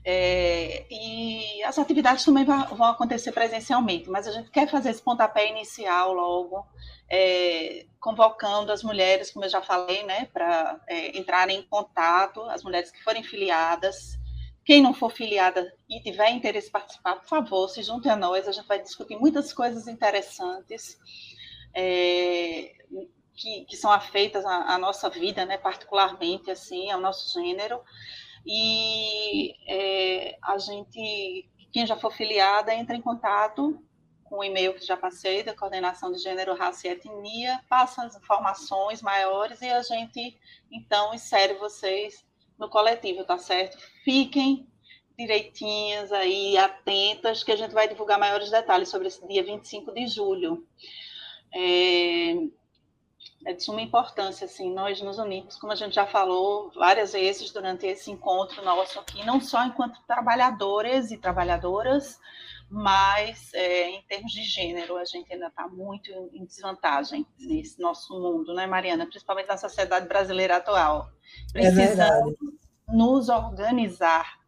é, 0.02 0.86
e 0.90 1.62
as 1.62 1.78
atividades 1.78 2.24
também 2.24 2.44
vão 2.44 2.84
acontecer 2.84 3.32
presencialmente, 3.32 4.08
mas 4.08 4.26
a 4.26 4.32
gente 4.32 4.50
quer 4.50 4.68
fazer 4.68 4.90
esse 4.90 5.02
pontapé 5.02 5.48
inicial 5.50 6.14
logo, 6.14 6.66
é, 7.08 7.86
convocando 7.98 8.72
as 8.72 8.82
mulheres, 8.82 9.30
como 9.30 9.44
eu 9.44 9.50
já 9.50 9.60
falei, 9.60 10.02
né, 10.04 10.26
para 10.32 10.80
é, 10.88 11.18
entrarem 11.18 11.58
em 11.58 11.62
contato, 11.62 12.40
as 12.44 12.62
mulheres 12.62 12.90
que 12.90 13.02
forem 13.02 13.22
filiadas. 13.22 14.18
Quem 14.64 14.82
não 14.82 14.92
for 14.92 15.10
filiada 15.10 15.72
e 15.88 16.00
tiver 16.00 16.30
interesse 16.30 16.68
em 16.68 16.72
participar, 16.72 17.16
por 17.16 17.26
favor, 17.26 17.68
se 17.68 17.82
junte 17.82 18.08
a 18.08 18.16
nós, 18.16 18.46
a 18.46 18.52
gente 18.52 18.66
vai 18.66 18.80
discutir 18.80 19.16
muitas 19.16 19.52
coisas 19.52 19.88
interessantes. 19.88 20.98
É, 21.74 22.74
que, 23.34 23.64
que, 23.64 23.76
são 23.76 23.90
afeitas 23.90 24.44
à, 24.44 24.74
à, 24.74 24.78
nossa 24.78 25.08
vida, 25.08 25.46
né, 25.46 25.56
particularmente 25.56 26.50
assim, 26.50 26.90
ao 26.90 27.00
nosso 27.00 27.32
gênero. 27.32 27.80
E 28.44 29.54
é, 29.66 30.38
a 30.42 30.58
gente, 30.58 31.48
quem 31.72 31.86
já 31.86 31.96
for 31.96 32.12
filiada, 32.12 32.74
entra 32.74 32.94
em 32.94 33.00
contato 33.00 33.82
com 34.24 34.38
o 34.38 34.44
e-mail 34.44 34.74
que 34.74 34.86
já 34.86 34.96
passei 34.96 35.42
da 35.42 35.54
coordenação 35.54 36.12
de 36.12 36.18
gênero, 36.18 36.54
raça 36.54 36.86
e 36.86 36.90
etnia, 36.90 37.60
passa 37.68 38.04
as 38.04 38.14
informações 38.14 39.02
maiores 39.02 39.60
e 39.60 39.68
a 39.68 39.82
gente 39.82 40.38
então 40.70 41.12
insere 41.12 41.54
vocês 41.54 42.24
no 42.60 42.68
coletivo, 42.68 43.24
tá 43.24 43.38
certo? 43.38 43.78
Fiquem 44.04 44.68
direitinhas 45.18 46.12
aí, 46.12 46.56
atentas, 46.56 47.42
que 47.42 47.52
a 47.52 47.56
gente 47.56 47.72
vai 47.72 47.88
divulgar 47.88 48.18
maiores 48.18 48.50
detalhes 48.50 48.88
sobre 48.88 49.08
esse 49.08 49.26
dia 49.26 49.42
25 49.42 49.92
de 49.92 50.06
julho. 50.06 50.66
É, 51.52 52.34
é 53.46 53.52
de 53.54 53.62
suma 53.62 53.80
importância, 53.80 54.44
assim, 54.44 54.72
nós 54.72 55.00
nos 55.00 55.18
unimos, 55.18 55.56
como 55.56 55.72
a 55.72 55.76
gente 55.76 55.94
já 55.94 56.06
falou 56.06 56.70
várias 56.74 57.12
vezes 57.12 57.50
durante 57.50 57.86
esse 57.86 58.10
encontro 58.10 58.62
nosso 58.64 59.00
aqui, 59.00 59.24
não 59.24 59.40
só 59.40 59.64
enquanto 59.64 60.00
trabalhadores 60.06 61.10
e 61.10 61.16
trabalhadoras, 61.16 62.20
mas 62.70 63.52
é, 63.52 63.90
em 63.90 64.02
termos 64.02 64.32
de 64.32 64.44
gênero, 64.44 64.96
a 64.96 65.04
gente 65.04 65.32
ainda 65.32 65.48
está 65.48 65.66
muito 65.66 66.10
em 66.32 66.44
desvantagem 66.44 67.26
nesse 67.38 67.80
nosso 67.80 68.12
mundo, 68.20 68.54
né, 68.54 68.66
Mariana? 68.66 69.06
Principalmente 69.06 69.48
na 69.48 69.56
sociedade 69.56 70.06
brasileira 70.06 70.56
atual. 70.56 71.10
É 71.54 71.60
Precisamos 71.60 72.34
é 72.34 72.92
nos 72.92 73.28
organizar, 73.28 74.38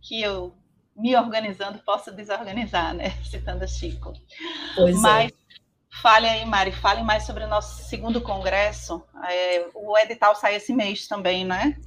que 0.00 0.22
eu, 0.22 0.54
me 0.96 1.16
organizando, 1.16 1.78
posso 1.80 2.12
desorganizar, 2.12 2.94
né? 2.94 3.10
Citando 3.28 3.66
Chico. 3.66 4.12
Pois 4.76 5.00
mas 5.00 5.32
é 5.32 5.44
Fale 6.02 6.28
aí, 6.28 6.44
Mari, 6.44 6.72
fale 6.72 7.02
mais 7.02 7.24
sobre 7.24 7.44
o 7.44 7.48
nosso 7.48 7.84
segundo 7.84 8.20
congresso. 8.20 9.02
É, 9.28 9.68
o 9.74 9.96
edital 9.96 10.34
sai 10.34 10.56
esse 10.56 10.72
mês 10.72 11.06
também, 11.06 11.44
né? 11.44 11.78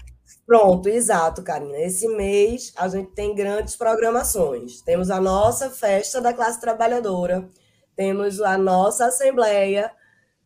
Pronto, 0.46 0.90
exato, 0.90 1.44
Karina. 1.44 1.78
Esse 1.80 2.08
mês 2.08 2.74
a 2.76 2.88
gente 2.88 3.12
tem 3.12 3.34
grandes 3.34 3.76
programações. 3.76 4.82
Temos 4.82 5.10
a 5.10 5.22
nossa 5.22 5.70
festa 5.70 6.20
da 6.20 6.34
classe 6.34 6.60
trabalhadora, 6.60 7.50
temos 7.96 8.42
a 8.42 8.58
nossa 8.58 9.06
assembleia, 9.06 9.92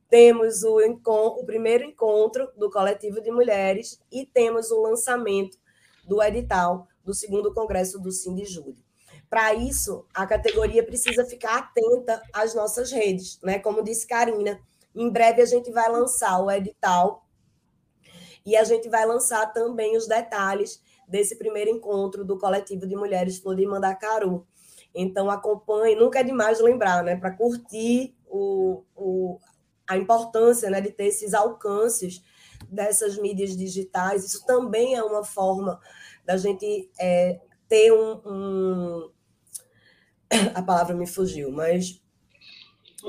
temos 0.09 0.63
o, 0.63 0.77
o 0.77 1.45
primeiro 1.45 1.83
encontro 1.83 2.51
do 2.57 2.69
coletivo 2.69 3.21
de 3.21 3.31
mulheres 3.31 3.99
e 4.11 4.25
temos 4.25 4.71
o 4.71 4.81
lançamento 4.81 5.57
do 6.07 6.21
edital 6.21 6.87
do 7.03 7.13
segundo 7.13 7.53
congresso 7.53 7.99
do 7.99 8.11
Sindijúri. 8.11 8.83
Para 9.29 9.53
isso, 9.53 10.05
a 10.13 10.27
categoria 10.27 10.83
precisa 10.83 11.23
ficar 11.25 11.57
atenta 11.57 12.21
às 12.33 12.53
nossas 12.53 12.91
redes, 12.91 13.39
né? 13.41 13.59
Como 13.59 13.83
disse 13.83 14.05
Karina, 14.05 14.59
em 14.93 15.09
breve 15.09 15.41
a 15.41 15.45
gente 15.45 15.71
vai 15.71 15.89
lançar 15.89 16.39
o 16.41 16.51
edital 16.51 17.25
e 18.45 18.55
a 18.55 18.63
gente 18.63 18.89
vai 18.89 19.05
lançar 19.05 19.53
também 19.53 19.95
os 19.95 20.07
detalhes 20.07 20.81
desse 21.07 21.37
primeiro 21.37 21.69
encontro 21.69 22.23
do 22.23 22.37
coletivo 22.37 22.87
de 22.87 22.95
mulheres 22.95 23.37
Flor 23.37 23.55
de 23.55 23.65
Mandacaru. 23.65 24.47
Então 24.93 25.29
acompanhe, 25.29 25.95
nunca 25.95 26.19
é 26.19 26.23
demais 26.23 26.59
lembrar, 26.59 27.03
né? 27.03 27.15
Para 27.15 27.31
curtir 27.31 28.15
o, 28.27 28.83
o, 28.95 29.39
a 29.87 29.97
importância 29.97 30.69
né, 30.69 30.81
de 30.81 30.91
ter 30.91 31.05
esses 31.05 31.33
alcances 31.33 32.21
dessas 32.69 33.17
mídias 33.17 33.55
digitais. 33.55 34.23
Isso 34.23 34.45
também 34.45 34.95
é 34.95 35.03
uma 35.03 35.23
forma 35.23 35.79
da 36.25 36.37
gente 36.37 36.89
é, 36.99 37.39
ter 37.67 37.91
um, 37.91 38.21
um 38.25 39.11
a 40.55 40.61
palavra 40.61 40.95
me 40.95 41.05
fugiu, 41.05 41.51
mas 41.51 42.01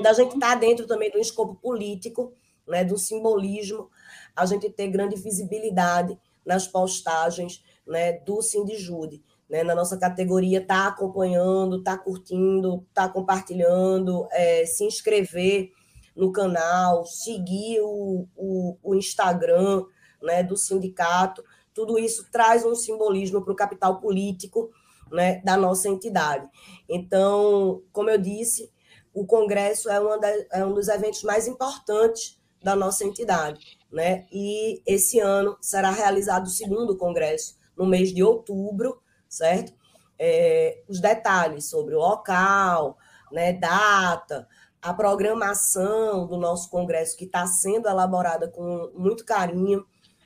da 0.01 0.11
gente 0.13 0.35
estar 0.35 0.53
tá 0.53 0.55
dentro 0.55 0.87
também 0.87 1.09
do 1.11 1.19
escopo 1.19 1.55
político, 1.55 2.33
né, 2.67 2.83
do 2.83 2.97
simbolismo, 2.97 3.89
a 4.35 4.45
gente 4.45 4.69
ter 4.69 4.87
grande 4.87 5.15
visibilidade 5.15 6.17
nas 6.45 6.67
postagens 6.67 7.63
né, 7.85 8.13
do 8.19 8.41
Sindijude. 8.41 9.23
Né, 9.49 9.63
na 9.63 9.75
nossa 9.75 9.97
categoria, 9.97 10.65
tá 10.65 10.87
acompanhando, 10.87 11.83
tá 11.83 11.97
curtindo, 11.97 12.87
tá 12.93 13.07
compartilhando, 13.07 14.27
é, 14.31 14.65
se 14.65 14.83
inscrever 14.83 15.69
no 16.15 16.31
canal, 16.31 17.05
seguir 17.05 17.79
o, 17.81 18.27
o, 18.35 18.77
o 18.81 18.95
Instagram 18.95 19.83
né, 20.21 20.41
do 20.41 20.57
sindicato. 20.57 21.43
Tudo 21.73 21.99
isso 21.99 22.25
traz 22.31 22.65
um 22.65 22.73
simbolismo 22.73 23.43
para 23.43 23.53
o 23.53 23.55
capital 23.55 23.99
político 23.99 24.71
né, 25.11 25.41
da 25.43 25.55
nossa 25.55 25.87
entidade. 25.87 26.47
Então, 26.89 27.83
como 27.91 28.09
eu 28.09 28.17
disse, 28.17 28.71
o 29.13 29.25
Congresso 29.25 29.89
é, 29.89 29.99
da, 30.19 30.29
é 30.51 30.65
um 30.65 30.73
dos 30.73 30.87
eventos 30.87 31.23
mais 31.23 31.47
importantes 31.47 32.41
da 32.63 32.75
nossa 32.75 33.03
entidade. 33.03 33.77
Né? 33.93 34.25
E 34.31 34.81
esse 34.87 35.19
ano 35.19 35.55
será 35.61 35.91
realizado 35.91 36.47
o 36.47 36.49
segundo 36.49 36.97
Congresso, 36.97 37.55
no 37.77 37.85
mês 37.85 38.11
de 38.11 38.23
outubro, 38.23 38.99
certo? 39.29 39.71
É, 40.17 40.81
os 40.87 40.99
detalhes 40.99 41.69
sobre 41.69 41.93
o 41.93 41.99
local, 41.99 42.97
né, 43.31 43.53
data, 43.53 44.47
a 44.81 44.93
programação 44.93 46.27
do 46.27 46.37
nosso 46.37 46.69
congresso, 46.69 47.15
que 47.17 47.25
está 47.25 47.45
sendo 47.45 47.87
elaborada 47.87 48.47
com 48.47 48.91
muito 48.95 49.23
carinho, 49.25 49.85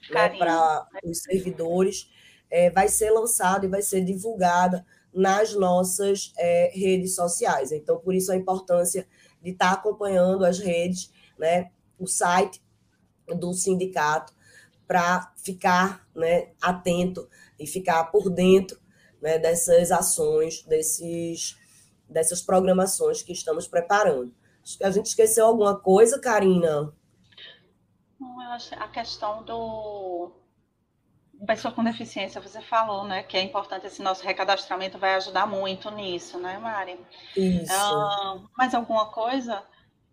né, 0.09 0.30
carinho. 0.30 0.39
Né, 0.39 0.39
para 0.39 0.88
os 1.03 1.20
servidores 1.20 2.09
é, 2.49 2.70
vai 2.70 2.88
ser 2.88 3.11
lançada 3.11 3.65
e 3.65 3.70
vai 3.70 3.82
ser 3.82 4.01
divulgada 4.01 4.86
nas 5.13 5.53
nossas 5.53 6.32
é, 6.38 6.72
redes 6.74 7.15
sociais. 7.15 7.72
Então, 7.72 7.97
por 7.99 8.13
isso 8.13 8.32
a 8.32 8.36
importância 8.36 9.07
de 9.41 9.51
estar 9.51 9.72
acompanhando 9.72 10.45
as 10.45 10.59
redes, 10.59 11.11
né, 11.38 11.70
o 11.99 12.07
site 12.07 12.61
do 13.36 13.53
sindicato, 13.53 14.34
para 14.88 15.34
ficar 15.36 16.07
né, 16.15 16.51
atento 16.61 17.28
e 17.59 17.67
ficar 17.67 18.05
por 18.05 18.30
dentro 18.30 18.80
né, 19.21 19.38
dessas 19.38 19.91
ações, 19.91 20.63
desses, 20.63 21.57
dessas 22.09 22.41
programações 22.41 23.21
que 23.21 23.34
estamos 23.34 23.67
preparando. 23.67 24.34
Acho 24.63 24.78
que 24.78 24.84
a 24.84 24.91
gente 24.91 25.07
esqueceu 25.07 25.45
alguma 25.45 25.78
coisa, 25.78 26.19
Karina? 26.19 26.93
Eu 28.19 28.51
acho 28.51 28.73
a 28.75 28.88
questão 28.88 29.43
do 29.43 30.32
pessoa 31.45 31.71
com 31.71 31.84
deficiência, 31.84 32.41
você 32.41 32.61
falou, 32.61 33.03
né, 33.03 33.21
que 33.21 33.38
é 33.38 33.41
importante 33.41 33.86
esse 33.86 34.01
nosso 34.01 34.23
recadastramento, 34.23 34.97
vai 34.97 35.13
ajudar 35.15 35.45
muito 35.45 35.91
nisso, 35.91 36.39
né, 36.39 36.57
Mari? 36.57 36.99
Isso. 37.36 37.71
Ah, 37.71 38.39
mais 38.57 38.73
alguma 38.73 39.05
coisa? 39.11 39.63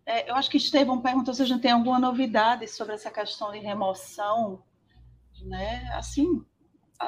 É, 0.05 0.29
eu 0.29 0.35
acho 0.35 0.49
que 0.49 0.57
Estevão 0.57 1.01
perguntou 1.01 1.33
se 1.33 1.41
a 1.41 1.45
gente 1.45 1.61
tem 1.61 1.71
alguma 1.71 1.99
novidade 1.99 2.67
sobre 2.67 2.93
essa 2.93 3.09
questão 3.09 3.51
de 3.51 3.59
remoção, 3.59 4.61
né? 5.43 5.89
Assim. 5.93 6.43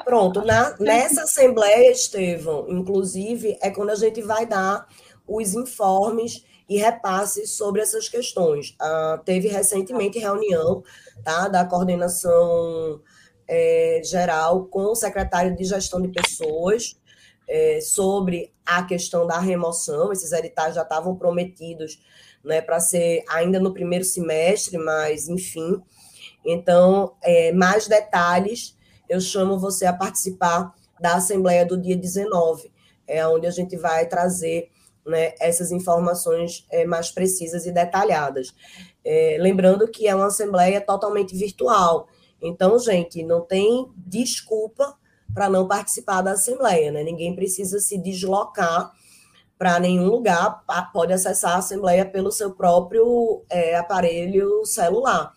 Pronto, 0.04 0.44
na, 0.44 0.76
nessa 0.78 1.22
assembleia, 1.22 1.92
Estevão, 1.92 2.66
inclusive, 2.68 3.56
é 3.62 3.70
quando 3.70 3.90
a 3.90 3.94
gente 3.94 4.20
vai 4.20 4.44
dar 4.44 4.86
os 5.26 5.54
informes 5.54 6.44
e 6.68 6.76
repasses 6.76 7.56
sobre 7.56 7.80
essas 7.80 8.08
questões. 8.08 8.74
Ah, 8.80 9.20
teve 9.24 9.48
recentemente 9.48 10.18
reunião 10.18 10.82
tá, 11.24 11.48
da 11.48 11.64
coordenação 11.64 13.00
é, 13.46 14.02
geral 14.04 14.66
com 14.66 14.92
o 14.92 14.94
secretário 14.94 15.56
de 15.56 15.64
gestão 15.64 16.02
de 16.02 16.08
pessoas 16.08 17.00
é, 17.48 17.80
sobre 17.80 18.52
a 18.66 18.82
questão 18.82 19.26
da 19.26 19.38
remoção. 19.38 20.12
Esses 20.12 20.32
editais 20.32 20.74
já 20.74 20.82
estavam 20.82 21.16
prometidos 21.16 21.98
né, 22.44 22.60
para 22.60 22.80
ser 22.80 23.24
ainda 23.28 23.58
no 23.58 23.72
primeiro 23.72 24.04
semestre, 24.04 24.78
mas 24.78 25.28
enfim. 25.28 25.80
Então, 26.44 27.14
é, 27.22 27.52
mais 27.52 27.86
detalhes, 27.86 28.76
eu 29.08 29.20
chamo 29.20 29.58
você 29.58 29.86
a 29.86 29.92
participar 29.92 30.74
da 31.00 31.14
Assembleia 31.14 31.64
do 31.64 31.76
dia 31.80 31.96
19, 31.96 32.72
é 33.06 33.26
onde 33.26 33.46
a 33.46 33.50
gente 33.50 33.76
vai 33.76 34.06
trazer 34.06 34.70
né, 35.06 35.32
essas 35.40 35.70
informações 35.72 36.66
é, 36.70 36.84
mais 36.84 37.10
precisas 37.10 37.66
e 37.66 37.72
detalhadas. 37.72 38.54
É, 39.04 39.36
lembrando 39.40 39.88
que 39.88 40.06
é 40.06 40.14
uma 40.14 40.26
Assembleia 40.26 40.80
totalmente 40.80 41.34
virtual, 41.34 42.08
então, 42.40 42.78
gente, 42.78 43.22
não 43.22 43.40
tem 43.40 43.90
desculpa 43.96 44.96
para 45.34 45.50
não 45.50 45.66
participar 45.66 46.22
da 46.22 46.32
Assembleia, 46.32 46.90
né? 46.92 47.02
Ninguém 47.02 47.34
precisa 47.34 47.80
se 47.80 47.98
deslocar 47.98 48.92
para 49.58 49.80
nenhum 49.80 50.06
lugar, 50.06 50.62
pode 50.92 51.12
acessar 51.12 51.52
a 51.52 51.58
Assembleia 51.58 52.06
pelo 52.06 52.30
seu 52.30 52.52
próprio 52.52 53.42
é, 53.50 53.76
aparelho 53.76 54.64
celular. 54.64 55.32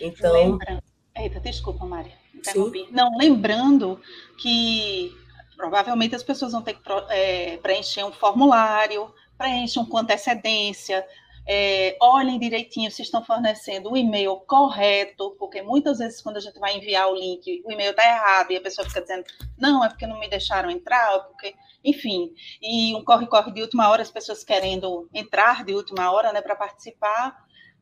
Então. 0.00 0.32
Lembra... 0.32 0.82
Eita, 1.16 1.38
desculpa. 1.40 1.86
Interrompi. 2.34 2.80
Sim? 2.80 2.88
Não, 2.90 3.16
lembrando 3.16 4.00
que 4.40 5.14
provavelmente 5.56 6.14
as 6.14 6.22
pessoas 6.22 6.52
vão 6.52 6.62
ter 6.62 6.74
que 6.74 6.80
é, 7.10 7.58
preencher 7.58 8.02
um 8.02 8.12
formulário, 8.12 9.12
preencham 9.36 9.84
com 9.84 9.98
antecedência, 9.98 11.06
é, 11.46 11.96
olhem 12.00 12.38
direitinho 12.38 12.90
se 12.90 13.02
estão 13.02 13.24
fornecendo 13.24 13.90
o 13.90 13.96
e-mail 13.96 14.36
correto, 14.46 15.36
porque 15.38 15.60
muitas 15.62 15.98
vezes 15.98 16.22
quando 16.22 16.36
a 16.36 16.40
gente 16.40 16.58
vai 16.58 16.76
enviar 16.76 17.08
o 17.10 17.14
link, 17.14 17.62
o 17.64 17.72
e-mail 17.72 17.90
está 17.90 18.04
errado 18.04 18.50
e 18.52 18.56
a 18.56 18.60
pessoa 18.60 18.86
fica 18.86 19.02
dizendo, 19.02 19.24
não, 19.58 19.84
é 19.84 19.88
porque 19.88 20.06
não 20.06 20.18
me 20.18 20.28
deixaram 20.28 20.70
entrar, 20.70 21.14
é 21.14 21.18
porque, 21.20 21.54
enfim, 21.84 22.32
e 22.60 22.94
um 22.94 23.04
corre-corre 23.04 23.52
de 23.52 23.62
última 23.62 23.88
hora, 23.88 24.02
as 24.02 24.10
pessoas 24.10 24.44
querendo 24.44 25.08
entrar 25.12 25.64
de 25.64 25.74
última 25.74 26.10
hora, 26.12 26.32
né, 26.32 26.40
para 26.40 26.56
participar, 26.56 27.36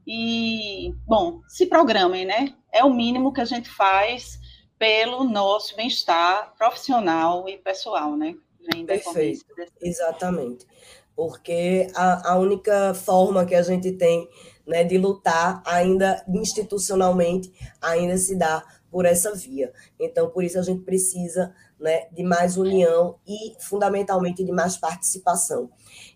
e, 0.07 0.95
bom, 1.07 1.43
se 1.49 1.67
programem, 1.67 2.25
né, 2.25 2.55
é 2.73 2.85
o 2.85 2.93
mínimo 2.93 3.33
que 3.33 3.41
a 3.41 3.45
gente 3.45 3.69
faz 3.69 4.39
pelo 4.79 5.25
nosso 5.25 5.75
bem-estar 5.77 6.55
profissional 6.57 7.49
e 7.49 7.59
pessoal, 7.59 8.17
né, 8.17 8.35
Perfeito, 8.87 9.45
exatamente. 9.81 10.67
Porque 11.17 11.89
a, 11.95 12.33
a 12.33 12.39
única 12.39 12.95
forma 12.95 13.45
que 13.45 13.55
a 13.55 13.63
gente 13.63 13.93
tem 13.93 14.29
né, 14.67 14.85
de 14.85 14.99
lutar 14.99 15.63
ainda 15.65 16.25
institucionalmente 16.29 17.53
ainda 17.81 18.17
se 18.17 18.37
dá 18.37 18.63
por 18.91 19.05
essa 19.05 19.35
via. 19.35 19.73
Então, 19.99 20.31
por 20.31 20.45
isso 20.45 20.59
a 20.59 20.63
gente 20.63 20.85
precisa 20.85 21.55
né, 21.79 22.07
de 22.13 22.23
mais 22.23 22.57
união 22.57 23.17
e, 23.27 23.55
fundamentalmente, 23.61 24.45
de 24.45 24.53
mais 24.53 24.77
participação. 24.77 25.71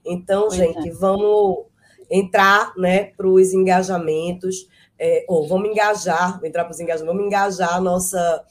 Então, 0.04 0.48
pois 0.48 0.54
gente, 0.54 0.88
é. 0.88 0.92
vamos 0.92 1.66
entrar 2.10 2.72
né, 2.76 3.04
para 3.04 3.28
os 3.28 3.52
engajamentos, 3.52 4.68
é, 4.98 5.24
ou 5.28 5.48
vamos 5.48 5.70
engajar, 5.70 6.40
entrar 6.44 6.64
para 6.64 6.72
os 6.72 6.80
engajamentos, 6.80 7.14
vamos 7.14 7.26
engajar 7.26 7.80
nossa, 7.80 8.44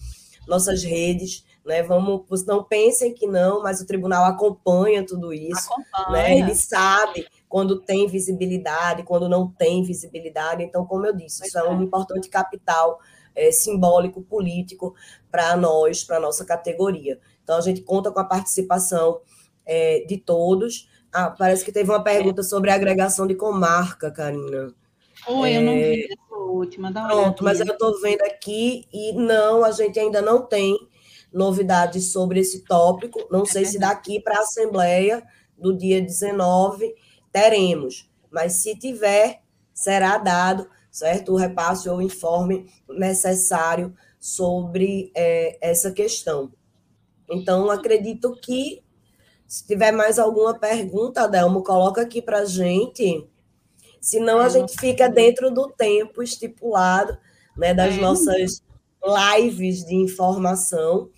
nossas 0.47 0.83
redes, 0.83 1.45
né? 1.65 1.83
Vamos, 1.83 2.45
não 2.45 2.63
pensem 2.63 3.13
que 3.13 3.27
não, 3.27 3.61
mas 3.61 3.81
o 3.81 3.85
tribunal 3.85 4.25
acompanha 4.25 5.05
tudo 5.05 5.31
isso. 5.31 5.69
Né? 5.69 5.85
Acompanha. 5.93 6.23
Né? 6.23 6.39
Ele 6.39 6.55
sabe 6.55 7.27
quando 7.47 7.81
tem 7.81 8.07
visibilidade, 8.07 9.03
quando 9.03 9.29
não 9.29 9.47
tem 9.47 9.83
visibilidade. 9.83 10.63
Então, 10.63 10.85
como 10.85 11.05
eu 11.05 11.13
disse, 11.13 11.45
isso 11.45 11.57
é, 11.57 11.61
é 11.61 11.69
um 11.69 11.81
importante 11.81 12.29
capital 12.29 12.99
é, 13.35 13.51
simbólico, 13.51 14.21
político 14.21 14.95
para 15.31 15.55
nós, 15.55 16.03
para 16.03 16.17
a 16.17 16.19
nossa 16.19 16.45
categoria. 16.45 17.19
Então, 17.43 17.57
a 17.57 17.61
gente 17.61 17.81
conta 17.81 18.11
com 18.11 18.19
a 18.19 18.25
participação 18.25 19.21
é, 19.65 20.05
de 20.07 20.17
todos. 20.17 20.89
Ah, 21.11 21.29
parece 21.29 21.65
que 21.65 21.71
teve 21.71 21.89
uma 21.89 22.03
pergunta 22.03 22.43
sobre 22.43 22.69
a 22.71 22.75
agregação 22.75 23.27
de 23.27 23.35
comarca, 23.35 24.11
Karina. 24.11 24.73
Oi, 25.27 25.51
é... 25.51 25.57
eu 25.57 25.61
não 25.61 25.73
vi 25.73 26.05
essa 26.05 26.35
última. 26.35 26.91
Dá 26.91 27.05
Pronto, 27.07 27.43
mas 27.43 27.59
eu 27.59 27.65
estou 27.65 27.99
vendo 28.01 28.21
aqui 28.21 28.85
e 28.91 29.13
não, 29.13 29.63
a 29.63 29.71
gente 29.71 29.99
ainda 29.99 30.21
não 30.21 30.41
tem 30.45 30.77
novidades 31.31 32.11
sobre 32.11 32.39
esse 32.39 32.63
tópico. 32.63 33.27
Não 33.31 33.43
é 33.43 33.45
sei 33.45 33.63
verdade. 33.63 33.71
se 33.71 33.79
daqui 33.79 34.19
para 34.19 34.37
a 34.37 34.41
Assembleia 34.41 35.23
do 35.57 35.77
dia 35.77 36.01
19 36.01 36.93
teremos, 37.31 38.09
mas 38.29 38.53
se 38.53 38.77
tiver, 38.77 39.41
será 39.73 40.17
dado, 40.17 40.67
certo? 40.91 41.31
O 41.31 41.37
repasse 41.37 41.89
ou 41.89 42.01
informe 42.01 42.69
necessário 42.89 43.95
sobre 44.19 45.11
é, 45.15 45.57
essa 45.61 45.91
questão. 45.91 46.51
Então, 47.29 47.71
acredito 47.71 48.35
que, 48.41 48.83
se 49.47 49.65
tiver 49.65 49.91
mais 49.91 50.19
alguma 50.19 50.59
pergunta, 50.59 51.21
Adelmo, 51.21 51.63
coloca 51.63 52.01
aqui 52.01 52.21
para 52.21 52.39
a 52.39 52.45
gente. 52.45 53.27
Senão, 54.01 54.39
a 54.39 54.49
gente 54.49 54.77
fica 54.77 55.07
dentro 55.09 55.49
do 55.49 55.69
tempo 55.69 56.21
estipulado 56.21 57.17
né, 57.57 57.73
das 57.73 57.95
é. 57.95 57.97
nossas 57.97 58.61
lives 59.37 59.85
de 59.85 59.95
informação. 59.95 61.09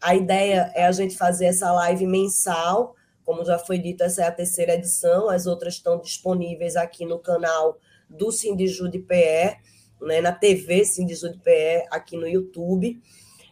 A 0.00 0.14
ideia 0.14 0.72
é 0.74 0.86
a 0.86 0.92
gente 0.92 1.16
fazer 1.16 1.46
essa 1.46 1.70
live 1.72 2.06
mensal, 2.06 2.94
como 3.24 3.44
já 3.44 3.58
foi 3.58 3.78
dito, 3.78 4.02
essa 4.02 4.22
é 4.22 4.26
a 4.26 4.32
terceira 4.32 4.74
edição, 4.74 5.28
as 5.28 5.46
outras 5.46 5.74
estão 5.74 6.00
disponíveis 6.00 6.76
aqui 6.76 7.04
no 7.04 7.18
canal 7.18 7.76
do 8.08 8.30
Sindijude 8.30 8.98
PE, 8.98 9.56
né, 10.00 10.20
na 10.20 10.32
TV 10.32 10.84
Sindijude 10.84 11.38
PE, 11.38 11.86
aqui 11.90 12.16
no 12.16 12.26
YouTube. 12.26 13.00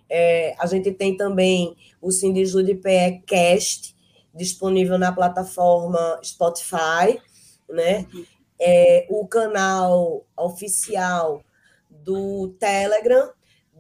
É, 0.09 0.55
a 0.59 0.67
gente 0.67 0.93
tem 0.93 1.17
também 1.17 1.77
o 2.01 2.11
Sindijude 2.11 2.75
PE 2.75 3.23
Cast, 3.27 3.97
disponível 4.35 4.99
na 4.99 5.13
plataforma 5.13 6.21
Spotify, 6.23 7.21
né? 7.69 8.07
É, 8.59 9.07
o 9.11 9.27
canal 9.27 10.25
oficial 10.37 11.43
do 11.91 12.55
Telegram, 12.59 13.33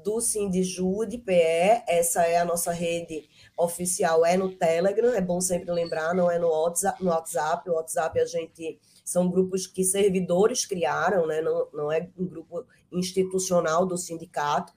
do 0.05 0.20
Sindijude 0.20 1.18
PE, 1.18 1.83
essa 1.89 2.22
é 2.22 2.39
a 2.39 2.45
nossa 2.45 2.72
rede 2.72 3.29
oficial, 3.57 4.24
é 4.24 4.37
no 4.37 4.53
Telegram, 4.53 5.14
é 5.14 5.20
bom 5.20 5.41
sempre 5.41 5.72
lembrar, 5.72 6.14
não 6.14 6.31
é 6.31 6.39
no 6.39 6.49
WhatsApp, 6.49 7.03
no 7.03 7.11
WhatsApp, 7.11 7.68
o 7.68 7.74
WhatsApp 7.74 8.20
a 8.20 8.24
gente 8.24 8.79
são 9.07 9.31
grupos 9.31 9.69
que 9.69 9.85
servidores 9.85 10.67
criaram, 10.67 11.29
né? 11.29 11.41
não, 11.41 11.69
não 11.73 11.93
é 11.93 12.11
um 12.19 12.27
grupo 12.27 12.67
institucional 12.91 13.87
do 13.87 13.97
sindicato. 13.97 14.73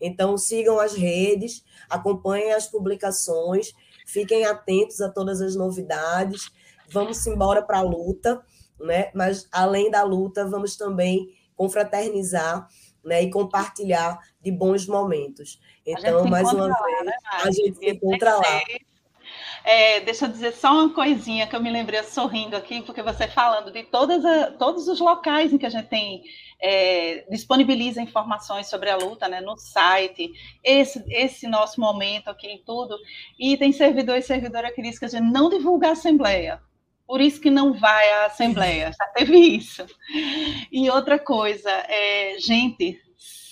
Então, 0.00 0.38
sigam 0.38 0.78
as 0.78 0.94
redes, 0.94 1.64
acompanhem 1.90 2.52
as 2.52 2.68
publicações, 2.68 3.72
fiquem 4.06 4.44
atentos 4.44 5.00
a 5.00 5.08
todas 5.08 5.40
as 5.40 5.56
novidades, 5.56 6.48
vamos 6.88 7.26
embora 7.26 7.60
para 7.60 7.78
a 7.78 7.82
luta, 7.82 8.40
né? 8.78 9.10
mas 9.14 9.48
além 9.50 9.90
da 9.90 10.04
luta, 10.04 10.48
vamos 10.48 10.76
também 10.76 11.34
confraternizar 11.56 12.68
né, 13.04 13.20
e 13.24 13.30
compartilhar 13.30 14.16
de 14.40 14.52
bons 14.52 14.86
momentos. 14.86 15.60
Então, 15.84 16.24
mais 16.26 16.48
uma 16.52 16.68
lá, 16.68 16.82
vez, 16.84 17.04
né, 17.04 17.12
a 17.32 17.50
gente 17.50 17.78
se 17.78 17.90
encontra 17.90 18.36
lá. 18.36 18.60
É, 19.64 20.00
deixa 20.00 20.26
eu 20.26 20.30
dizer 20.30 20.52
só 20.54 20.72
uma 20.72 20.92
coisinha 20.92 21.46
que 21.46 21.54
eu 21.54 21.62
me 21.62 21.70
lembrei 21.70 22.02
sorrindo 22.02 22.56
aqui, 22.56 22.82
porque 22.82 23.02
você 23.02 23.28
falando 23.28 23.70
de 23.70 23.84
todas 23.84 24.24
a, 24.24 24.50
todos 24.52 24.88
os 24.88 24.98
locais 24.98 25.52
em 25.52 25.58
que 25.58 25.66
a 25.66 25.70
gente 25.70 25.88
tem 25.88 26.22
é, 26.60 27.24
disponibiliza 27.28 28.00
informações 28.00 28.68
sobre 28.68 28.88
a 28.88 28.96
luta 28.96 29.28
né, 29.28 29.40
no 29.40 29.56
site, 29.56 30.30
esse, 30.62 31.02
esse 31.08 31.48
nosso 31.48 31.80
momento 31.80 32.28
aqui 32.28 32.46
em 32.46 32.62
tudo, 32.64 32.96
e 33.38 33.56
tem 33.56 33.72
servidor 33.72 34.16
e 34.16 34.22
servidora 34.22 34.72
que 34.72 34.82
diz 34.82 34.98
que 34.98 35.04
a 35.04 35.08
gente 35.08 35.30
não 35.30 35.48
divulga 35.48 35.88
a 35.88 35.92
Assembleia, 35.92 36.60
por 37.06 37.20
isso 37.20 37.40
que 37.40 37.50
não 37.50 37.72
vai 37.72 38.10
à 38.12 38.26
Assembleia, 38.26 38.92
já 38.96 39.06
teve 39.08 39.36
isso. 39.36 39.84
E 40.70 40.88
outra 40.88 41.18
coisa, 41.18 41.70
é, 41.70 42.36
gente, 42.38 42.98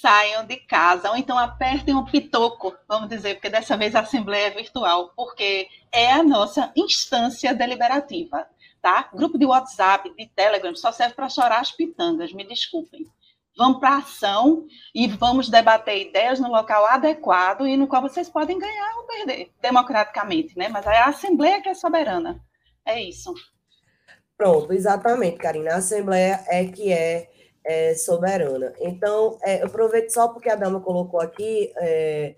saiam 0.00 0.44
de 0.46 0.56
casa, 0.56 1.10
ou 1.10 1.16
então 1.16 1.38
apertem 1.38 1.94
um 1.94 2.04
pitoco, 2.04 2.74
vamos 2.88 3.08
dizer, 3.08 3.34
porque 3.34 3.50
dessa 3.50 3.76
vez 3.76 3.94
a 3.94 4.00
Assembleia 4.00 4.46
é 4.46 4.50
virtual, 4.50 5.12
porque 5.14 5.68
é 5.92 6.12
a 6.12 6.22
nossa 6.22 6.72
instância 6.74 7.54
deliberativa, 7.54 8.46
tá? 8.80 9.08
Grupo 9.14 9.38
de 9.38 9.44
WhatsApp, 9.44 10.10
de 10.16 10.26
Telegram, 10.28 10.74
só 10.74 10.90
serve 10.90 11.14
para 11.14 11.28
chorar 11.28 11.60
as 11.60 11.72
pitangas, 11.72 12.32
me 12.32 12.44
desculpem. 12.44 13.06
vamos 13.56 13.78
para 13.78 13.98
ação 13.98 14.66
e 14.94 15.06
vamos 15.06 15.48
debater 15.50 16.08
ideias 16.08 16.40
no 16.40 16.48
local 16.48 16.86
adequado 16.86 17.66
e 17.66 17.76
no 17.76 17.86
qual 17.86 18.00
vocês 18.00 18.28
podem 18.28 18.58
ganhar 18.58 18.96
ou 18.96 19.04
perder, 19.04 19.50
democraticamente, 19.60 20.56
né? 20.56 20.68
Mas 20.68 20.86
é 20.86 20.96
a 20.96 21.06
Assembleia 21.08 21.60
que 21.60 21.68
é 21.68 21.74
soberana. 21.74 22.40
É 22.86 23.02
isso. 23.02 23.34
Pronto, 24.36 24.72
exatamente, 24.72 25.36
Karina. 25.36 25.72
A 25.72 25.76
Assembleia 25.76 26.42
é 26.48 26.64
que 26.64 26.90
é, 26.90 27.30
é 27.64 27.94
soberana. 27.94 28.72
Então, 28.80 29.38
é, 29.42 29.62
eu 29.62 29.66
aproveito 29.66 30.10
só 30.10 30.28
porque 30.28 30.48
a 30.48 30.56
dama 30.56 30.80
colocou 30.80 31.20
aqui. 31.20 31.72
É, 31.76 32.34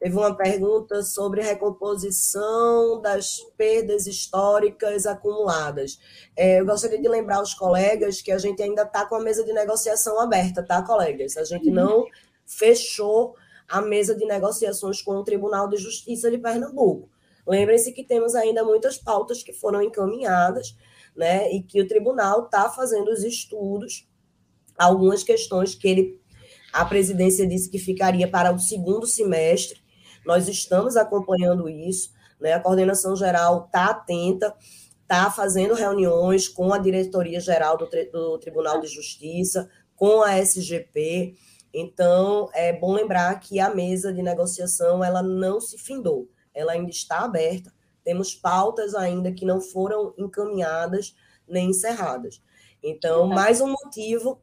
Teve 0.00 0.16
uma 0.16 0.34
pergunta 0.34 1.02
sobre 1.02 1.42
recomposição 1.42 3.02
das 3.02 3.40
perdas 3.58 4.06
históricas 4.06 5.04
acumuladas. 5.04 6.00
É, 6.34 6.58
eu 6.58 6.64
gostaria 6.64 6.98
de 6.98 7.06
lembrar 7.06 7.36
aos 7.36 7.52
colegas 7.52 8.22
que 8.22 8.32
a 8.32 8.38
gente 8.38 8.62
ainda 8.62 8.84
está 8.84 9.04
com 9.04 9.16
a 9.16 9.20
mesa 9.20 9.44
de 9.44 9.52
negociação 9.52 10.18
aberta, 10.18 10.62
tá, 10.62 10.82
colegas? 10.82 11.36
A 11.36 11.44
gente 11.44 11.70
não 11.70 12.06
fechou 12.46 13.34
a 13.68 13.82
mesa 13.82 14.14
de 14.14 14.24
negociações 14.24 15.02
com 15.02 15.12
o 15.12 15.22
Tribunal 15.22 15.68
de 15.68 15.76
Justiça 15.76 16.30
de 16.30 16.38
Pernambuco. 16.38 17.06
Lembrem-se 17.46 17.92
que 17.92 18.02
temos 18.02 18.34
ainda 18.34 18.64
muitas 18.64 18.96
pautas 18.96 19.42
que 19.42 19.52
foram 19.52 19.82
encaminhadas, 19.82 20.74
né, 21.14 21.52
e 21.52 21.62
que 21.62 21.80
o 21.80 21.86
tribunal 21.86 22.44
está 22.44 22.70
fazendo 22.70 23.10
os 23.10 23.22
estudos, 23.22 24.08
algumas 24.84 25.22
questões 25.22 25.74
que 25.74 25.86
ele, 25.86 26.20
a 26.72 26.84
presidência 26.84 27.46
disse 27.46 27.70
que 27.70 27.78
ficaria 27.78 28.28
para 28.28 28.52
o 28.52 28.58
segundo 28.58 29.06
semestre, 29.06 29.80
nós 30.24 30.48
estamos 30.48 30.96
acompanhando 30.96 31.68
isso, 31.68 32.12
né? 32.40 32.54
A 32.54 32.60
coordenação 32.60 33.14
geral 33.14 33.66
está 33.66 33.86
atenta, 33.86 34.54
está 35.02 35.30
fazendo 35.30 35.74
reuniões 35.74 36.48
com 36.48 36.72
a 36.72 36.78
diretoria 36.78 37.40
geral 37.40 37.76
do, 37.76 37.88
do 38.10 38.38
Tribunal 38.38 38.80
de 38.80 38.86
Justiça, 38.86 39.68
com 39.94 40.22
a 40.22 40.38
SGP. 40.38 41.34
Então, 41.74 42.48
é 42.54 42.72
bom 42.72 42.94
lembrar 42.94 43.38
que 43.38 43.60
a 43.60 43.74
mesa 43.74 44.12
de 44.12 44.22
negociação 44.22 45.04
ela 45.04 45.22
não 45.22 45.60
se 45.60 45.76
findou, 45.78 46.28
ela 46.54 46.72
ainda 46.72 46.90
está 46.90 47.20
aberta. 47.20 47.72
Temos 48.02 48.34
pautas 48.34 48.94
ainda 48.94 49.30
que 49.30 49.44
não 49.44 49.60
foram 49.60 50.14
encaminhadas 50.16 51.14
nem 51.46 51.68
encerradas. 51.70 52.42
Então, 52.82 53.26
mais 53.26 53.60
um 53.60 53.68
motivo 53.68 54.40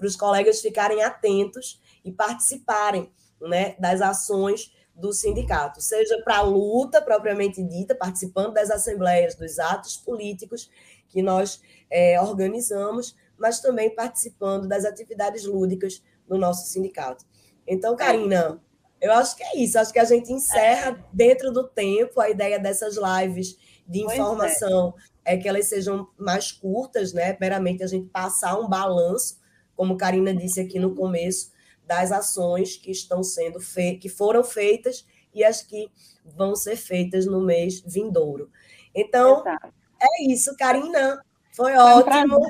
para 0.00 0.06
os 0.06 0.16
colegas 0.16 0.62
ficarem 0.62 1.02
atentos 1.02 1.78
e 2.02 2.10
participarem 2.10 3.12
né, 3.38 3.76
das 3.78 4.00
ações 4.00 4.74
do 4.94 5.12
sindicato, 5.12 5.80
seja 5.80 6.20
para 6.22 6.38
a 6.38 6.42
luta 6.42 7.00
propriamente 7.00 7.62
dita, 7.62 7.94
participando 7.94 8.54
das 8.54 8.70
assembleias, 8.70 9.34
dos 9.34 9.58
atos 9.58 9.96
políticos 9.98 10.70
que 11.08 11.22
nós 11.22 11.60
é, 11.90 12.20
organizamos, 12.20 13.14
mas 13.38 13.60
também 13.60 13.94
participando 13.94 14.66
das 14.66 14.84
atividades 14.84 15.44
lúdicas 15.44 16.02
do 16.26 16.38
nosso 16.38 16.66
sindicato. 16.66 17.24
Então, 17.66 17.94
Karina, 17.94 18.60
eu 19.00 19.12
acho 19.12 19.36
que 19.36 19.42
é 19.42 19.58
isso, 19.58 19.78
acho 19.78 19.92
que 19.92 19.98
a 19.98 20.04
gente 20.04 20.32
encerra 20.32 21.02
dentro 21.12 21.52
do 21.52 21.66
tempo 21.66 22.20
a 22.20 22.28
ideia 22.28 22.58
dessas 22.58 22.96
lives 22.96 23.56
de 23.86 24.04
informação 24.04 24.94
é. 25.24 25.34
é 25.34 25.36
que 25.36 25.48
elas 25.48 25.66
sejam 25.66 26.08
mais 26.16 26.52
curtas, 26.52 27.12
né? 27.12 27.36
Meramente 27.40 27.82
a 27.82 27.86
gente 27.86 28.08
passar 28.10 28.58
um 28.58 28.68
balanço, 28.68 29.39
como 29.80 29.96
Karina 29.96 30.34
disse 30.34 30.60
aqui 30.60 30.78
no 30.78 30.94
começo, 30.94 31.52
das 31.86 32.12
ações 32.12 32.76
que 32.76 32.90
estão 32.90 33.22
sendo 33.22 33.58
feitas, 33.58 34.02
que 34.02 34.08
foram 34.10 34.44
feitas 34.44 35.06
e 35.32 35.42
as 35.42 35.62
que 35.62 35.90
vão 36.22 36.54
ser 36.54 36.76
feitas 36.76 37.24
no 37.24 37.40
mês 37.40 37.80
vindouro. 37.80 38.50
Então, 38.94 39.40
Exato. 39.40 39.72
é 39.98 40.24
isso, 40.24 40.54
Karina. 40.58 41.24
Foi, 41.52 41.72
foi 41.72 41.80
ótimo. 41.80 42.40
Um 42.40 42.48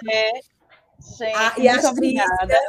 Gente, 1.18 1.36
ah, 1.36 1.54
e 1.56 1.70
muito 1.70 1.86
obrigada. 1.86 2.60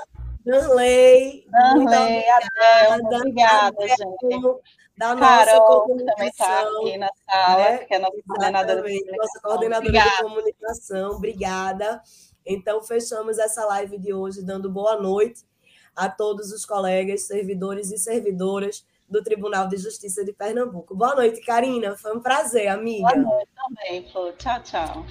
Danley, 0.46 1.48
Danley, 1.50 2.24
obrigada, 2.38 3.18
obrigada, 3.18 3.88
gente. 3.88 4.62
Da 4.96 5.16
nossa 5.16 5.46
Carol, 5.46 5.82
comunicação. 5.82 6.06
também 6.16 6.28
está 6.30 6.62
aqui 6.62 6.98
na 7.00 7.10
sala, 7.26 7.58
né? 7.58 7.78
que 7.80 7.94
é 7.96 8.00
nossa 8.00 8.18
coordenadora 8.28 8.76
de 8.76 8.82
comunicação. 8.84 9.18
Nossa 9.18 9.40
coordenadora 9.42 9.88
obrigada. 9.88 10.10
de 10.12 10.22
comunicação, 10.22 11.12
obrigada. 11.14 12.04
Então, 12.46 12.82
fechamos 12.82 13.38
essa 13.38 13.66
live 13.66 13.98
de 13.98 14.14
hoje 14.14 14.44
dando 14.44 14.70
boa 14.70 15.00
noite 15.00 15.44
a 15.96 16.10
todos 16.10 16.52
os 16.52 16.66
colegas, 16.66 17.28
servidores 17.28 17.92
e 17.92 17.98
servidoras 17.98 18.86
do 19.10 19.22
Tribunal 19.22 19.68
de 19.68 19.78
Justiça 19.78 20.24
de 20.24 20.32
Pernambuco. 20.32 20.96
Boa 20.96 21.16
noite, 21.16 21.42
Karina. 21.42 21.98
Foi 21.98 22.16
um 22.16 22.22
prazer, 22.22 22.68
amiga. 22.68 23.10
Boa 23.10 23.18
noite 23.18 23.50
também, 23.56 24.10
Flor. 24.10 24.34
Tchau, 24.38 24.64
tchau. 24.64 25.06